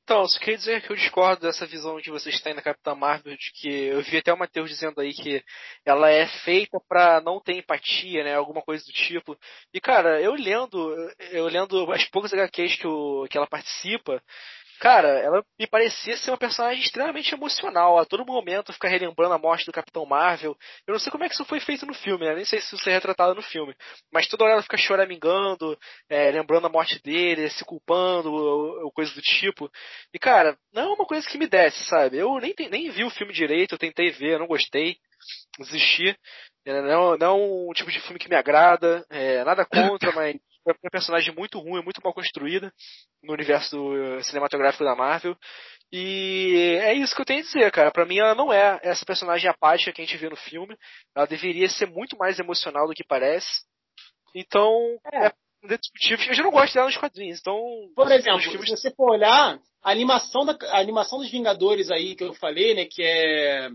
[0.07, 3.35] Então, só queria dizer que eu discordo dessa visão que vocês têm da Capitã Marvel,
[3.35, 5.43] de que eu vi até o Matheus dizendo aí que
[5.83, 9.37] ela é feita para não ter empatia, né, alguma coisa do tipo.
[9.73, 10.95] E cara, eu lendo,
[11.31, 14.23] eu lendo as poucas HQs que, o, que ela participa,
[14.79, 17.97] Cara, ela me parecia ser uma personagem extremamente emocional.
[17.97, 20.55] A todo momento ficar relembrando a morte do Capitão Marvel.
[20.85, 22.35] Eu não sei como é que isso foi feito no filme, né?
[22.35, 23.75] Nem sei se isso é retratado no filme.
[24.11, 25.77] Mas toda hora ela fica choramingando,
[26.07, 29.69] é, lembrando a morte dele, se culpando, ou, ou, coisa do tipo.
[30.13, 32.17] E, cara, não é uma coisa que me desce, sabe?
[32.17, 34.97] Eu nem, nem vi o filme direito, eu tentei ver, eu não gostei.
[35.57, 36.15] Desisti.
[36.65, 39.03] É, não, não é um tipo de filme que me agrada.
[39.09, 40.35] É, nada contra, mas
[40.71, 42.71] uma personagem muito ruim, muito mal construída
[43.23, 45.35] no universo eh, cinematográfico da Marvel.
[45.91, 47.91] E é isso que eu tenho a dizer, cara.
[47.91, 50.75] Pra mim, ela não é essa personagem apática que a gente vê no filme.
[51.15, 53.63] Ela deveria ser muito mais emocional do que parece.
[54.35, 54.71] Então,
[55.13, 55.31] é, é.
[56.09, 57.59] Eu já não gosto dela nos quadrinhos, então.
[57.95, 58.69] Por exemplo, filmes...
[58.69, 62.75] se você for olhar a animação, da, a animação dos Vingadores aí que eu falei,
[62.75, 63.67] né, que é.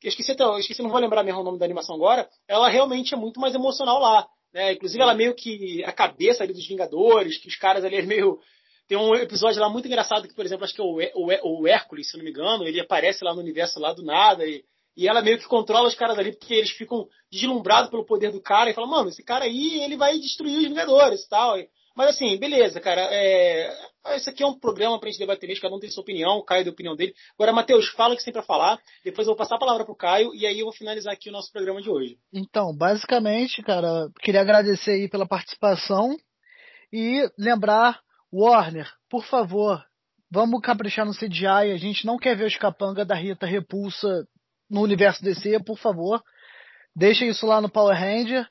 [0.00, 2.28] Eu esqueci, eu esqueci, não vou lembrar mesmo o nome da animação agora.
[2.46, 4.28] Ela realmente é muito mais emocional lá.
[4.58, 4.72] Né?
[4.72, 8.40] Inclusive, ela meio que a cabeça ali dos Vingadores, que os caras ali é meio.
[8.88, 11.68] Tem um episódio lá muito engraçado que, por exemplo, acho que é o, o, o
[11.68, 14.64] Hércules, se não me engano, ele aparece lá no universo lá do nada e,
[14.96, 18.40] e ela meio que controla os caras ali porque eles ficam deslumbrados pelo poder do
[18.40, 21.56] cara e falam, mano, esse cara aí, ele vai destruir os Vingadores e tal.
[21.98, 23.08] Mas assim, beleza, cara.
[23.10, 23.76] É...
[24.14, 26.44] Esse aqui é um programa pra gente debater mesmo, cada um tem sua opinião, o
[26.44, 27.12] Caio tem a opinião dele.
[27.34, 29.84] Agora, Matheus, fala o que você tem pra falar, depois eu vou passar a palavra
[29.84, 32.16] pro Caio e aí eu vou finalizar aqui o nosso programa de hoje.
[32.32, 36.16] Então, basicamente, cara, queria agradecer aí pela participação
[36.92, 38.00] e lembrar,
[38.32, 39.84] Warner, por favor,
[40.30, 44.24] vamos caprichar no CGI, a gente não quer ver os capanga da Rita Repulsa
[44.70, 46.22] no universo DC, por favor.
[46.94, 48.48] Deixa isso lá no Power Ranger.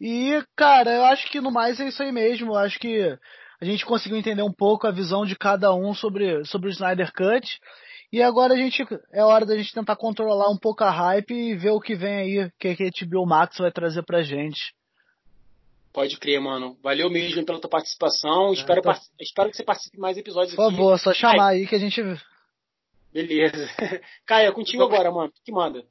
[0.00, 2.52] E, cara, eu acho que no mais é isso aí mesmo.
[2.52, 3.18] Eu acho que
[3.60, 7.12] a gente conseguiu entender um pouco a visão de cada um sobre, sobre o Snyder
[7.12, 7.60] Cut.
[8.12, 8.82] E agora a gente
[9.12, 12.14] é hora da gente tentar controlar um pouco a hype e ver o que vem
[12.14, 14.74] aí, que, que a HBO Max vai trazer pra gente.
[15.92, 16.76] Pode crer, mano.
[16.82, 18.50] Valeu mesmo pela tua participação.
[18.50, 18.92] É, espero, tô...
[19.20, 20.76] espero que você participe mais episódios Por aqui.
[20.76, 22.00] Por favor, só chamar aí que a gente.
[23.12, 23.68] Beleza.
[24.24, 25.28] Caia, é contigo agora, mano.
[25.28, 25.84] O que manda?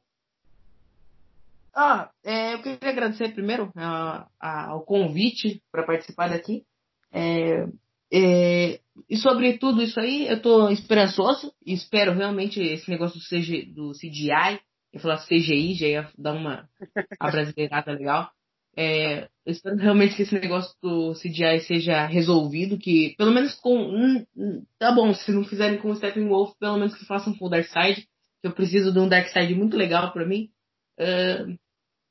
[1.76, 6.64] Ah, é, eu queria agradecer primeiro a, a, ao convite para participar daqui.
[7.12, 7.66] É,
[8.12, 13.26] é, e sobre tudo isso aí, eu estou esperançoso e espero realmente esse negócio do,
[13.26, 14.60] CG, do CGI,
[14.92, 16.68] eu falar CGI, já ia dar uma
[17.20, 18.32] abrasileirada legal.
[18.76, 23.76] É, eu espero realmente que esse negócio do CGI seja resolvido, que pelo menos com.
[23.78, 27.46] Hum, hum, tá bom, se não fizerem com o Steppenwolf, pelo menos que façam com
[27.46, 28.08] o Darkseid,
[28.42, 30.50] que eu preciso de um Darkseid muito legal para mim.
[31.00, 31.58] Uh,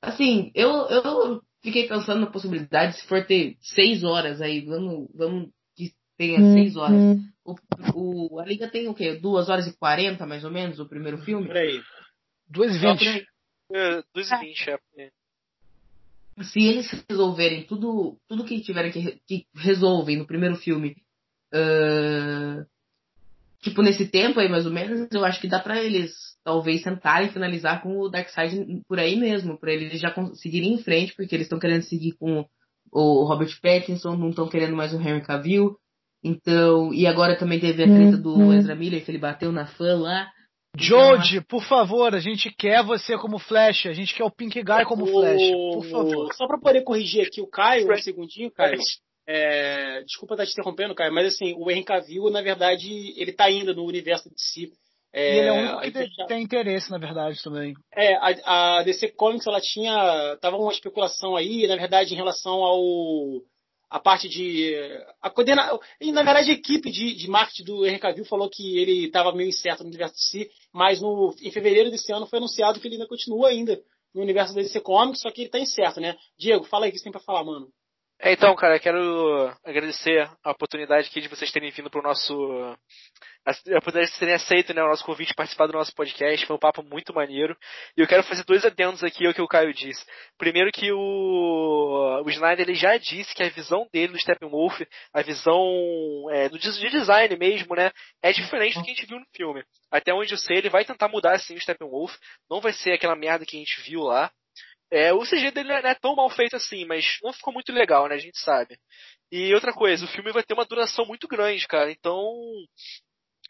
[0.01, 5.51] assim, eu, eu fiquei pensando na possibilidade, se for ter seis horas aí, vamos, vamos
[5.77, 6.55] que tenha uhum.
[6.55, 7.19] seis horas.
[7.45, 7.55] O,
[7.95, 9.17] o, a Liga tem o quê?
[9.17, 11.47] Duas horas e quarenta, mais ou menos, o primeiro filme?
[11.47, 11.83] Por aí.
[12.49, 13.27] Duas e vinte.
[13.73, 15.11] É, duas e vinte, é.
[16.45, 20.97] Se eles resolverem tudo, tudo que tiverem que, que resolvem no primeiro filme,
[21.53, 22.65] uh,
[23.61, 27.31] tipo, nesse tempo aí, mais ou menos, eu acho que dá pra eles talvez tentarem
[27.31, 31.47] finalizar com o Darkseid por aí mesmo, para eles já conseguirem em frente, porque eles
[31.47, 32.45] estão querendo seguir com
[32.91, 35.77] o Robert Pattinson, não estão querendo mais o Henry Cavill.
[36.23, 38.53] Então, e agora também teve a treta do uhum.
[38.53, 40.29] Ezra Miller, que ele bateu na fã lá.
[40.77, 44.63] Jodie, então, por favor, a gente quer você como Flash, a gente quer o Pink
[44.63, 46.35] Guy como Flash, por favor.
[46.35, 48.79] Só para poder corrigir aqui o Caio, um segundinho, Caio.
[49.27, 53.51] É, desculpa estar te interrompendo, Caio, mas assim, o Henry Cavill, na verdade, ele tá
[53.51, 54.73] indo no universo de si
[55.19, 57.75] é, e ele é o único que tem, tem interesse, na verdade, também.
[57.93, 60.37] É, a, a, DC Comics, ela tinha.
[60.41, 63.43] Tava uma especulação aí, na verdade, em relação ao.
[63.91, 64.77] A parte de.
[65.21, 68.79] A coordena, e, na verdade, a equipe de, de marketing do Henry Cavill falou que
[68.79, 72.39] ele estava meio incerto no universo de si, mas no, em fevereiro desse ano foi
[72.39, 73.81] anunciado que ele ainda continua ainda
[74.15, 76.17] no universo da DC Comics, só que ele está incerto, né?
[76.39, 77.69] Diego, fala aí o que você tem pra falar, mano.
[78.21, 82.35] É, então, cara, quero agradecer a oportunidade aqui de vocês terem vindo para o nosso.
[83.47, 86.45] A oportunidade de terem aceito né, o nosso convite participar do nosso podcast.
[86.45, 87.57] Foi um papo muito maneiro.
[87.97, 90.05] E eu quero fazer dois adendos aqui ao que o Caio disse.
[90.37, 94.81] Primeiro que o, o Snyder ele já disse que a visão dele do Steppenwolf,
[95.15, 95.63] a visão
[96.33, 99.63] é, do de design mesmo, né, é diferente do que a gente viu no filme.
[99.93, 102.17] Até onde eu sei, ele vai tentar mudar assim o Steppenwolf.
[102.51, 104.29] Não vai ser aquela merda que a gente viu lá.
[104.91, 108.09] É, o CG dele não é tão mal feito assim, mas não ficou muito legal,
[108.09, 108.15] né?
[108.15, 108.79] A gente sabe.
[109.31, 111.91] E outra coisa, o filme vai ter uma duração muito grande, cara.
[111.91, 112.23] Então,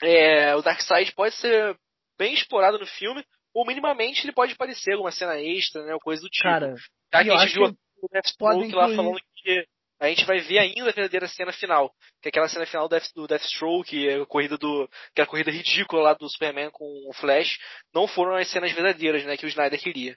[0.02, 1.76] é, o Darkseid pode ser
[2.18, 3.24] bem explorado no filme,
[3.54, 5.94] ou minimamente ele pode aparecer alguma cena extra, né?
[5.94, 6.44] Ou coisa do tipo.
[6.44, 6.74] Cara,
[7.12, 9.64] Já que a gente viu que o Deathstroke lá falando que
[10.00, 11.92] a gente vai ver ainda a verdadeira cena final.
[12.22, 14.88] Que é aquela cena final do, Death, do Deathstroke, a corrida do.
[15.10, 17.58] aquela corrida ridícula lá do Superman com o Flash,
[17.92, 20.16] não foram as cenas verdadeiras, né, que o Snyder queria.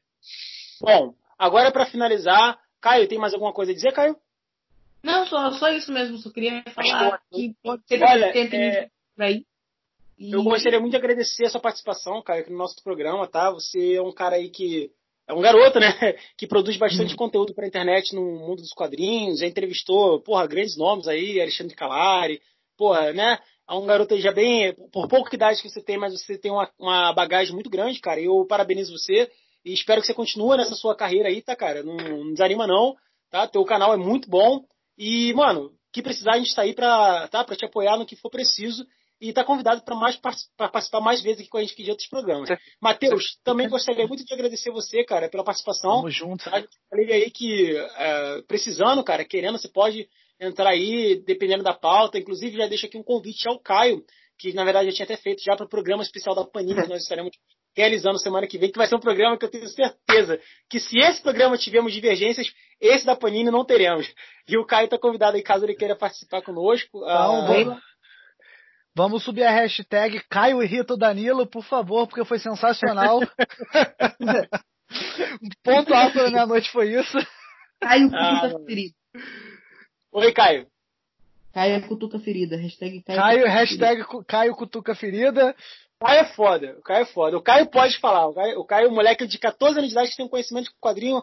[0.81, 4.15] Bom, agora para finalizar, Caio, tem mais alguma coisa a dizer, Caio?
[5.03, 6.17] Não, só, só isso mesmo.
[6.17, 8.89] Só queria falar que pode ser Olha, que é,
[9.19, 9.45] aí.
[10.17, 13.49] E- Eu gostaria muito de agradecer a sua participação, Caio, aqui no nosso programa, tá?
[13.51, 14.91] Você é um cara aí que.
[15.27, 15.87] É um garoto, né?
[16.37, 19.39] Que produz bastante conteúdo pra internet no mundo dos quadrinhos.
[19.39, 22.41] Já entrevistou, porra, grandes nomes aí, Alexandre Calari.
[22.77, 23.39] Porra, né?
[23.69, 24.75] É um garoto aí já bem.
[24.91, 28.19] Por pouca idade que você tem, mas você tem uma, uma bagagem muito grande, cara.
[28.19, 29.31] Eu parabenizo você
[29.63, 31.83] e espero que você continue nessa sua carreira aí, tá, cara?
[31.83, 32.95] Não, não desanima, não,
[33.29, 33.47] tá?
[33.47, 34.63] Teu canal é muito bom.
[34.97, 37.43] E, mano, que precisar, a gente tá aí pra, tá?
[37.43, 38.85] pra te apoiar no que for preciso
[39.19, 41.91] e tá convidado para mais pra participar mais vezes aqui com a gente aqui de
[41.91, 42.49] outros programas.
[42.81, 45.97] Matheus, também gostaria muito de agradecer você, cara, pela participação.
[45.97, 46.43] Tamo junto.
[46.43, 46.63] Tá?
[46.89, 50.09] Falei aí que é, precisando, cara, querendo, você pode
[50.39, 52.17] entrar aí, dependendo da pauta.
[52.17, 54.03] Inclusive, já deixo aqui um convite ao Caio,
[54.39, 56.89] que na verdade eu tinha até feito já para o programa especial da Panini que
[56.89, 57.31] nós estaremos
[57.75, 60.39] realizando semana que vem, que vai ser um programa que eu tenho certeza
[60.69, 64.11] que se esse programa tivermos divergências, esse da Panini não teremos.
[64.47, 66.97] E o Caio está convidado aí, caso ele queira participar conosco.
[66.97, 67.81] Então, Ah, vamos,
[68.95, 73.19] vamos subir a hashtag Caio irrita o Danilo, por favor, porque foi sensacional.
[73.21, 73.21] um
[75.63, 77.17] ponto alto da minha noite foi isso.
[77.79, 78.65] Caio Ah, Cutuca mano.
[78.65, 78.95] Ferida.
[80.13, 80.67] Oi, Caio.
[81.53, 82.57] Caio Cutuca Ferida.
[82.57, 85.55] Hashtag Caio, Caio, Cutuca hashtag cu- Caio Cutuca Ferida.
[86.01, 87.37] O Caio é foda, o Caio é foda.
[87.37, 88.27] O Caio pode falar.
[88.27, 90.29] O Caio, o Caio é um moleque de 14 anos de idade que tem um
[90.29, 91.21] conhecimento de quadrinho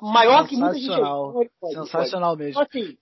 [0.00, 0.86] maior que muita gente.
[0.86, 1.32] Sensacional.
[1.32, 1.74] Pode, pode.
[1.74, 2.62] Sensacional mesmo.
[2.62, 2.96] Então, assim,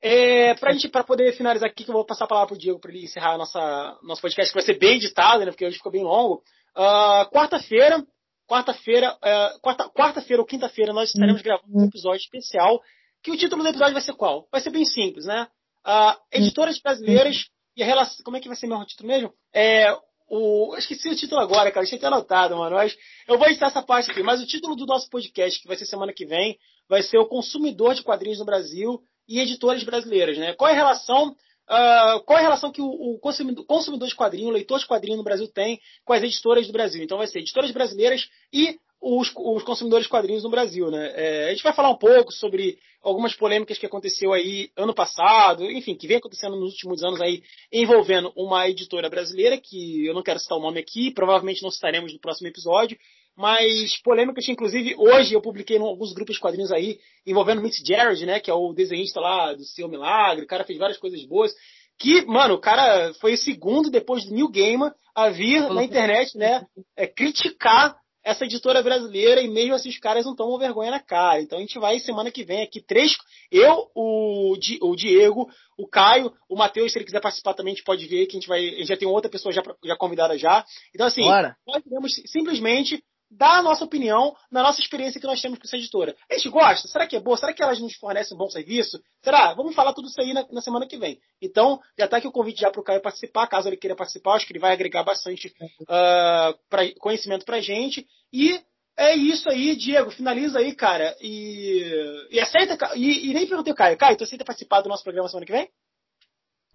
[0.00, 2.78] é, pra gente, pra poder finalizar aqui, que eu vou passar a palavra pro Diego
[2.78, 5.78] pra ele encerrar a nossa, nosso podcast, que vai ser bem editado, né, porque hoje
[5.78, 6.44] ficou bem longo.
[6.76, 8.00] Ah, quarta-feira,
[8.48, 12.80] quarta-feira, é, quarta, quarta-feira ou quinta-feira, nós estaremos gravando um episódio especial,
[13.20, 14.46] que o título do episódio vai ser qual?
[14.52, 15.48] Vai ser bem simples, né?
[15.84, 19.34] Ah, editoras brasileiras e a relação, como é que vai ser meu título mesmo?
[19.52, 19.92] É,
[20.28, 22.96] o, eu esqueci o título agora, cara, deixa eu ter anotado, mano, mas
[23.26, 25.86] eu vou editar essa parte aqui, mas o título do nosso podcast, que vai ser
[25.86, 30.52] semana que vem, vai ser o consumidor de quadrinhos no Brasil e editoras brasileiras, né?
[30.54, 31.34] Qual é a relação,
[31.68, 34.86] ah, qual é a relação que o, o consumidor, consumidor de quadrinho, o leitor de
[34.86, 37.02] quadrinho no Brasil tem com as editoras do Brasil?
[37.02, 41.12] Então vai ser editoras brasileiras e os, os consumidores de quadrinhos no Brasil, né?
[41.14, 45.64] É, a gente vai falar um pouco sobre algumas polêmicas que aconteceu aí ano passado,
[45.70, 47.42] enfim, que vem acontecendo nos últimos anos aí,
[47.72, 52.12] envolvendo uma editora brasileira, que eu não quero citar o nome aqui, provavelmente não citaremos
[52.12, 52.98] no próximo episódio,
[53.36, 57.86] mas polêmicas que, inclusive, hoje eu publiquei em alguns grupos de quadrinhos aí, envolvendo Mitch
[57.86, 61.24] Jared, né, que é o desenhista lá do Seu Milagre, o cara fez várias coisas
[61.24, 61.54] boas,
[62.00, 66.36] que, mano, o cara foi o segundo, depois do New Gamer, a vir na internet,
[66.36, 66.66] né,
[66.96, 67.96] é, criticar
[68.28, 71.40] essa editora brasileira e mesmo assim os caras não tomam vergonha na cara.
[71.40, 73.16] Então a gente vai semana que vem aqui, três,
[73.50, 75.48] eu, o, Di- o Diego,
[75.78, 78.40] o Caio, o Matheus, se ele quiser participar também, a gente pode ver que a
[78.40, 80.62] gente vai, a gente já tem outra pessoa já, já convidada já.
[80.94, 81.56] Então assim, Bora.
[81.66, 85.76] nós iremos simplesmente dar a nossa opinião na nossa experiência que nós temos com essa
[85.76, 86.16] editora.
[86.30, 86.88] A gente gosta?
[86.88, 87.36] Será que é boa?
[87.36, 89.00] Será que elas nos fornecem um bom serviço?
[89.22, 89.52] Será?
[89.54, 91.20] Vamos falar tudo isso aí na, na semana que vem.
[91.40, 94.34] Então, já está aqui o convite já para o Caio participar, caso ele queira participar,
[94.34, 95.52] acho que ele vai agregar bastante
[95.88, 98.06] ah, pra- conhecimento pra gente.
[98.32, 98.60] E
[98.96, 101.16] é isso aí, Diego, finaliza aí, cara.
[101.20, 105.28] E, e aceita, e, e nem perguntei, Caio, Caio, tu aceita participar do nosso programa
[105.28, 105.68] semana que vem?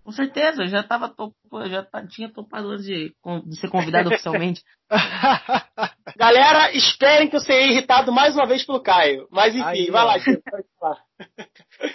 [0.04, 1.34] Com certeza, eu já tava top,
[1.70, 3.16] já tinha topado antes de,
[3.46, 4.62] de ser convidado oficialmente.
[6.18, 9.28] Galera, esperem que eu serei irritado mais uma vez pelo Caio.
[9.32, 11.02] Mas enfim, Aí, vai lá, Diego, pode falar.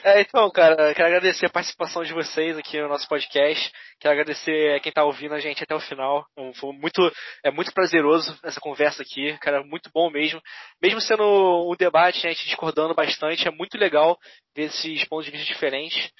[0.05, 3.71] É, então, cara, quero agradecer a participação de vocês aqui no nosso podcast.
[4.01, 6.27] Quero agradecer quem tá ouvindo a gente até o final.
[6.33, 7.13] Então, Foi muito,
[7.45, 10.41] é muito prazeroso essa conversa aqui, cara, muito bom mesmo.
[10.83, 14.19] Mesmo sendo um debate, né, a gente discordando bastante, é muito legal
[14.57, 16.11] ver esses pontos de vista diferentes.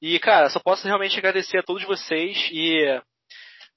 [0.00, 3.00] E, cara, só posso realmente agradecer a todos vocês e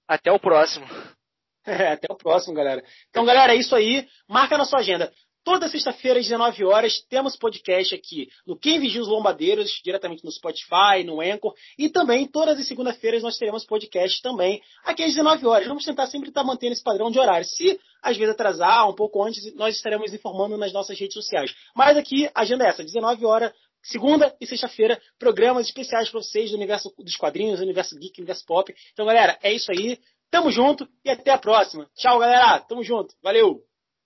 [0.07, 0.85] até o próximo.
[1.63, 2.83] É, até o próximo, galera.
[3.11, 4.07] Então, galera, é isso aí.
[4.27, 5.13] Marca na sua agenda.
[5.43, 10.31] Toda sexta-feira, às 19 horas, temos podcast aqui no Quem Vigia os Lombadeiros, diretamente no
[10.31, 11.53] Spotify, no Anchor.
[11.77, 15.67] E também, todas as segundas-feiras, nós teremos podcast também aqui às 19 horas.
[15.67, 17.45] Vamos tentar sempre estar mantendo esse padrão de horário.
[17.45, 21.53] Se às vezes atrasar, um pouco antes, nós estaremos informando nas nossas redes sociais.
[21.75, 23.51] Mas aqui, a agenda é essa, 19 horas,
[23.81, 28.45] segunda e sexta-feira, programas especiais para vocês do universo dos quadrinhos, do universo geek, universo
[28.45, 28.73] pop.
[28.93, 29.99] Então, galera, é isso aí.
[30.29, 31.89] Tamo junto e até a próxima.
[31.95, 32.59] Tchau, galera.
[32.61, 33.13] Tamo junto.
[33.21, 33.61] Valeu.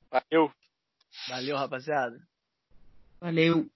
[0.09, 0.51] Valeu.
[1.27, 2.17] Valeu, rapaziada.
[3.19, 3.69] Valeu.